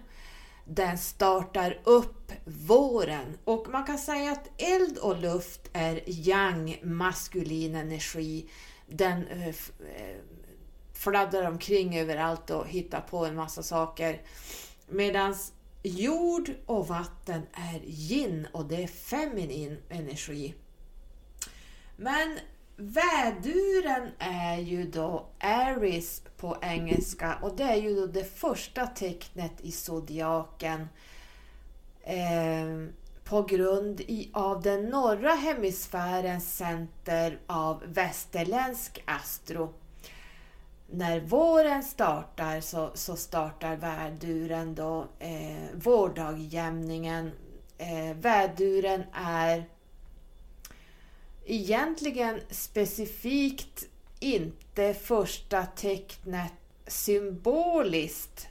den 0.65 0.99
startar 0.99 1.81
upp 1.85 2.33
våren. 2.45 3.39
Och 3.45 3.69
man 3.69 3.85
kan 3.85 3.99
säga 3.99 4.33
att 4.33 4.63
eld 4.63 4.99
och 4.99 5.21
luft 5.21 5.71
är 5.73 6.03
yang, 6.07 6.81
maskulin 6.83 7.75
energi. 7.75 8.51
Den 8.87 9.27
eh, 9.27 9.49
eh, 9.49 10.17
fladdrar 11.05 11.49
omkring 11.49 11.99
överallt 11.99 12.51
och 12.51 12.69
hittar 12.69 13.01
på 13.01 13.27
en 13.27 13.37
massa 13.37 13.63
saker. 13.63 14.23
Medan 14.89 15.35
jord 15.83 16.51
och 16.67 16.89
vatten 16.89 17.43
är 17.53 17.81
yin 17.85 18.47
och 18.53 18.65
det 18.65 18.83
är 18.83 18.87
feminin 18.87 19.79
energi. 19.89 20.55
Men 21.97 22.39
väduren 22.77 24.09
är 24.19 24.59
ju 24.59 24.85
då 24.91 25.27
Aries 25.39 26.23
på 26.37 26.57
engelska 26.63 27.39
och 27.43 27.57
det 27.57 27.65
är 27.65 27.77
ju 27.77 27.95
då 27.95 28.07
det 28.07 28.25
första 28.25 28.87
tecknet 28.87 29.53
i 29.61 29.73
zodiaken 29.73 30.89
eh, 32.03 32.89
på 33.25 33.43
grund 33.43 34.01
i, 34.01 34.31
av 34.33 34.63
den 34.63 34.85
norra 34.85 35.35
hemisfärens 35.35 36.57
center 36.57 37.39
av 37.47 37.83
västerländsk 37.87 39.03
astro. 39.05 39.75
När 40.87 41.21
våren 41.21 41.83
startar 41.83 42.61
så, 42.61 42.91
så 42.95 43.17
startar 43.17 43.77
väduren 43.77 44.75
då 44.75 45.07
eh, 45.19 45.75
vårdagjämningen. 45.75 47.31
Eh, 47.79 48.17
värduren 48.17 49.03
är 49.13 49.65
egentligen 51.45 52.41
specifikt 52.51 53.85
inte 54.21 54.95
första 54.95 55.67
tecknet 55.67 56.53
symboliskt. 56.87 58.47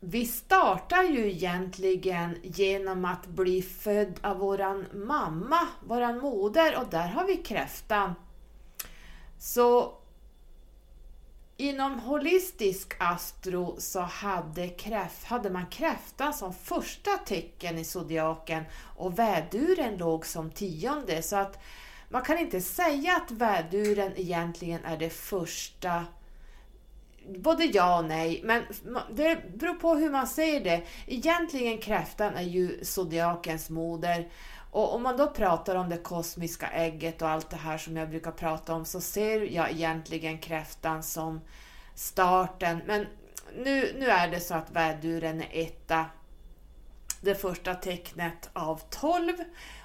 Vi 0.00 0.26
startar 0.26 1.02
ju 1.02 1.30
egentligen 1.30 2.38
genom 2.42 3.04
att 3.04 3.26
bli 3.26 3.62
född 3.62 4.20
av 4.22 4.38
våran 4.38 4.86
mamma, 4.92 5.68
våran 5.86 6.18
moder 6.18 6.76
och 6.76 6.86
där 6.90 7.08
har 7.08 7.26
vi 7.26 7.36
kräftan. 7.36 8.14
Så 9.38 9.94
inom 11.62 12.00
holistisk 12.00 12.94
astro 12.98 13.76
så 13.78 14.00
hade, 14.00 14.68
kräft, 14.68 15.24
hade 15.24 15.50
man 15.50 15.66
kräftan 15.66 16.34
som 16.34 16.54
första 16.54 17.10
tecken 17.10 17.78
i 17.78 17.84
zodiaken 17.84 18.64
och 18.96 19.18
väduren 19.18 19.96
låg 19.96 20.26
som 20.26 20.50
tionde. 20.50 21.22
Så 21.22 21.36
att 21.36 21.58
man 22.08 22.22
kan 22.22 22.38
inte 22.38 22.60
säga 22.60 23.16
att 23.16 23.30
väduren 23.30 24.12
egentligen 24.16 24.84
är 24.84 24.96
det 24.96 25.10
första 25.10 26.04
Både 27.28 27.64
ja 27.64 27.98
och 27.98 28.04
nej, 28.04 28.40
men 28.44 28.62
det 29.10 29.58
beror 29.58 29.74
på 29.74 29.94
hur 29.94 30.10
man 30.10 30.26
ser 30.26 30.60
det. 30.60 30.82
Egentligen 31.06 31.78
kräftan 31.78 32.36
är 32.36 32.42
ju 32.42 32.84
zodiakens 32.84 33.70
moder. 33.70 34.28
Och 34.72 34.94
om 34.94 35.02
man 35.02 35.16
då 35.16 35.26
pratar 35.26 35.76
om 35.76 35.88
det 35.88 35.96
kosmiska 35.96 36.68
ägget 36.68 37.22
och 37.22 37.28
allt 37.28 37.50
det 37.50 37.56
här 37.56 37.78
som 37.78 37.96
jag 37.96 38.10
brukar 38.10 38.30
prata 38.30 38.74
om 38.74 38.84
så 38.84 39.00
ser 39.00 39.40
jag 39.40 39.70
egentligen 39.70 40.38
kräftan 40.38 41.02
som 41.02 41.40
starten. 41.94 42.80
Men 42.86 43.06
nu, 43.56 43.96
nu 43.98 44.06
är 44.06 44.28
det 44.28 44.40
så 44.40 44.54
att 44.54 44.70
väduren 44.70 45.42
är 45.42 45.48
etta, 45.52 46.06
det 47.20 47.34
första 47.34 47.74
tecknet 47.74 48.50
av 48.52 48.80
12 48.90 49.32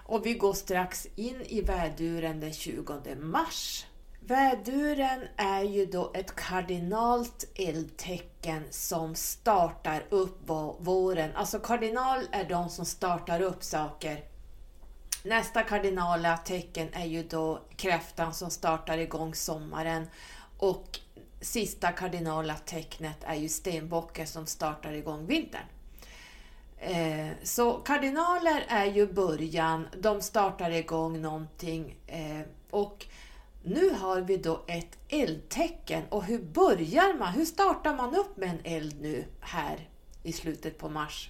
och 0.05 0.25
vi 0.25 0.33
går 0.33 0.53
strax 0.53 1.07
in 1.15 1.41
i 1.41 1.61
väduren 1.61 2.39
den 2.39 2.53
20 2.53 3.15
mars. 3.15 3.85
Väduren 4.19 5.21
är 5.37 5.63
ju 5.63 5.85
då 5.85 6.11
ett 6.13 6.35
kardinalt 6.35 7.51
eldtecken 7.55 8.63
som 8.69 9.15
startar 9.15 10.03
upp 10.09 10.49
våren. 10.79 11.35
Alltså 11.35 11.59
kardinal 11.59 12.19
är 12.31 12.43
de 12.43 12.69
som 12.69 12.85
startar 12.85 13.41
upp 13.41 13.63
saker. 13.63 14.36
Nästa 15.27 15.63
kardinala 15.63 16.37
tecken 16.37 16.87
är 16.93 17.05
ju 17.05 17.23
då 17.23 17.61
kräftan 17.75 18.33
som 18.33 18.49
startar 18.49 18.97
igång 18.97 19.35
sommaren 19.35 20.07
och 20.57 20.99
sista 21.41 21.91
kardinala 21.91 22.53
tecknet 22.53 23.17
är 23.23 23.35
ju 23.35 23.49
stenbocken 23.49 24.27
som 24.27 24.45
startar 24.45 24.93
igång 24.93 25.25
vintern. 25.25 25.65
Eh, 26.77 27.27
så 27.43 27.73
kardinaler 27.73 28.65
är 28.67 28.85
ju 28.85 29.13
början, 29.13 29.87
de 29.99 30.21
startar 30.21 30.71
igång 30.71 31.21
någonting 31.21 31.95
eh, 32.07 32.41
och 32.69 33.05
nu 33.63 33.89
har 33.89 34.21
vi 34.21 34.37
då 34.37 34.63
ett 34.67 34.97
eldtecken 35.09 36.03
och 36.09 36.23
hur 36.23 36.39
börjar 36.39 37.17
man? 37.19 37.33
Hur 37.33 37.45
startar 37.45 37.95
man 37.95 38.15
upp 38.15 38.37
med 38.37 38.49
en 38.49 38.59
eld 38.63 39.01
nu 39.01 39.25
här 39.39 39.89
i 40.23 40.33
slutet 40.33 40.77
på 40.77 40.89
mars? 40.89 41.29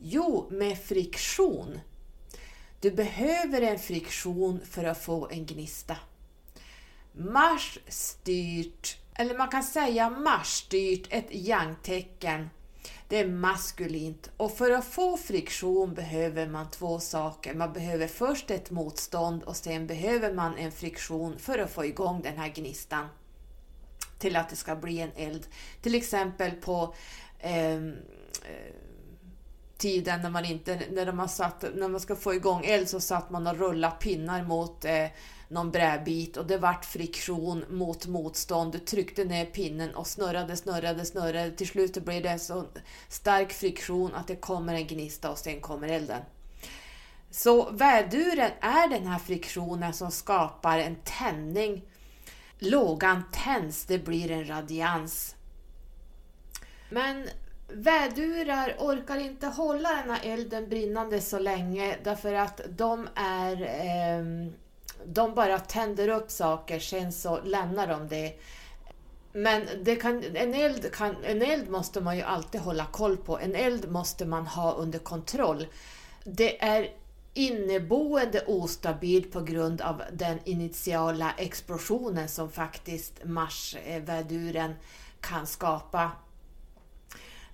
Jo, 0.00 0.48
med 0.50 0.78
friktion. 0.78 1.80
Du 2.84 2.90
behöver 2.90 3.62
en 3.62 3.78
friktion 3.78 4.60
för 4.70 4.84
att 4.84 5.04
få 5.04 5.28
en 5.30 5.46
gnista. 5.46 5.96
Mars 7.12 7.78
styrt, 7.88 8.96
eller 9.14 9.38
man 9.38 9.48
kan 9.48 9.62
säga 9.62 10.10
Mars 10.10 10.46
styrt 10.46 11.06
ett 11.10 11.26
yang-tecken 11.30 12.50
det 13.08 13.18
är 13.18 13.28
maskulint 13.28 14.30
och 14.36 14.56
för 14.56 14.70
att 14.70 14.84
få 14.84 15.16
friktion 15.16 15.94
behöver 15.94 16.46
man 16.46 16.70
två 16.70 17.00
saker. 17.00 17.54
Man 17.54 17.72
behöver 17.72 18.06
först 18.06 18.50
ett 18.50 18.70
motstånd 18.70 19.42
och 19.42 19.56
sen 19.56 19.86
behöver 19.86 20.32
man 20.32 20.56
en 20.56 20.72
friktion 20.72 21.38
för 21.38 21.58
att 21.58 21.70
få 21.70 21.84
igång 21.84 22.22
den 22.22 22.36
här 22.36 22.48
gnistan 22.48 23.06
till 24.18 24.36
att 24.36 24.48
det 24.48 24.56
ska 24.56 24.76
bli 24.76 25.00
en 25.00 25.12
eld. 25.16 25.46
Till 25.82 25.94
exempel 25.94 26.50
på 26.50 26.94
eh, 27.38 27.80
tiden 29.84 30.22
när 30.22 30.30
man, 30.30 30.44
inte, 30.44 30.80
när, 30.90 31.12
man 31.12 31.28
satt, 31.28 31.64
när 31.74 31.88
man 31.88 32.00
ska 32.00 32.16
få 32.16 32.34
igång 32.34 32.64
eld 32.64 32.88
så 32.88 33.00
satt 33.00 33.30
man 33.30 33.46
och 33.46 33.56
rullade 33.56 33.96
pinnar 34.00 34.42
mot 34.42 34.84
eh, 34.84 35.06
någon 35.48 35.70
brädbit 35.70 36.36
och 36.36 36.46
det 36.46 36.58
vart 36.58 36.84
friktion 36.84 37.64
mot 37.68 38.06
motstånd. 38.06 38.72
Du 38.72 38.78
tryckte 38.78 39.24
ner 39.24 39.44
pinnen 39.44 39.94
och 39.94 40.06
snurrade, 40.06 40.56
snurrade, 40.56 41.04
snurrade. 41.04 41.50
Till 41.50 41.68
slut 41.68 42.04
blev 42.04 42.22
det 42.22 42.38
så 42.38 42.64
stark 43.08 43.52
friktion 43.52 44.14
att 44.14 44.26
det 44.26 44.36
kommer 44.36 44.74
en 44.74 44.86
gnista 44.86 45.30
och 45.30 45.38
sen 45.38 45.60
kommer 45.60 45.88
elden. 45.88 46.22
Så 47.30 47.70
väduren 47.70 48.50
är 48.60 48.88
den 48.88 49.06
här 49.06 49.18
friktionen 49.18 49.92
som 49.92 50.10
skapar 50.10 50.78
en 50.78 50.96
tändning. 51.04 51.82
Lågan 52.58 53.22
tänds, 53.32 53.84
det 53.84 53.98
blir 53.98 54.30
en 54.30 54.48
radians. 54.48 55.34
Men 56.90 57.28
vädurar 57.68 58.76
orkar 58.78 59.18
inte 59.18 59.46
hålla 59.46 59.88
den 59.90 60.10
här 60.10 60.20
elden 60.22 60.68
brinnande 60.68 61.20
så 61.20 61.38
länge 61.38 61.96
därför 62.04 62.34
att 62.34 62.60
de 62.68 63.08
är 63.14 63.62
eh, 63.62 64.50
de 65.06 65.34
bara 65.34 65.58
tänder 65.58 66.08
upp 66.08 66.30
saker, 66.30 66.78
sen 66.78 67.12
så 67.12 67.40
lämnar 67.40 67.86
de 67.86 68.08
det. 68.08 68.38
Men 69.32 69.66
det 69.82 69.96
kan, 69.96 70.24
en, 70.34 70.54
eld 70.54 70.92
kan, 70.92 71.16
en 71.24 71.42
eld 71.42 71.68
måste 71.68 72.00
man 72.00 72.16
ju 72.16 72.22
alltid 72.22 72.60
hålla 72.60 72.86
koll 72.86 73.16
på. 73.16 73.38
En 73.38 73.54
eld 73.54 73.90
måste 73.90 74.26
man 74.26 74.46
ha 74.46 74.72
under 74.72 74.98
kontroll. 74.98 75.66
Det 76.24 76.64
är 76.64 76.88
inneboende 77.34 78.44
ostabil 78.46 79.30
på 79.30 79.40
grund 79.40 79.80
av 79.80 80.02
den 80.12 80.38
initiala 80.44 81.32
explosionen 81.38 82.28
som 82.28 82.50
faktiskt 82.50 83.24
Marsväduren 83.24 84.70
eh, 84.70 84.76
kan 85.20 85.46
skapa. 85.46 86.10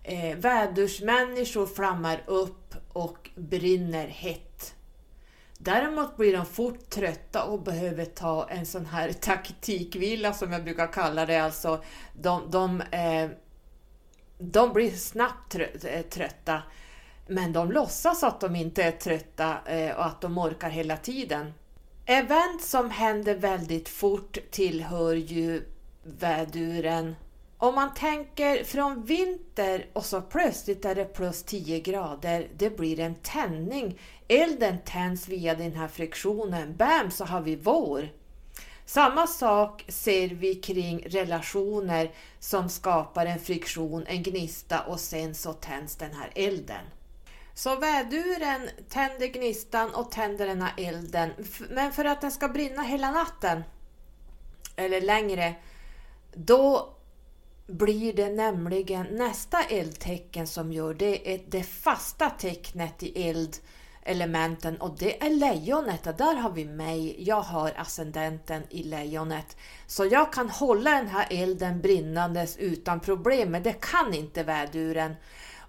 Eh, 0.03 0.37
vädursmänniskor 0.37 1.67
flammar 1.67 2.23
upp 2.27 2.75
och 2.93 3.31
brinner 3.35 4.07
hett. 4.07 4.75
Däremot 5.59 6.17
blir 6.17 6.37
de 6.37 6.47
fort 6.47 6.91
trötta 6.91 7.45
och 7.45 7.63
behöver 7.63 8.05
ta 8.05 8.49
en 8.49 8.67
sån 8.67 8.87
här 8.87 9.13
taktikvila 9.21 10.33
som 10.33 10.53
jag 10.53 10.65
brukar 10.65 10.93
kalla 10.93 11.27
det. 11.27 11.39
Alltså, 11.39 11.83
de, 12.21 12.51
de, 12.51 12.81
eh, 12.81 13.31
de 14.39 14.73
blir 14.73 14.91
snabbt 14.91 15.55
eh, 15.85 16.03
trötta 16.03 16.63
men 17.31 17.53
de 17.53 17.73
låtsas 17.73 18.23
att 18.23 18.41
de 18.41 18.57
inte 18.57 18.83
är 18.83 18.93
trötta 18.93 19.59
eh, 19.67 19.97
och 19.97 20.07
att 20.07 20.21
de 20.21 20.39
orkar 20.39 20.71
hela 20.71 20.97
tiden. 20.97 21.53
Event 22.07 22.63
som 22.63 22.91
händer 22.91 23.35
väldigt 23.35 23.89
fort 23.89 24.39
tillhör 24.51 25.15
ju 25.15 25.65
väduren 26.03 27.17
om 27.61 27.75
man 27.75 27.95
tänker 27.95 28.65
från 28.65 29.05
vinter 29.05 29.87
och 29.93 30.05
så 30.05 30.21
plötsligt 30.21 30.85
är 30.85 30.95
det 30.95 31.05
plus 31.05 31.43
10 31.43 31.81
grader, 31.81 32.49
det 32.57 32.77
blir 32.77 33.01
en 33.01 33.15
tändning. 33.15 33.99
Elden 34.29 34.79
tänds 34.85 35.29
via 35.29 35.55
den 35.55 35.73
här 35.73 35.89
friktionen. 35.89 36.77
Bam 36.77 37.11
så 37.11 37.25
har 37.25 37.41
vi 37.41 37.57
vår. 37.57 38.09
Samma 38.87 39.27
sak 39.27 39.85
ser 39.89 40.29
vi 40.29 40.55
kring 40.55 41.05
relationer 41.07 42.11
som 42.39 42.69
skapar 42.69 43.27
en 43.27 43.41
friktion, 43.41 44.07
en 44.07 44.23
gnista 44.23 44.81
och 44.81 45.01
sen 45.01 45.35
så 45.35 45.53
tänds 45.53 45.97
den 45.97 46.15
här 46.15 46.31
elden. 46.35 46.85
Så 47.55 47.77
väduren 47.77 48.69
tänder 48.89 49.27
gnistan 49.27 49.95
och 49.95 50.11
tänder 50.11 50.47
den 50.47 50.63
här 50.63 50.75
elden. 50.77 51.31
Men 51.71 51.93
för 51.93 52.05
att 52.05 52.21
den 52.21 52.31
ska 52.31 52.49
brinna 52.49 52.83
hela 52.83 53.11
natten, 53.11 53.65
eller 54.77 55.01
längre, 55.01 55.55
då 56.35 56.97
blir 57.71 58.13
det 58.13 58.29
nämligen 58.29 59.07
nästa 59.07 59.63
eldtecken 59.63 60.47
som 60.47 60.73
gör 60.73 60.95
det, 60.95 61.35
är 61.35 61.41
det 61.49 61.63
fasta 61.63 62.31
tecknet 62.31 63.03
i 63.03 63.29
eldelementen 64.05 64.77
och 64.77 64.97
det 64.99 65.23
är 65.23 65.31
lejonet. 65.31 66.19
Där 66.19 66.35
har 66.35 66.51
vi 66.51 66.65
mig, 66.65 67.17
jag 67.19 67.41
har 67.41 67.73
ascendenten 67.77 68.63
i 68.71 68.83
lejonet. 68.83 69.57
Så 69.87 70.07
jag 70.07 70.33
kan 70.33 70.51
hålla 70.51 70.91
den 70.91 71.09
här 71.09 71.27
elden 71.31 71.81
brinnandes 71.81 72.57
utan 72.57 73.01
problem, 73.01 73.51
men 73.51 73.63
det 73.63 73.81
kan 73.81 74.15
inte 74.15 74.43
väduren. 74.43 75.15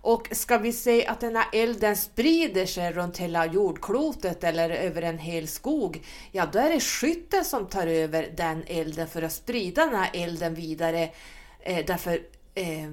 Och 0.01 0.27
ska 0.31 0.57
vi 0.57 0.73
se 0.73 1.05
att 1.05 1.19
den 1.19 1.35
här 1.35 1.47
elden 1.53 1.97
sprider 1.97 2.65
sig 2.65 2.93
runt 2.93 3.17
hela 3.17 3.45
jordklotet 3.45 4.43
eller 4.43 4.69
över 4.69 5.01
en 5.01 5.17
hel 5.17 5.47
skog, 5.47 6.05
ja 6.31 6.45
då 6.53 6.59
är 6.59 6.69
det 6.69 6.79
skytten 6.79 7.45
som 7.45 7.67
tar 7.67 7.87
över 7.87 8.33
den 8.37 8.63
elden 8.67 9.07
för 9.07 9.21
att 9.21 9.33
sprida 9.33 9.85
den 9.85 9.95
här 9.95 10.09
elden 10.13 10.55
vidare. 10.55 11.09
Eh, 11.62 11.86
därför 11.86 12.20
eh, 12.55 12.89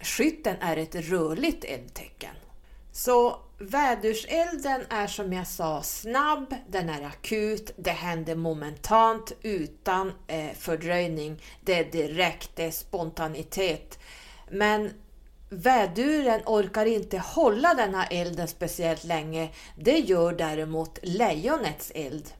skytten 0.00 0.56
är 0.60 0.76
ett 0.76 0.94
rörligt 0.94 1.64
eldtecken. 1.64 2.34
Så 2.92 3.40
vädurselden 3.58 4.80
är 4.90 5.06
som 5.06 5.32
jag 5.32 5.46
sa 5.46 5.82
snabb, 5.82 6.54
den 6.68 6.88
är 6.88 7.02
akut, 7.02 7.72
det 7.76 7.90
händer 7.90 8.34
momentant 8.34 9.32
utan 9.42 10.12
eh, 10.26 10.52
fördröjning. 10.58 11.42
Det 11.64 11.74
är 11.74 11.92
direkt, 11.92 12.50
det 12.54 12.64
är 12.64 12.70
spontanitet. 12.70 13.98
Men 14.50 14.90
Väduren 15.52 16.40
orkar 16.46 16.86
inte 16.86 17.18
hålla 17.18 17.74
denna 17.74 18.06
elden 18.06 18.48
speciellt 18.48 19.04
länge. 19.04 19.48
Det 19.76 19.98
gör 19.98 20.32
däremot 20.32 20.98
lejonets 21.02 21.92
eld. 21.94 22.32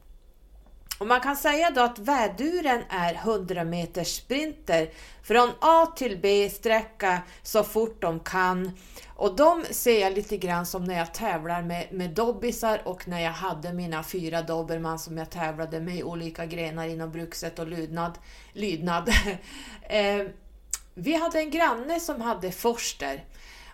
Och 1.01 1.07
man 1.07 1.21
kan 1.21 1.37
säga 1.37 1.71
då 1.71 1.81
att 1.81 1.99
väduren 1.99 2.83
är 2.89 3.15
100 3.15 3.65
meters 3.65 4.17
sprinter 4.17 4.91
från 5.23 5.51
A 5.61 5.87
till 5.97 6.19
B 6.19 6.51
sträcka 6.51 7.23
så 7.43 7.65
fort 7.65 8.03
de 8.03 8.21
kan. 8.21 8.71
Och 9.09 9.37
de 9.37 9.65
ser 9.71 10.01
jag 10.01 10.13
lite 10.13 10.37
grann 10.37 10.67
som 10.67 10.85
när 10.85 10.99
jag 10.99 11.15
tävlar 11.15 11.63
med, 11.63 11.93
med 11.93 12.11
dobbisar 12.11 12.83
och 12.85 13.09
när 13.09 13.21
jag 13.21 13.33
hade 13.33 13.73
mina 13.73 14.03
fyra 14.03 14.43
dobermann 14.43 14.99
som 14.99 15.19
jag 15.19 15.31
tävlade 15.31 15.81
med 15.81 15.97
i 15.97 16.03
olika 16.03 16.47
grenar 16.47 16.87
inom 16.87 17.13
brukset 17.13 17.59
och 17.59 17.69
lydnad. 17.69 18.19
lydnad. 18.53 19.09
eh, 19.83 20.27
vi 20.95 21.15
hade 21.15 21.39
en 21.39 21.51
granne 21.51 22.01
som 22.01 22.21
hade 22.21 22.53
forster 22.53 23.25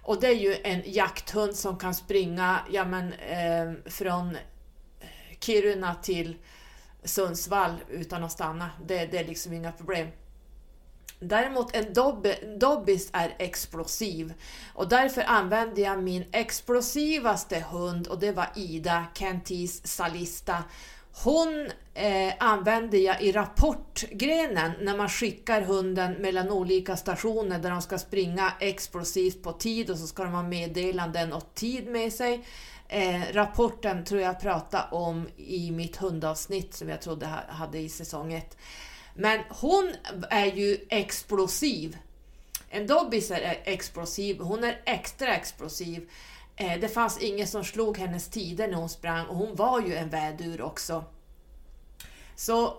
och 0.02 0.20
det 0.20 0.26
är 0.26 0.36
ju 0.36 0.56
en 0.64 0.82
jakthund 0.86 1.56
som 1.56 1.78
kan 1.78 1.94
springa 1.94 2.60
ja, 2.70 2.84
men, 2.84 3.12
eh, 3.12 3.90
från 3.90 4.36
Kiruna 5.40 5.94
till 5.94 6.36
Sundsvall 7.06 7.74
utan 7.90 8.24
att 8.24 8.32
stanna. 8.32 8.70
Det, 8.86 9.06
det 9.06 9.18
är 9.18 9.24
liksom 9.24 9.52
inga 9.52 9.72
problem. 9.72 10.08
Däremot 11.20 11.76
en 11.76 11.92
dob 11.92 12.26
dobbis 12.60 13.10
är 13.12 13.34
explosiv 13.38 14.34
och 14.74 14.88
därför 14.88 15.22
använde 15.22 15.80
jag 15.80 16.02
min 16.02 16.24
explosivaste 16.32 17.64
hund 17.70 18.06
och 18.06 18.18
det 18.18 18.32
var 18.32 18.48
Ida, 18.54 19.06
Kentis 19.14 19.86
Salista 19.86 20.64
hon 21.24 21.70
eh, 21.94 22.34
använder 22.38 22.98
jag 22.98 23.22
i 23.22 23.32
rapportgrenen 23.32 24.72
när 24.80 24.96
man 24.96 25.08
skickar 25.08 25.62
hunden 25.62 26.12
mellan 26.12 26.50
olika 26.50 26.96
stationer 26.96 27.58
där 27.58 27.70
de 27.70 27.82
ska 27.82 27.98
springa 27.98 28.52
explosivt 28.60 29.42
på 29.42 29.52
tid 29.52 29.90
och 29.90 29.98
så 29.98 30.06
ska 30.06 30.24
de 30.24 30.32
ha 30.32 30.42
meddelanden 30.42 31.32
och 31.32 31.54
tid 31.54 31.86
med 31.86 32.12
sig. 32.12 32.44
Eh, 32.88 33.22
rapporten 33.32 34.04
tror 34.04 34.20
jag 34.20 34.40
pratade 34.40 34.84
om 34.90 35.28
i 35.36 35.70
mitt 35.70 35.96
hundavsnitt 35.96 36.74
som 36.74 36.88
jag 36.88 37.00
trodde 37.00 37.26
jag 37.26 37.54
hade 37.54 37.78
i 37.78 37.88
säsong 37.88 38.32
1. 38.32 38.56
Men 39.14 39.40
hon 39.48 39.94
är 40.30 40.46
ju 40.46 40.86
explosiv. 40.88 41.98
En 42.70 42.86
dobbis 42.86 43.30
är 43.30 43.40
e-, 43.40 43.62
explosiv, 43.64 44.40
hon 44.40 44.64
är 44.64 44.82
extra 44.84 45.36
explosiv. 45.36 46.10
Eh, 46.56 46.80
det 46.80 46.88
fanns 46.88 47.18
ingen 47.18 47.46
som 47.46 47.64
slog 47.64 47.98
hennes 47.98 48.28
tider 48.28 48.68
när 48.68 48.76
hon 48.76 48.88
sprang 48.88 49.26
och 49.26 49.36
hon 49.36 49.56
var 49.56 49.80
ju 49.80 49.94
en 49.94 50.08
vädur 50.08 50.62
också. 50.62 51.04
Så 52.36 52.76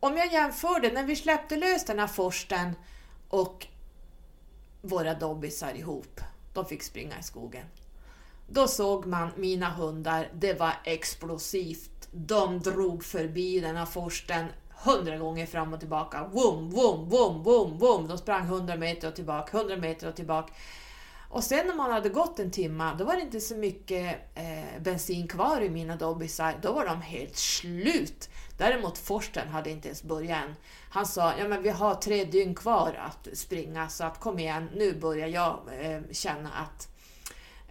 om 0.00 0.16
jag 0.16 0.32
jämförde 0.32 0.92
när 0.92 1.04
vi 1.04 1.16
släppte 1.16 1.56
lös 1.56 1.84
den 1.84 1.98
här 1.98 2.06
forsten 2.06 2.76
och 3.28 3.66
våra 4.80 5.14
dobbisar 5.14 5.74
ihop, 5.74 6.20
de 6.52 6.66
fick 6.66 6.82
springa 6.82 7.18
i 7.18 7.22
skogen. 7.22 7.66
Då 8.46 8.68
såg 8.68 9.06
man 9.06 9.30
mina 9.36 9.70
hundar, 9.70 10.28
det 10.34 10.54
var 10.54 10.72
explosivt. 10.84 12.08
De 12.10 12.60
drog 12.60 13.04
förbi 13.04 13.60
den 13.60 13.76
här 13.76 13.86
forsten 13.86 14.46
hundra 14.84 15.18
gånger 15.18 15.46
fram 15.46 15.72
och 15.72 15.80
tillbaka. 15.80 16.24
Vum, 16.32 16.70
vum, 16.70 17.08
vum, 17.08 17.42
vum, 17.42 17.78
vum. 17.78 18.08
De 18.08 18.18
sprang 18.18 18.46
hundra 18.46 18.76
meter 18.76 19.08
och 19.08 19.14
tillbaka, 19.14 19.58
hundra 19.58 19.76
meter 19.76 20.08
och 20.08 20.16
tillbaka. 20.16 20.52
Och 21.32 21.44
sen 21.44 21.66
när 21.66 21.74
man 21.74 21.92
hade 21.92 22.08
gått 22.08 22.38
en 22.38 22.50
timme, 22.50 22.94
då 22.98 23.04
var 23.04 23.16
det 23.16 23.22
inte 23.22 23.40
så 23.40 23.54
mycket 23.54 24.16
eh, 24.34 24.80
bensin 24.82 25.28
kvar 25.28 25.60
i 25.60 25.70
mina 25.70 25.96
dobbisar. 25.96 26.54
Då 26.62 26.72
var 26.72 26.86
de 26.86 27.00
helt 27.02 27.36
slut. 27.36 28.28
Däremot 28.58 28.98
Forsten 28.98 29.48
hade 29.48 29.70
inte 29.70 29.88
ens 29.88 30.02
börjat 30.02 30.44
än. 30.44 30.54
Han 30.90 31.06
sa, 31.06 31.32
ja 31.38 31.48
men 31.48 31.62
vi 31.62 31.68
har 31.68 31.94
tre 31.94 32.24
dygn 32.24 32.54
kvar 32.54 33.00
att 33.06 33.38
springa 33.38 33.88
så 33.88 34.04
att 34.04 34.20
kom 34.20 34.38
igen, 34.38 34.70
nu 34.74 35.00
börjar 35.00 35.28
jag 35.28 35.60
eh, 35.80 36.00
känna 36.10 36.50
att 36.52 36.88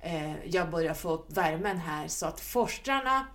Eh, 0.01 0.45
jag 0.45 0.69
börjar 0.69 0.93
få 0.93 1.09
upp 1.11 1.37
värmen 1.37 1.77
här. 1.77 2.07
Så 2.07 2.25
att 2.25 2.39
forstrarna 2.39 3.27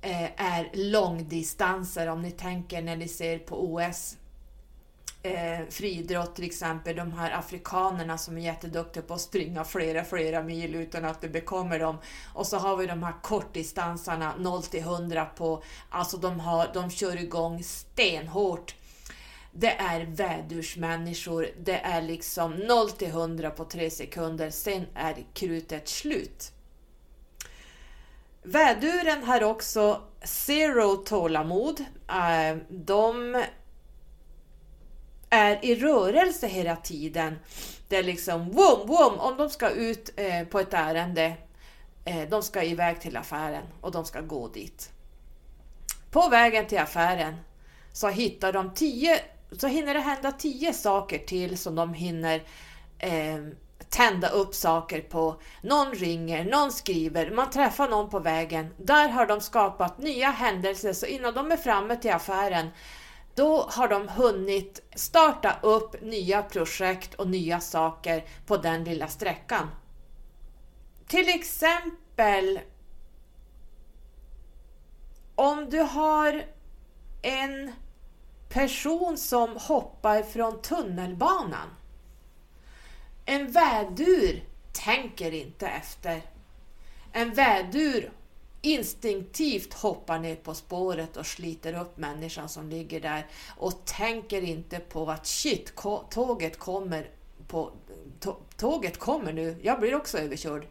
eh, 0.00 0.42
är 0.42 0.70
långdistanser 0.72 2.06
om 2.08 2.22
ni 2.22 2.30
tänker 2.30 2.82
när 2.82 2.96
ni 2.96 3.08
ser 3.08 3.38
på 3.38 3.74
OS 3.74 4.16
eh, 5.22 5.66
friidrott 5.70 6.34
till 6.34 6.44
exempel, 6.44 6.96
de 6.96 7.12
här 7.12 7.30
afrikanerna 7.30 8.18
som 8.18 8.38
är 8.38 8.40
jätteduktiga 8.40 9.02
på 9.02 9.14
att 9.14 9.20
springa 9.20 9.64
flera, 9.64 10.04
flera 10.04 10.42
mil 10.42 10.74
utan 10.74 11.04
att 11.04 11.20
det 11.20 11.28
bekommer 11.28 11.78
dem. 11.78 11.98
Och 12.34 12.46
så 12.46 12.58
har 12.58 12.76
vi 12.76 12.86
de 12.86 13.02
här 13.02 13.14
kortdistansarna 13.22 14.34
0 14.38 14.62
till 14.62 14.80
100 14.80 15.24
på, 15.24 15.62
alltså 15.90 16.16
de, 16.16 16.40
har, 16.40 16.70
de 16.74 16.90
kör 16.90 17.16
igång 17.16 17.62
stenhårt. 17.62 18.74
Det 19.54 19.72
är 19.72 20.04
vädursmänniskor, 20.04 21.48
det 21.60 21.78
är 21.78 22.02
liksom 22.02 22.52
0 22.52 22.90
till 22.90 23.08
100 23.08 23.50
på 23.50 23.64
3 23.64 23.90
sekunder, 23.90 24.50
sen 24.50 24.86
är 24.94 25.16
krutet 25.34 25.88
slut. 25.88 26.52
Väduren 28.42 29.24
har 29.24 29.42
också 29.42 30.02
zero 30.24 30.96
tålamod. 30.96 31.80
Eh, 32.08 32.56
de 32.68 33.44
är 35.30 35.64
i 35.64 35.74
rörelse 35.74 36.46
hela 36.46 36.76
tiden. 36.76 37.38
Det 37.88 37.96
är 37.96 38.02
liksom 38.02 38.50
wom, 38.50 38.86
wom, 38.86 39.20
om 39.20 39.36
de 39.36 39.50
ska 39.50 39.70
ut 39.70 40.12
eh, 40.16 40.44
på 40.44 40.60
ett 40.60 40.74
ärende, 40.74 41.36
eh, 42.04 42.28
de 42.28 42.42
ska 42.42 42.62
iväg 42.62 43.00
till 43.00 43.16
affären 43.16 43.64
och 43.80 43.92
de 43.92 44.04
ska 44.04 44.20
gå 44.20 44.48
dit. 44.48 44.90
På 46.10 46.28
vägen 46.28 46.66
till 46.66 46.78
affären 46.78 47.36
så 47.92 48.08
hittar 48.08 48.52
de 48.52 48.74
tio, 48.74 49.20
så 49.58 49.66
hinner 49.66 49.94
det 49.94 50.00
hända 50.00 50.32
tio 50.32 50.72
saker 50.72 51.18
till 51.18 51.58
som 51.58 51.74
de 51.74 51.94
hinner 51.94 52.42
eh, 52.98 53.38
tända 53.88 54.28
upp 54.28 54.54
saker 54.54 55.00
på. 55.00 55.40
Någon 55.62 55.92
ringer, 55.92 56.44
någon 56.44 56.72
skriver, 56.72 57.30
man 57.30 57.50
träffar 57.50 57.88
någon 57.88 58.10
på 58.10 58.18
vägen. 58.18 58.74
Där 58.78 59.08
har 59.08 59.26
de 59.26 59.40
skapat 59.40 59.98
nya 59.98 60.30
händelser 60.30 60.92
så 60.92 61.06
innan 61.06 61.34
de 61.34 61.52
är 61.52 61.56
framme 61.56 61.96
till 61.96 62.12
affären 62.12 62.68
då 63.34 63.66
har 63.70 63.88
de 63.88 64.08
hunnit 64.08 64.80
starta 64.94 65.56
upp 65.62 66.02
nya 66.02 66.42
projekt 66.42 67.14
och 67.14 67.28
nya 67.28 67.60
saker 67.60 68.24
på 68.46 68.56
den 68.56 68.84
lilla 68.84 69.08
sträckan. 69.08 69.70
Till 71.06 71.28
exempel 71.28 72.60
om 75.34 75.70
du 75.70 75.80
har 75.80 76.44
en 77.22 77.72
person 78.52 79.18
som 79.18 79.56
hoppar 79.56 80.22
från 80.22 80.62
tunnelbanan. 80.62 81.68
En 83.24 83.52
vädur 83.52 84.44
tänker 84.72 85.32
inte 85.32 85.66
efter. 85.66 86.22
En 87.12 87.34
vädur 87.34 88.12
instinktivt 88.62 89.74
hoppar 89.74 90.18
ner 90.18 90.36
på 90.36 90.54
spåret 90.54 91.16
och 91.16 91.26
sliter 91.26 91.80
upp 91.80 91.96
människan 91.96 92.48
som 92.48 92.68
ligger 92.68 93.00
där 93.00 93.26
och 93.56 93.84
tänker 93.84 94.42
inte 94.42 94.78
på 94.78 95.10
att 95.10 95.26
shit, 95.26 95.72
tåget 96.10 96.58
kommer, 96.58 97.10
på, 97.46 97.72
tåget 98.56 98.98
kommer 98.98 99.32
nu, 99.32 99.56
jag 99.62 99.80
blir 99.80 99.94
också 99.94 100.18
överkörd. 100.18 100.66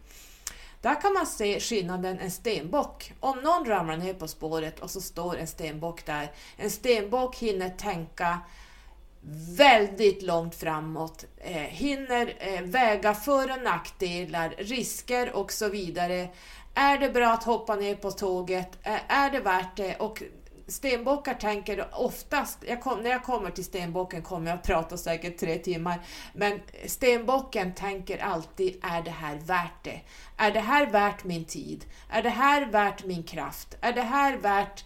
Där 0.82 1.02
kan 1.02 1.14
man 1.14 1.26
se 1.26 1.60
skillnaden 1.60 2.20
en 2.20 2.32
stenbock. 2.32 3.14
Om 3.20 3.38
någon 3.38 3.66
ramlar 3.66 3.98
ner 3.98 4.14
på 4.14 4.28
spåret 4.28 4.80
och 4.80 4.90
så 4.90 5.02
står 5.02 5.38
en 5.38 5.48
stenbock 5.48 6.06
där. 6.06 6.32
En 6.58 6.72
stenbock 6.72 7.36
hinner 7.36 7.70
tänka 7.70 8.40
väldigt 9.58 10.24
långt 10.24 10.56
framåt, 10.56 11.26
eh, 11.38 11.56
hinner 11.56 12.34
eh, 12.40 12.62
väga 12.62 13.14
för 13.14 13.52
och 13.52 13.64
nackdelar, 13.64 14.56
risker 14.58 15.32
och 15.36 15.52
så 15.52 15.70
vidare 15.70 16.30
är 16.74 16.98
det 16.98 17.10
bra 17.10 17.32
att 17.32 17.44
hoppa 17.44 17.76
ner 17.76 17.96
på 17.96 18.12
tåget? 18.12 18.78
Eh, 18.84 19.12
är 19.12 19.32
det 19.32 19.40
värt 19.40 19.78
det? 19.78 19.96
Och 19.96 20.24
stenbockar 20.72 21.34
tänker 21.34 21.88
oftast, 21.94 22.58
jag 22.68 22.82
kom, 22.82 23.00
när 23.00 23.10
jag 23.10 23.24
kommer 23.24 23.52
till 23.52 23.66
stenbocken 23.66 24.22
kommer 24.22 24.50
jag 24.50 24.56
att 24.58 24.66
prata 24.66 24.98
säkert 24.98 25.38
tre 25.38 25.58
timmar, 25.58 26.06
men 26.34 26.60
stenbocken 26.86 27.74
tänker 27.74 28.18
alltid, 28.18 28.80
är 28.84 29.02
det 29.02 29.12
här 29.12 29.36
värt 29.36 29.84
det? 29.84 30.02
Är 30.38 30.52
det 30.52 30.60
här 30.60 30.86
värt 30.86 31.24
min 31.24 31.46
tid? 31.46 31.86
Är 32.10 32.24
det 32.24 32.30
här 32.30 32.66
värt 32.66 33.06
min 33.06 33.24
kraft? 33.24 33.78
Är 33.82 33.94
det 33.94 34.02
här 34.02 34.38
värt 34.38 34.86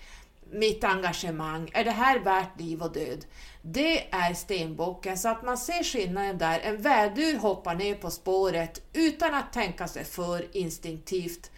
mitt 0.52 0.84
engagemang? 0.84 1.70
Är 1.74 1.84
det 1.84 1.92
här 1.92 2.20
värt 2.20 2.60
liv 2.60 2.82
och 2.82 2.92
död? 2.92 3.26
Det 3.62 4.14
är 4.14 4.34
stenbocken, 4.34 5.18
så 5.18 5.30
att 5.30 5.44
man 5.44 5.58
ser 5.58 5.84
skillnaden 5.84 6.38
där. 6.38 6.60
En 6.60 6.82
vädur 6.82 7.38
hoppar 7.38 7.76
ner 7.76 7.96
på 7.96 8.12
spåret 8.12 8.82
utan 8.94 9.34
att 9.34 9.54
tänka 9.54 9.88
sig 9.88 10.04
för 10.04 10.58
instinktivt, 10.58 11.52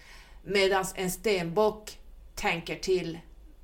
medan 0.43 0.85
en 0.95 1.11
stenbock 1.11 1.97
tänker 2.35 2.75
till. 2.75 3.19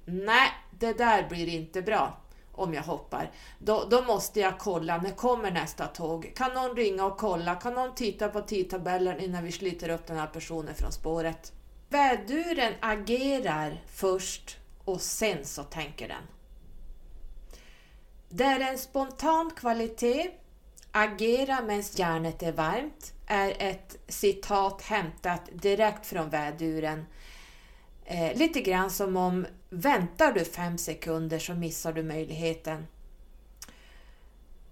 Nej, 0.06 0.51
det 0.72 0.93
där 0.93 1.30
blir 1.30 1.47
inte 1.47 1.82
bra 1.82 2.18
om 2.51 2.74
jag 2.74 2.84
hoppar. 2.84 3.32
Då, 3.60 3.88
då 3.89 4.01
måste 4.01 4.39
jag 4.39 4.60
kolla, 4.60 4.97
när 4.97 5.12
kommer 5.12 5.51
nästa 5.51 5.88
tåg? 5.88 6.34
Kan 6.36 6.54
någon 6.54 6.76
ringa 6.76 7.06
och 7.06 7.18
kolla? 7.18 7.56
Kan 7.56 7.74
någon 7.74 7.95
titta 7.95 8.30
på 8.30 8.41
tidtabellen 8.41 9.20
innan 9.20 9.43
vi 9.43 9.51
sliter 9.51 9.89
upp 9.89 10.08
den 10.08 10.18
här 10.18 10.28
personen 10.28 10.76
från 10.76 10.91
spåret? 10.91 11.51
Väduren 11.89 12.74
agerar 12.80 13.82
först 13.88 14.58
och 14.86 15.01
sen 15.01 15.45
så 15.45 15.64
tänker 15.64 16.08
den. 16.08 16.24
Det 18.30 18.43
är 18.43 18.60
en 18.60 18.78
spontan 18.78 19.51
kvalitet. 19.56 20.32
Agera 20.91 21.62
medan 21.62 21.84
järnet 21.95 22.43
är 22.43 22.51
varmt 22.51 23.14
är 23.28 23.56
ett 23.60 23.97
citat 24.08 24.82
hämtat 24.82 25.41
direkt 25.54 26.06
från 26.06 26.30
väduren. 26.30 27.06
Eh, 28.06 28.38
lite 28.38 28.62
grann 28.62 28.89
som 28.89 29.18
om 29.18 29.45
väntar 29.74 30.32
du 30.32 30.45
fem 30.45 30.78
sekunder 30.78 31.39
så 31.39 31.53
missar 31.53 31.93
du 31.93 32.03
möjligheten. 32.03 32.88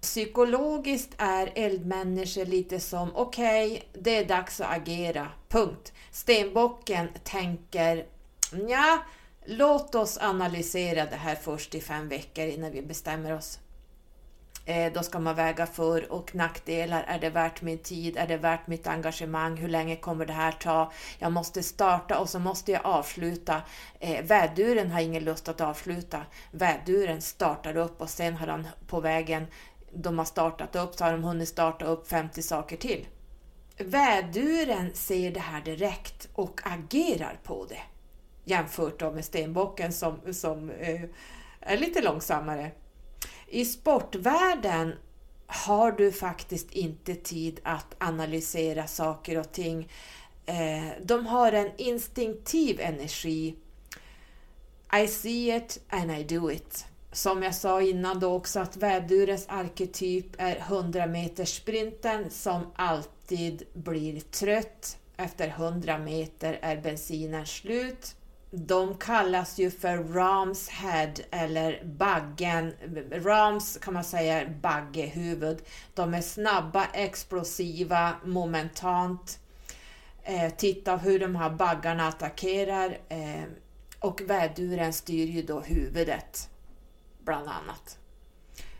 Psykologiskt 0.00 1.14
är 1.18 1.52
eldmänniskor 1.54 2.44
lite 2.44 2.80
som 2.80 3.16
okej, 3.16 3.72
okay, 3.72 4.02
det 4.02 4.16
är 4.16 4.24
dags 4.24 4.60
att 4.60 4.76
agera, 4.76 5.28
punkt. 5.48 5.92
Stenbocken 6.10 7.08
tänker 7.24 8.06
ja, 8.68 8.98
låt 9.44 9.94
oss 9.94 10.18
analysera 10.18 11.06
det 11.06 11.16
här 11.16 11.34
först 11.34 11.74
i 11.74 11.80
fem 11.80 12.08
veckor 12.08 12.44
innan 12.44 12.72
vi 12.72 12.82
bestämmer 12.82 13.32
oss. 13.32 13.58
Eh, 14.64 14.92
då 14.92 15.02
ska 15.02 15.18
man 15.18 15.34
väga 15.34 15.66
för 15.66 16.12
och 16.12 16.34
nackdelar. 16.34 17.04
Är 17.08 17.18
det 17.18 17.30
värt 17.30 17.62
min 17.62 17.78
tid? 17.78 18.16
Är 18.16 18.26
det 18.26 18.36
värt 18.36 18.66
mitt 18.66 18.86
engagemang? 18.86 19.56
Hur 19.56 19.68
länge 19.68 19.96
kommer 19.96 20.26
det 20.26 20.32
här 20.32 20.52
ta? 20.52 20.92
Jag 21.18 21.32
måste 21.32 21.62
starta 21.62 22.18
och 22.18 22.28
så 22.28 22.38
måste 22.38 22.72
jag 22.72 22.86
avsluta. 22.86 23.62
Eh, 24.00 24.24
väduren 24.24 24.90
har 24.90 25.00
ingen 25.00 25.24
lust 25.24 25.48
att 25.48 25.60
avsluta. 25.60 26.22
Väduren 26.50 27.22
startar 27.22 27.76
upp 27.76 28.00
och 28.00 28.10
sen 28.10 28.36
har 28.36 28.46
han 28.46 28.66
på 28.86 29.00
vägen, 29.00 29.46
de 29.92 30.18
har 30.18 30.24
startat 30.24 30.76
upp, 30.76 30.94
så 30.94 31.04
har 31.04 31.12
de 31.12 31.24
hunnit 31.24 31.48
starta 31.48 31.84
upp 31.84 32.08
50 32.08 32.42
saker 32.42 32.76
till. 32.76 33.06
Väduren 33.78 34.94
ser 34.94 35.30
det 35.30 35.40
här 35.40 35.60
direkt 35.60 36.28
och 36.34 36.60
agerar 36.64 37.38
på 37.42 37.66
det. 37.68 37.82
Jämfört 38.44 38.98
då 38.98 39.10
med 39.10 39.24
stenbocken 39.24 39.92
som, 39.92 40.20
som 40.32 40.70
eh, 40.70 41.00
är 41.60 41.78
lite 41.78 42.02
långsammare. 42.02 42.70
I 43.54 43.64
sportvärlden 43.64 44.94
har 45.46 45.92
du 45.92 46.12
faktiskt 46.12 46.72
inte 46.72 47.14
tid 47.14 47.60
att 47.62 47.94
analysera 47.98 48.86
saker 48.86 49.38
och 49.38 49.52
ting. 49.52 49.88
Eh, 50.46 50.88
de 51.02 51.26
har 51.26 51.52
en 51.52 51.70
instinktiv 51.76 52.80
energi. 52.80 53.56
I 55.02 55.06
see 55.06 55.56
it 55.56 55.80
and 55.88 56.10
I 56.10 56.24
do 56.24 56.50
it. 56.50 56.86
Som 57.12 57.42
jag 57.42 57.54
sa 57.54 57.82
innan 57.82 58.20
då 58.20 58.34
också 58.34 58.60
att 58.60 58.76
vädurens 58.76 59.46
arketyp 59.48 60.26
är 60.38 60.56
100 60.56 61.06
meters 61.06 61.56
sprinten 61.56 62.30
som 62.30 62.66
alltid 62.74 63.62
blir 63.72 64.20
trött. 64.20 64.98
Efter 65.16 65.48
100 65.48 65.98
meter 65.98 66.58
är 66.62 66.76
bensinen 66.76 67.46
slut 67.46 68.16
de 68.54 68.96
kallas 68.96 69.58
ju 69.58 69.70
för 69.70 69.96
Rams 69.98 70.68
head 70.68 71.12
eller 71.30 71.84
baggen. 71.84 72.74
Rams 73.10 73.78
kan 73.78 73.94
man 73.94 74.04
säga 74.04 74.40
är 74.40 74.48
baggehuvud. 74.48 75.62
De 75.94 76.14
är 76.14 76.20
snabba, 76.20 76.86
explosiva, 76.92 78.12
momentant. 78.24 79.38
Eh, 80.22 80.52
titta 80.56 80.96
hur 80.96 81.18
de 81.18 81.36
här 81.36 81.50
baggarna 81.50 82.08
attackerar. 82.08 82.98
Eh, 83.08 83.44
och 83.98 84.20
väduren 84.20 84.92
styr 84.92 85.26
ju 85.26 85.42
då 85.42 85.60
huvudet, 85.60 86.48
bland 87.24 87.48
annat. 87.48 87.98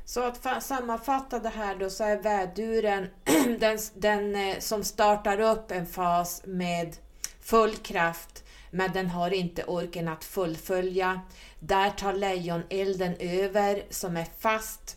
Så 0.04 0.22
att 0.22 0.62
sammanfatta 0.62 1.38
det 1.38 1.48
här 1.48 1.76
då 1.76 1.90
så 1.90 2.04
är 2.04 2.22
väduren 2.22 3.06
den, 3.58 3.78
den 3.94 4.34
eh, 4.34 4.58
som 4.58 4.84
startar 4.84 5.40
upp 5.40 5.70
en 5.70 5.86
fas 5.86 6.42
med 6.46 6.96
full 7.40 7.76
kraft 7.76 8.41
men 8.72 8.92
den 8.92 9.06
har 9.06 9.30
inte 9.30 9.64
orken 9.64 10.08
att 10.08 10.24
fullfölja. 10.24 11.20
Där 11.60 11.90
tar 11.90 12.12
lejonelden 12.12 13.16
över 13.18 13.82
som 13.90 14.16
är 14.16 14.26
fast, 14.38 14.96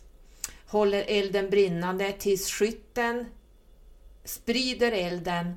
håller 0.66 1.04
elden 1.08 1.50
brinnande 1.50 2.12
tills 2.12 2.50
skytten 2.50 3.26
sprider 4.24 4.92
elden 4.92 5.56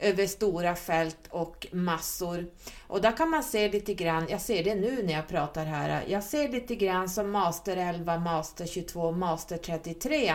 över 0.00 0.26
stora 0.26 0.74
fält 0.74 1.26
och 1.30 1.66
massor. 1.72 2.46
Och 2.86 3.00
där 3.00 3.16
kan 3.16 3.30
man 3.30 3.42
se 3.42 3.68
lite 3.68 3.94
grann, 3.94 4.26
jag 4.28 4.40
ser 4.40 4.64
det 4.64 4.74
nu 4.74 5.02
när 5.02 5.12
jag 5.12 5.28
pratar 5.28 5.64
här, 5.64 6.04
jag 6.08 6.24
ser 6.24 6.48
lite 6.48 6.74
grann 6.74 7.08
som 7.08 7.30
Master 7.30 7.76
11, 7.76 8.18
Master 8.18 8.66
22, 8.66 9.12
Master 9.12 9.56
33. 9.56 10.32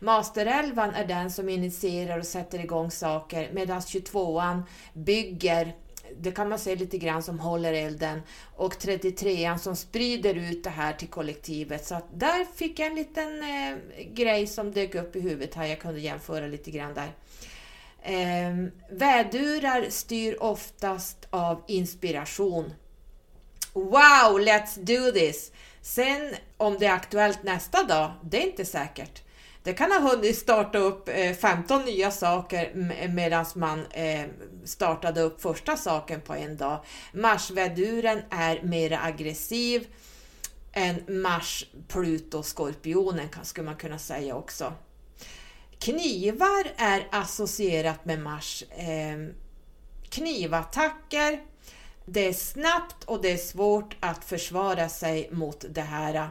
Master 0.00 0.46
11 0.46 0.92
är 0.92 1.06
den 1.06 1.30
som 1.30 1.48
initierar 1.48 2.18
och 2.18 2.26
sätter 2.26 2.58
igång 2.58 2.90
saker 2.90 3.50
medan 3.52 3.80
22an 3.80 4.62
bygger 4.92 5.74
det 6.18 6.30
kan 6.30 6.48
man 6.48 6.58
se 6.58 6.76
lite 6.76 6.98
grann 6.98 7.22
som 7.22 7.40
håller 7.40 7.72
elden 7.72 8.22
och 8.56 8.74
33an 8.74 9.56
som 9.56 9.76
sprider 9.76 10.34
ut 10.34 10.64
det 10.64 10.70
här 10.70 10.92
till 10.92 11.08
kollektivet. 11.08 11.86
Så 11.86 11.94
att 11.94 12.06
där 12.14 12.44
fick 12.54 12.78
jag 12.78 12.88
en 12.88 12.94
liten 12.94 13.42
eh, 13.42 14.04
grej 14.12 14.46
som 14.46 14.72
dök 14.72 14.94
upp 14.94 15.16
i 15.16 15.20
huvudet 15.20 15.54
här. 15.54 15.66
Jag 15.66 15.80
kunde 15.80 16.00
jämföra 16.00 16.46
lite 16.46 16.70
grann 16.70 16.94
där. 16.94 17.12
Eh, 18.02 18.70
vädurar 18.90 19.86
styr 19.90 20.36
oftast 20.40 21.26
av 21.30 21.62
inspiration. 21.68 22.72
Wow, 23.72 24.40
let's 24.40 24.78
do 24.78 25.12
this! 25.12 25.52
Sen 25.82 26.34
om 26.56 26.78
det 26.78 26.86
är 26.86 26.92
aktuellt 26.92 27.42
nästa 27.42 27.84
dag, 27.84 28.12
det 28.22 28.42
är 28.42 28.46
inte 28.46 28.64
säkert. 28.64 29.22
Det 29.62 29.72
kan 29.72 29.92
ha 29.92 29.98
hunnit 29.98 30.38
starta 30.38 30.78
upp 30.78 31.08
eh, 31.08 31.32
15 31.32 31.84
nya 31.84 32.10
saker 32.10 32.72
medan 33.08 33.46
man 33.54 33.86
eh, 33.86 34.24
startade 34.64 35.20
upp 35.20 35.42
första 35.42 35.76
saken 35.76 36.20
på 36.20 36.34
en 36.34 36.56
dag. 36.56 36.84
Marsväduren 37.12 38.22
är 38.30 38.62
mer 38.62 39.00
aggressiv 39.02 39.86
än 40.72 41.22
Mars, 41.22 41.66
Pluto, 41.88 42.42
Skorpionen 42.42 43.28
skulle 43.42 43.66
man 43.66 43.76
kunna 43.76 43.98
säga 43.98 44.36
också. 44.36 44.72
Knivar 45.78 46.72
är 46.76 47.08
associerat 47.10 48.04
med 48.04 48.18
Mars. 48.18 48.64
Ehm, 48.76 49.34
knivattacker, 50.08 51.40
det 52.04 52.28
är 52.28 52.32
snabbt 52.32 53.04
och 53.04 53.22
det 53.22 53.32
är 53.32 53.36
svårt 53.36 53.96
att 54.00 54.24
försvara 54.24 54.88
sig 54.88 55.28
mot 55.32 55.64
det 55.68 55.80
här. 55.80 56.28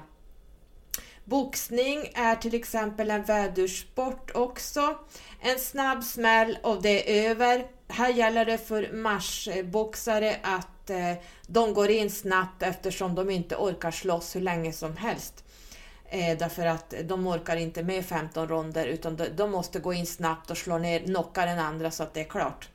Boxning 1.29 2.11
är 2.13 2.35
till 2.35 2.55
exempel 2.55 3.11
en 3.11 3.23
vädersport 3.23 4.31
också. 4.35 4.97
En 5.39 5.59
snabb 5.59 6.03
smäll 6.03 6.57
och 6.63 6.81
det 6.81 7.25
är 7.25 7.29
över. 7.29 7.65
Här 7.87 8.09
gäller 8.09 8.45
det 8.45 8.57
för 8.57 8.93
marsboxare 8.93 10.35
att 10.43 10.89
eh, 10.89 11.13
de 11.47 11.73
går 11.73 11.89
in 11.89 12.11
snabbt 12.11 12.63
eftersom 12.63 13.15
de 13.15 13.29
inte 13.29 13.55
orkar 13.55 13.91
slåss 13.91 14.35
hur 14.35 14.41
länge 14.41 14.73
som 14.73 14.97
helst. 14.97 15.43
Eh, 16.09 16.37
därför 16.37 16.65
att 16.65 16.93
de 17.03 17.27
orkar 17.27 17.55
inte 17.55 17.83
med 17.83 18.05
15 18.05 18.47
ronder 18.47 18.85
utan 18.85 19.15
de, 19.15 19.27
de 19.27 19.51
måste 19.51 19.79
gå 19.79 19.93
in 19.93 20.05
snabbt 20.05 20.51
och 20.51 20.57
slå 20.57 20.77
ner, 20.77 20.99
knocka 20.99 21.45
den 21.45 21.59
andra 21.59 21.91
så 21.91 22.03
att 22.03 22.13
det 22.13 22.19
är 22.19 22.29
klart. 22.29 22.69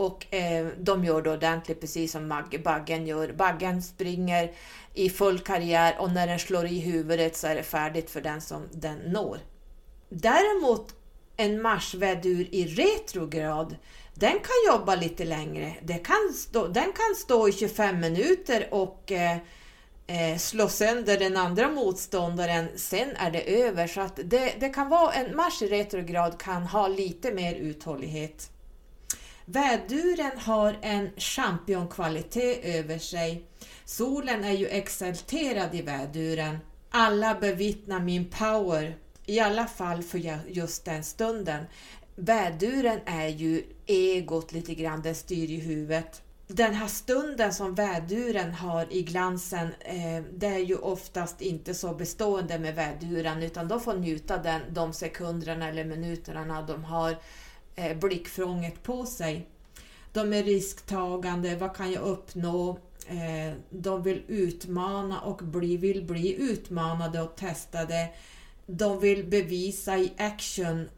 Och 0.00 0.34
eh, 0.34 0.66
de 0.78 1.04
gör 1.04 1.22
det 1.22 1.30
ordentligt 1.30 1.80
precis 1.80 2.12
som 2.12 2.44
Baggen 2.64 3.06
gör. 3.06 3.32
Baggen 3.32 3.82
springer 3.82 4.52
i 4.94 5.10
full 5.10 5.38
karriär 5.38 5.96
och 5.98 6.10
när 6.10 6.26
den 6.26 6.38
slår 6.38 6.66
i 6.66 6.80
huvudet 6.80 7.36
så 7.36 7.46
är 7.46 7.54
det 7.54 7.62
färdigt 7.62 8.10
för 8.10 8.20
den 8.20 8.40
som 8.40 8.68
den 8.72 8.98
når. 8.98 9.38
Däremot 10.08 10.94
en 11.36 11.62
marsvädur 11.62 12.48
i 12.54 12.66
retrograd, 12.66 13.76
den 14.14 14.32
kan 14.32 14.74
jobba 14.74 14.94
lite 14.94 15.24
längre. 15.24 15.74
Den 15.82 15.98
kan 15.98 16.32
stå, 16.34 16.66
den 16.66 16.92
kan 16.92 17.14
stå 17.16 17.48
i 17.48 17.52
25 17.52 18.00
minuter 18.00 18.68
och 18.70 19.12
eh, 19.12 19.36
eh, 20.06 20.38
slå 20.38 20.68
sönder 20.68 21.18
den 21.18 21.36
andra 21.36 21.68
motståndaren, 21.68 22.68
sen 22.76 23.16
är 23.16 23.30
det 23.30 23.62
över. 23.62 23.86
Så 23.86 24.00
att 24.00 24.20
det, 24.24 24.54
det 24.60 24.68
kan 24.68 24.88
vara 24.88 25.12
en 25.12 25.36
Mars 25.36 25.62
i 25.62 25.66
retrograd 25.66 26.40
kan 26.40 26.62
ha 26.62 26.88
lite 26.88 27.32
mer 27.32 27.54
uthållighet. 27.54 28.50
Väduren 29.52 30.38
har 30.38 30.76
en 30.82 31.10
championkvalitet 31.16 32.64
över 32.64 32.98
sig. 32.98 33.44
Solen 33.84 34.44
är 34.44 34.52
ju 34.52 34.66
exalterad 34.66 35.74
i 35.74 35.82
väduren. 35.82 36.58
Alla 36.90 37.34
bevittnar 37.34 38.00
min 38.00 38.30
power, 38.30 38.96
i 39.26 39.40
alla 39.40 39.66
fall 39.66 40.02
för 40.02 40.18
just 40.48 40.84
den 40.84 41.04
stunden. 41.04 41.64
Väduren 42.16 43.00
är 43.06 43.28
ju 43.28 43.64
egot 43.86 44.52
lite 44.52 44.74
grann, 44.74 45.02
den 45.02 45.14
styr 45.14 45.50
i 45.50 45.60
huvudet. 45.60 46.22
Den 46.46 46.74
här 46.74 46.88
stunden 46.88 47.54
som 47.54 47.74
väduren 47.74 48.54
har 48.54 48.92
i 48.92 49.02
glansen, 49.02 49.68
eh, 49.80 50.22
det 50.34 50.46
är 50.46 50.58
ju 50.58 50.76
oftast 50.76 51.40
inte 51.40 51.74
så 51.74 51.94
bestående 51.94 52.58
med 52.58 52.74
väduren 52.74 53.42
utan 53.42 53.68
de 53.68 53.80
får 53.80 53.94
njuta 53.94 54.38
den, 54.38 54.60
de 54.70 54.92
sekunderna 54.92 55.68
eller 55.68 55.84
minuterna 55.84 56.62
de 56.62 56.84
har 56.84 57.16
eh, 57.80 57.96
blickfrånget 57.96 58.82
på 58.82 59.06
sig. 59.06 59.48
De 60.12 60.32
är 60.32 60.44
risktagande, 60.44 61.56
vad 61.56 61.76
kan 61.76 61.92
jag 61.92 62.02
uppnå? 62.02 62.78
Eh, 63.06 63.54
de 63.70 64.02
vill 64.02 64.22
utmana 64.28 65.20
och 65.20 65.36
bli, 65.36 65.76
vill 65.76 66.04
bli 66.04 66.34
utmanade 66.34 67.22
och 67.22 67.36
testade. 67.36 68.08
De 68.66 69.00
vill 69.00 69.24
bevisa 69.24 69.98
i 69.98 70.12
action 70.18 70.88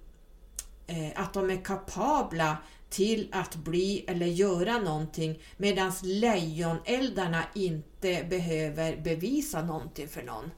eh, 0.87 1.11
att 1.15 1.35
de 1.35 1.51
är 1.51 1.65
kapabla 1.65 2.57
till 2.91 3.29
att 3.33 3.57
bli 3.57 4.05
eller 4.09 4.27
göra 4.27 4.79
någonting 4.79 5.39
medan 5.57 5.93
lejoneldarna 6.03 7.45
inte 7.55 8.27
behöver 8.31 8.97
bevisa 8.97 9.63
någonting 9.63 10.09
för 10.09 10.23
någon. 10.23 10.51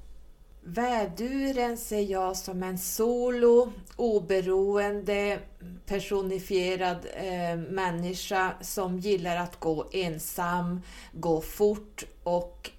Väduren 0.67 1.79
ser 1.79 2.01
jag 2.01 2.37
som 2.37 2.63
en 2.63 2.79
solo, 2.79 3.73
oberoende, 3.97 5.39
personifierad 5.87 7.07
eh, 7.15 7.57
människa 7.57 8.55
som 8.61 8.99
gillar 8.99 9.37
att 9.37 9.61
gå 9.61 9.89
ensam, 9.93 10.81
gå 11.13 11.41
fort 11.41 12.05
och 12.23 12.71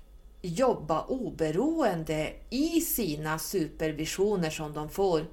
jobba 0.41 1.03
oberoende 1.03 2.33
i 2.49 2.81
sina 2.81 3.39
supervisioner 3.39 4.49
som 4.49 4.73
de 4.73 4.89
får. 4.89 5.25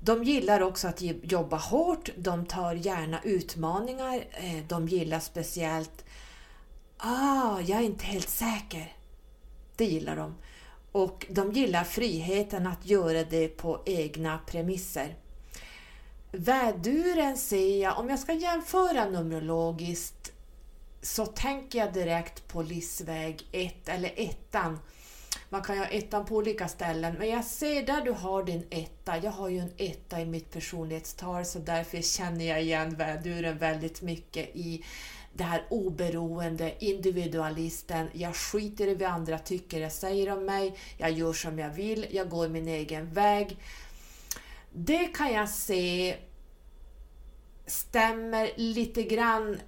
De 0.00 0.24
gillar 0.24 0.60
också 0.60 0.88
att 0.88 1.02
jobba 1.22 1.56
hårt, 1.56 2.10
de 2.16 2.46
tar 2.46 2.74
gärna 2.74 3.20
utmaningar, 3.22 4.24
eh, 4.30 4.64
de 4.68 4.88
gillar 4.88 5.20
speciellt 5.20 6.04
Ah, 7.04 7.60
jag 7.60 7.78
är 7.78 7.82
inte 7.82 8.04
helt 8.04 8.28
säker. 8.28 8.92
Det 9.76 9.84
gillar 9.84 10.16
de. 10.16 10.34
Och 10.92 11.26
de 11.30 11.52
gillar 11.52 11.84
friheten 11.84 12.66
att 12.66 12.86
göra 12.86 13.24
det 13.24 13.48
på 13.48 13.82
egna 13.86 14.38
premisser. 14.46 15.16
Väduren 16.32 17.36
ser 17.36 17.82
jag, 17.82 17.98
om 17.98 18.08
jag 18.08 18.18
ska 18.18 18.32
jämföra 18.32 19.04
numerologiskt, 19.04 20.32
så 21.02 21.26
tänker 21.26 21.78
jag 21.78 21.92
direkt 21.92 22.48
på 22.48 22.62
livsväg 22.62 23.48
1 23.52 23.88
eller 23.88 24.12
ettan. 24.16 24.78
Man 25.48 25.62
kan 25.62 25.76
ju 25.76 25.80
ha 25.80 25.88
ettan 25.88 26.24
på 26.24 26.36
olika 26.36 26.68
ställen, 26.68 27.14
men 27.18 27.28
jag 27.28 27.44
ser 27.44 27.86
där 27.86 28.00
du 28.00 28.12
har 28.12 28.44
din 28.44 28.66
etta. 28.70 29.18
Jag 29.18 29.30
har 29.30 29.48
ju 29.48 29.58
en 29.58 29.72
etta 29.76 30.20
i 30.20 30.26
mitt 30.26 30.50
personlighetstal, 30.50 31.44
så 31.44 31.58
därför 31.58 32.02
känner 32.02 32.44
jag 32.44 32.62
igen 32.62 32.94
väduren 32.96 33.58
väldigt 33.58 34.02
mycket 34.02 34.56
i 34.56 34.84
det 35.34 35.44
här 35.44 35.64
oberoende, 35.70 36.84
individualisten, 36.84 38.08
jag 38.12 38.36
skiter 38.36 38.86
i 38.86 38.94
vad 38.94 39.08
andra 39.08 39.38
tycker 39.38 39.80
jag 39.80 39.92
säger 39.92 40.32
om 40.32 40.44
mig, 40.44 40.78
jag 40.98 41.10
gör 41.10 41.32
som 41.32 41.58
jag 41.58 41.70
vill, 41.70 42.06
jag 42.10 42.28
går 42.28 42.48
min 42.48 42.68
egen 42.68 43.12
väg. 43.12 43.56
Det 44.72 45.06
kan 45.06 45.32
jag 45.32 45.48
se 45.48 46.16
stämmer 47.66 48.50
lite 48.56 49.02
grann 49.02 49.58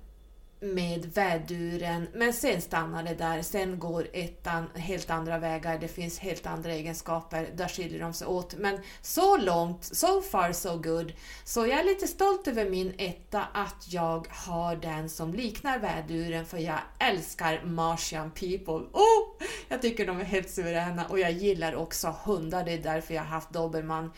med 0.65 1.07
väduren, 1.15 2.09
men 2.15 2.33
sen 2.33 2.61
stannar 2.61 3.03
det 3.03 3.15
där. 3.15 3.43
Sen 3.43 3.79
går 3.79 4.07
ettan 4.13 4.71
helt 4.75 5.11
andra 5.11 5.39
vägar, 5.39 5.79
det 5.79 5.89
finns 5.89 6.19
helt 6.19 6.47
andra 6.47 6.73
egenskaper, 6.73 7.49
där 7.55 7.69
skiljer 7.69 8.01
de 8.01 8.13
sig 8.13 8.27
åt. 8.27 8.55
Men 8.55 8.79
så 9.03 9.37
långt, 9.37 9.85
so 9.85 10.23
far 10.23 10.53
so 10.53 10.77
good. 10.77 11.13
Så 11.45 11.67
jag 11.67 11.81
är 11.81 11.85
lite 11.85 12.07
stolt 12.07 12.49
över 12.49 12.71
min 12.71 12.95
etta, 12.99 13.45
att 13.53 13.87
jag 13.93 14.27
har 14.31 14.77
den 14.77 15.09
som 15.09 15.35
liknar 15.35 15.79
väduren, 15.79 16.47
för 16.47 16.59
jag 16.59 16.79
älskar 16.99 17.65
Martian 17.65 18.31
people. 18.31 18.87
Oh, 18.93 19.47
jag 19.69 19.83
tycker 19.83 20.07
de 20.07 20.21
är 20.21 20.25
helt 20.25 20.51
suveräna 20.51 21.07
och 21.07 21.19
jag 21.19 21.33
gillar 21.33 21.75
också 21.75 22.15
hundar, 22.25 22.65
det 22.65 22.73
är 22.73 22.79
därför 22.79 23.15
jag 23.15 23.23
har 23.23 23.29
haft 23.29 23.53
dobermann 23.53 24.11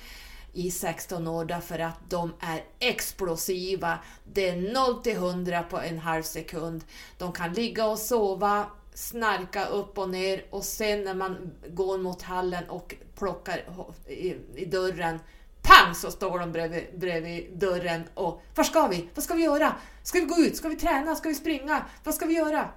i 0.57 0.71
16 0.71 1.27
år 1.27 1.45
därför 1.45 1.79
att 1.79 2.11
de 2.11 2.33
är 2.41 2.65
explosiva. 2.79 3.99
Det 4.33 4.49
är 4.49 4.57
0 4.57 5.03
till 5.03 5.17
100 5.17 5.63
på 5.63 5.79
en 5.79 5.99
halv 5.99 6.23
sekund. 6.23 6.85
De 7.19 7.33
kan 7.33 7.53
ligga 7.53 7.87
och 7.87 7.99
sova, 7.99 8.67
snarka 8.95 9.67
upp 9.67 9.99
och 9.99 10.11
ner 10.11 10.45
och 10.51 10.65
sen 10.65 11.05
när 11.05 11.15
man 11.15 11.53
går 11.69 11.99
mot 11.99 12.23
hallen 12.23 12.69
och 12.69 12.95
plockar 13.19 13.65
i, 14.07 14.37
i 14.55 14.65
dörren 14.65 15.19
Pang 15.63 15.95
så 15.95 16.11
står 16.11 16.39
de 16.39 16.53
bredvid, 16.53 16.85
bredvid 16.99 17.59
dörren 17.59 18.05
och 18.15 18.43
Var 18.55 18.65
ska 18.65 18.87
vi? 18.87 19.09
Vad 19.15 19.25
ska 19.25 19.35
vi 19.35 19.43
göra? 19.43 19.75
Ska 20.03 20.19
vi 20.19 20.25
gå 20.25 20.37
ut? 20.37 20.57
Ska 20.57 20.69
vi 20.69 20.77
träna? 20.77 21.15
Ska 21.15 21.29
vi 21.29 21.35
springa? 21.35 21.85
Vad 22.05 22.15
ska 22.15 22.27
vi 22.27 22.35
göra? 22.35 22.69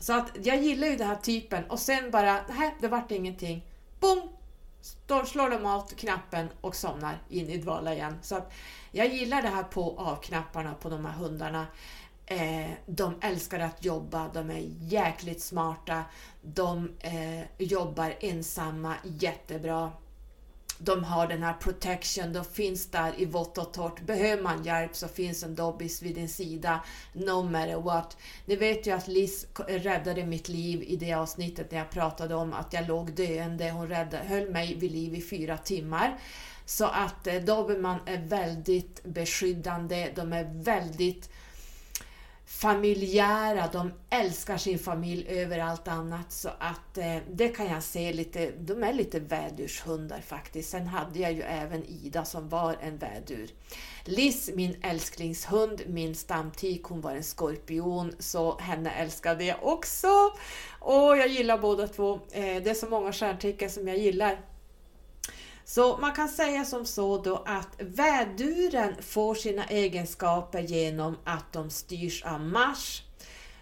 Så 0.00 0.12
att 0.12 0.30
jag 0.42 0.56
gillar 0.56 0.86
ju 0.86 0.96
den 0.96 1.08
här 1.08 1.16
typen 1.16 1.64
och 1.64 1.78
sen 1.78 2.10
bara, 2.10 2.40
nej 2.48 2.76
det 2.80 2.88
vart 2.88 3.10
ingenting. 3.10 3.66
Boom! 4.00 4.39
Då 5.06 5.24
slår 5.24 5.50
de 5.50 5.66
av 5.66 5.88
knappen 5.88 6.48
och 6.60 6.76
somnar 6.76 7.18
in 7.28 7.50
i 7.50 7.56
dvala 7.56 7.94
igen. 7.94 8.18
Så 8.22 8.36
att 8.36 8.52
jag 8.90 9.14
gillar 9.14 9.42
det 9.42 9.48
här 9.48 9.62
på 9.62 9.98
av-knapparna 9.98 10.74
på 10.74 10.88
de 10.88 11.04
här 11.04 11.12
hundarna. 11.12 11.66
Eh, 12.26 12.70
de 12.86 13.14
älskar 13.20 13.60
att 13.60 13.84
jobba, 13.84 14.30
de 14.34 14.50
är 14.50 14.62
jäkligt 14.80 15.42
smarta, 15.42 16.04
de 16.42 16.90
eh, 17.00 17.66
jobbar 17.66 18.14
ensamma 18.20 18.94
jättebra 19.04 19.92
de 20.82 21.04
har 21.04 21.26
den 21.26 21.42
här 21.42 21.52
protection, 21.52 22.32
de 22.32 22.44
finns 22.44 22.86
där 22.86 23.12
i 23.16 23.24
vått 23.24 23.58
och 23.58 23.72
torrt. 23.72 24.00
Behöver 24.00 24.42
man 24.42 24.64
hjälp 24.64 24.96
så 24.96 25.08
finns 25.08 25.42
en 25.42 25.54
dobbis 25.54 26.02
vid 26.02 26.14
din 26.14 26.28
sida, 26.28 26.84
no 27.12 27.42
matter 27.42 27.80
what. 27.80 28.16
Ni 28.44 28.56
vet 28.56 28.86
ju 28.86 28.90
att 28.90 29.08
Liz 29.08 29.46
räddade 29.68 30.26
mitt 30.26 30.48
liv 30.48 30.82
i 30.82 30.96
det 30.96 31.12
avsnittet 31.12 31.70
när 31.70 31.78
jag 31.78 31.90
pratade 31.90 32.34
om 32.34 32.52
att 32.52 32.72
jag 32.72 32.88
låg 32.88 33.12
döende. 33.12 33.70
Hon 33.70 33.88
räddade, 33.88 34.24
höll 34.24 34.50
mig 34.50 34.74
vid 34.74 34.92
liv 34.92 35.14
i 35.14 35.22
fyra 35.22 35.58
timmar. 35.58 36.18
Så 36.64 36.84
att 36.84 37.26
eh, 37.26 37.34
Dobermann 37.34 38.00
är 38.06 38.18
väldigt 38.18 39.04
beskyddande, 39.04 40.12
de 40.16 40.32
är 40.32 40.50
väldigt 40.64 41.30
familjära, 42.60 43.68
de 43.72 43.92
älskar 44.10 44.56
sin 44.56 44.78
familj 44.78 45.26
över 45.28 45.58
allt 45.58 45.88
annat 45.88 46.32
så 46.32 46.48
att 46.58 46.98
eh, 46.98 47.16
det 47.32 47.48
kan 47.48 47.66
jag 47.66 47.82
se 47.82 48.12
lite, 48.12 48.50
de 48.50 48.82
är 48.84 48.92
lite 48.92 49.20
vädurshundar 49.20 50.20
faktiskt. 50.20 50.70
Sen 50.70 50.86
hade 50.86 51.18
jag 51.18 51.32
ju 51.32 51.42
även 51.42 51.84
Ida 51.84 52.24
som 52.24 52.48
var 52.48 52.76
en 52.80 52.98
vädur. 52.98 53.50
Liz, 54.04 54.50
min 54.54 54.76
älsklingshund, 54.82 55.82
min 55.86 56.14
stamtik, 56.14 56.84
hon 56.84 57.00
var 57.00 57.12
en 57.12 57.24
skorpion 57.24 58.12
så 58.18 58.58
henne 58.58 58.90
älskade 58.90 59.44
jag 59.44 59.58
också. 59.62 60.08
Och 60.80 61.16
jag 61.16 61.28
gillar 61.28 61.58
båda 61.58 61.88
två. 61.88 62.14
Eh, 62.14 62.62
det 62.62 62.70
är 62.70 62.74
så 62.74 62.88
många 62.88 63.12
stjärntecken 63.12 63.70
som 63.70 63.88
jag 63.88 63.98
gillar. 63.98 64.40
Så 65.70 65.96
man 65.96 66.12
kan 66.12 66.28
säga 66.28 66.64
som 66.64 66.86
så 66.86 67.22
då 67.22 67.42
att 67.46 67.68
väduren 67.78 68.94
får 69.02 69.34
sina 69.34 69.64
egenskaper 69.64 70.60
genom 70.60 71.16
att 71.24 71.52
de 71.52 71.70
styrs 71.70 72.24
av 72.24 72.40
Mars. 72.40 73.02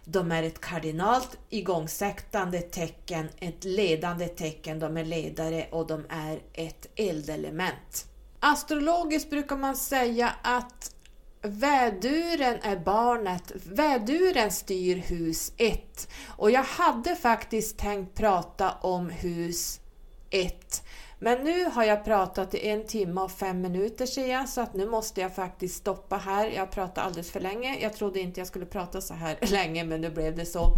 De 0.04 0.32
är 0.32 0.42
ett 0.42 0.60
kardinalt 0.60 1.38
igångsättande 1.48 2.60
tecken, 2.60 3.28
ett 3.38 3.64
ledande 3.64 4.28
tecken, 4.28 4.78
de 4.78 4.96
är 4.96 5.04
ledare 5.04 5.66
och 5.70 5.86
de 5.86 6.06
är 6.08 6.40
ett 6.52 6.86
eldelement. 6.96 8.06
Astrologiskt 8.40 9.30
brukar 9.30 9.56
man 9.56 9.76
säga 9.76 10.34
att 10.42 10.94
Väduren 11.42 12.58
är 12.62 12.76
barnet, 12.76 13.52
väduren 13.64 14.52
styr 14.52 14.96
hus 14.96 15.52
1 15.56 16.08
och 16.26 16.50
jag 16.50 16.64
hade 16.64 17.16
faktiskt 17.16 17.78
tänkt 17.78 18.14
prata 18.14 18.72
om 18.72 19.10
hus 19.10 19.80
1 20.30 20.82
men 21.18 21.44
nu 21.44 21.64
har 21.64 21.84
jag 21.84 22.04
pratat 22.04 22.54
i 22.54 22.68
en 22.68 22.86
timme 22.86 23.20
och 23.20 23.30
fem 23.30 23.60
minuter 23.60 24.06
ser 24.06 24.30
jag, 24.30 24.48
så 24.48 24.60
att 24.60 24.74
nu 24.74 24.86
måste 24.86 25.20
jag 25.20 25.34
faktiskt 25.34 25.76
stoppa 25.76 26.16
här. 26.16 26.50
Jag 26.50 26.70
pratar 26.70 27.02
alldeles 27.02 27.30
för 27.30 27.40
länge. 27.40 27.78
Jag 27.80 27.92
trodde 27.92 28.20
inte 28.20 28.40
jag 28.40 28.46
skulle 28.46 28.66
prata 28.66 29.00
så 29.00 29.14
här 29.14 29.38
länge, 29.50 29.84
men 29.84 30.00
nu 30.00 30.10
blev 30.10 30.36
det 30.36 30.46
så. 30.46 30.74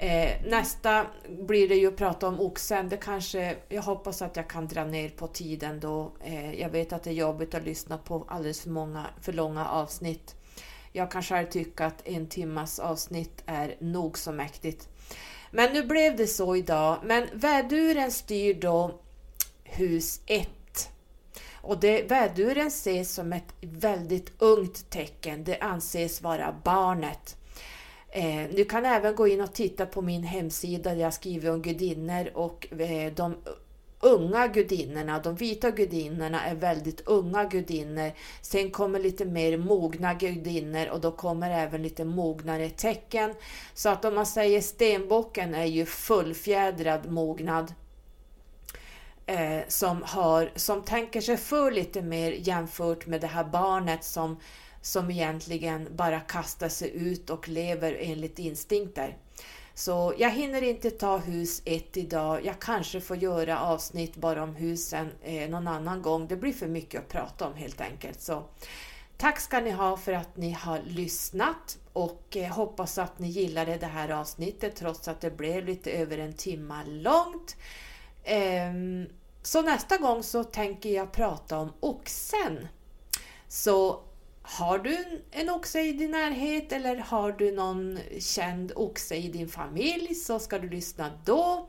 Eh, 0.00 0.30
nästa 0.50 1.06
blir 1.28 1.68
det 1.68 1.74
ju 1.74 1.88
att 1.88 1.96
prata 1.96 2.28
om 2.28 2.40
oxen. 2.40 2.88
Det 2.88 2.96
kanske, 2.96 3.56
jag 3.68 3.82
hoppas 3.82 4.22
att 4.22 4.36
jag 4.36 4.48
kan 4.48 4.68
dra 4.68 4.84
ner 4.84 5.08
på 5.08 5.26
tiden 5.26 5.80
då. 5.80 6.12
Eh, 6.24 6.60
jag 6.60 6.70
vet 6.70 6.92
att 6.92 7.02
det 7.02 7.10
är 7.10 7.14
jobbigt 7.14 7.54
att 7.54 7.64
lyssna 7.64 7.98
på 7.98 8.24
alldeles 8.28 8.60
för 8.60 8.70
många, 8.70 9.06
för 9.20 9.32
långa 9.32 9.68
avsnitt. 9.68 10.34
Jag 10.92 11.10
kan 11.10 11.22
själv 11.22 11.46
tycka 11.46 11.86
att 11.86 12.08
en 12.08 12.26
timmas 12.26 12.78
avsnitt 12.78 13.42
är 13.46 13.76
nog 13.80 14.18
så 14.18 14.32
mäktigt. 14.32 14.88
Men 15.50 15.72
nu 15.72 15.86
blev 15.86 16.16
det 16.16 16.26
så 16.26 16.56
idag. 16.56 16.98
Men 17.04 17.26
väduren 17.32 18.12
styr 18.12 18.54
då 18.54 19.00
hus 19.78 20.20
1. 20.26 20.48
och 21.54 21.80
det, 21.80 22.02
väduren 22.02 22.66
ses 22.66 23.14
som 23.14 23.32
ett 23.32 23.54
väldigt 23.60 24.32
ungt 24.38 24.90
tecken. 24.90 25.44
Det 25.44 25.58
anses 25.58 26.22
vara 26.22 26.54
barnet. 26.64 27.36
Eh, 28.10 28.48
du 28.56 28.64
kan 28.64 28.84
även 28.84 29.14
gå 29.14 29.28
in 29.28 29.40
och 29.40 29.52
titta 29.52 29.86
på 29.86 30.02
min 30.02 30.22
hemsida 30.22 30.94
där 30.94 31.00
jag 31.00 31.14
skriver 31.14 31.50
om 31.50 31.62
gudinnor 31.62 32.30
och 32.34 32.80
eh, 32.80 33.12
de 33.12 33.34
unga 34.00 34.46
gudinnorna, 34.46 35.18
de 35.18 35.34
vita 35.34 35.70
gudinnorna 35.70 36.44
är 36.44 36.54
väldigt 36.54 37.00
unga 37.00 37.44
gudinnor. 37.44 38.12
Sen 38.42 38.70
kommer 38.70 38.98
lite 38.98 39.24
mer 39.24 39.56
mogna 39.56 40.14
gudinnor 40.14 40.88
och 40.88 41.00
då 41.00 41.12
kommer 41.12 41.50
även 41.50 41.82
lite 41.82 42.04
mognare 42.04 42.70
tecken. 42.70 43.34
Så 43.74 43.88
att 43.88 44.04
om 44.04 44.14
man 44.14 44.26
säger 44.26 44.60
stenbocken 44.60 45.54
är 45.54 45.64
ju 45.64 45.86
fullfjädrad 45.86 47.10
mognad. 47.10 47.72
Eh, 49.28 49.60
som, 49.68 50.02
har, 50.02 50.50
som 50.56 50.82
tänker 50.82 51.20
sig 51.20 51.36
för 51.36 51.70
lite 51.70 52.02
mer 52.02 52.32
jämfört 52.32 53.06
med 53.06 53.20
det 53.20 53.26
här 53.26 53.44
barnet 53.44 54.04
som, 54.04 54.40
som 54.82 55.10
egentligen 55.10 55.88
bara 55.96 56.20
kastar 56.20 56.68
sig 56.68 56.96
ut 56.96 57.30
och 57.30 57.48
lever 57.48 57.96
enligt 58.00 58.38
instinkter. 58.38 59.16
Så 59.74 60.14
jag 60.18 60.30
hinner 60.30 60.62
inte 60.62 60.90
ta 60.90 61.16
hus 61.16 61.62
ett 61.64 61.96
idag. 61.96 62.44
Jag 62.44 62.58
kanske 62.58 63.00
får 63.00 63.16
göra 63.16 63.60
avsnitt 63.60 64.16
bara 64.16 64.42
om 64.42 64.54
husen 64.56 65.10
eh, 65.22 65.50
någon 65.50 65.68
annan 65.68 66.02
gång. 66.02 66.28
Det 66.28 66.36
blir 66.36 66.52
för 66.52 66.68
mycket 66.68 67.00
att 67.00 67.08
prata 67.08 67.46
om 67.46 67.54
helt 67.54 67.80
enkelt. 67.80 68.20
Så 68.20 68.44
Tack 69.16 69.40
ska 69.40 69.60
ni 69.60 69.70
ha 69.70 69.96
för 69.96 70.12
att 70.12 70.36
ni 70.36 70.50
har 70.52 70.80
lyssnat 70.86 71.78
och 71.92 72.36
eh, 72.36 72.52
hoppas 72.52 72.98
att 72.98 73.18
ni 73.18 73.28
gillade 73.28 73.76
det 73.76 73.86
här 73.86 74.08
avsnittet 74.08 74.76
trots 74.76 75.08
att 75.08 75.20
det 75.20 75.30
blev 75.30 75.66
lite 75.66 75.90
över 75.90 76.18
en 76.18 76.32
timme 76.32 76.84
långt. 76.86 77.56
Ehm, 78.28 79.06
så 79.42 79.62
nästa 79.62 79.96
gång 79.96 80.22
så 80.22 80.44
tänker 80.44 80.90
jag 80.90 81.12
prata 81.12 81.58
om 81.58 81.72
oxen. 81.80 82.68
Så 83.48 84.00
har 84.42 84.78
du 84.78 85.22
en 85.30 85.50
oxe 85.50 85.80
i 85.80 85.92
din 85.92 86.10
närhet 86.10 86.72
eller 86.72 86.96
har 86.96 87.32
du 87.32 87.52
någon 87.52 87.98
känd 88.18 88.72
oxe 88.76 89.16
i 89.16 89.28
din 89.28 89.48
familj 89.48 90.14
så 90.14 90.38
ska 90.38 90.58
du 90.58 90.68
lyssna 90.68 91.10
då. 91.24 91.68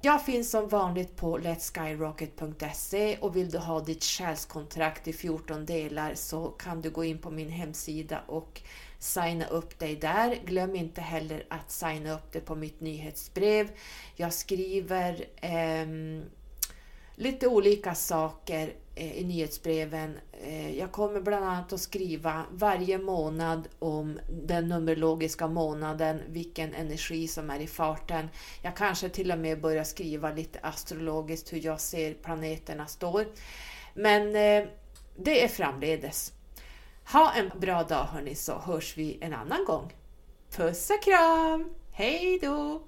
Jag 0.00 0.24
finns 0.24 0.50
som 0.50 0.68
vanligt 0.68 1.16
på 1.16 1.38
letskyrocket.se 1.38 3.16
och 3.20 3.36
vill 3.36 3.50
du 3.50 3.58
ha 3.58 3.80
ditt 3.80 4.04
själskontrakt 4.04 5.08
i 5.08 5.12
14 5.12 5.66
delar 5.66 6.14
så 6.14 6.48
kan 6.48 6.80
du 6.80 6.90
gå 6.90 7.04
in 7.04 7.18
på 7.18 7.30
min 7.30 7.48
hemsida 7.48 8.20
och 8.26 8.62
signa 8.98 9.46
upp 9.46 9.78
dig 9.78 9.96
där. 9.96 10.38
Glöm 10.44 10.76
inte 10.76 11.00
heller 11.00 11.46
att 11.50 11.70
signa 11.70 12.14
upp 12.14 12.32
dig 12.32 12.42
på 12.42 12.54
mitt 12.54 12.80
nyhetsbrev. 12.80 13.70
Jag 14.14 14.32
skriver 14.32 15.24
eh, 15.36 15.86
lite 17.16 17.48
olika 17.48 17.94
saker 17.94 18.72
eh, 18.94 19.18
i 19.18 19.24
nyhetsbreven. 19.24 20.18
Eh, 20.32 20.78
jag 20.78 20.92
kommer 20.92 21.20
bland 21.20 21.44
annat 21.44 21.72
att 21.72 21.80
skriva 21.80 22.44
varje 22.50 22.98
månad 22.98 23.68
om 23.78 24.20
den 24.30 24.68
numerologiska 24.68 25.48
månaden, 25.48 26.22
vilken 26.28 26.74
energi 26.74 27.28
som 27.28 27.50
är 27.50 27.60
i 27.60 27.66
farten. 27.66 28.28
Jag 28.62 28.76
kanske 28.76 29.08
till 29.08 29.32
och 29.32 29.38
med 29.38 29.60
börjar 29.60 29.84
skriva 29.84 30.32
lite 30.32 30.58
astrologiskt 30.62 31.52
hur 31.52 31.64
jag 31.64 31.80
ser 31.80 32.14
planeterna 32.14 32.86
står. 32.86 33.26
Men 33.94 34.26
eh, 34.36 34.68
det 35.16 35.44
är 35.44 35.48
framledes. 35.48 36.32
Ha 37.12 37.32
en 37.32 37.50
bra 37.60 37.82
dag 37.82 38.04
hörni 38.04 38.34
så 38.34 38.58
hörs 38.58 38.96
vi 38.96 39.18
en 39.20 39.34
annan 39.34 39.64
gång. 39.64 39.92
Puss 40.56 40.90
och 40.90 41.02
kram! 41.02 41.70
Hej 41.92 42.38
då! 42.42 42.82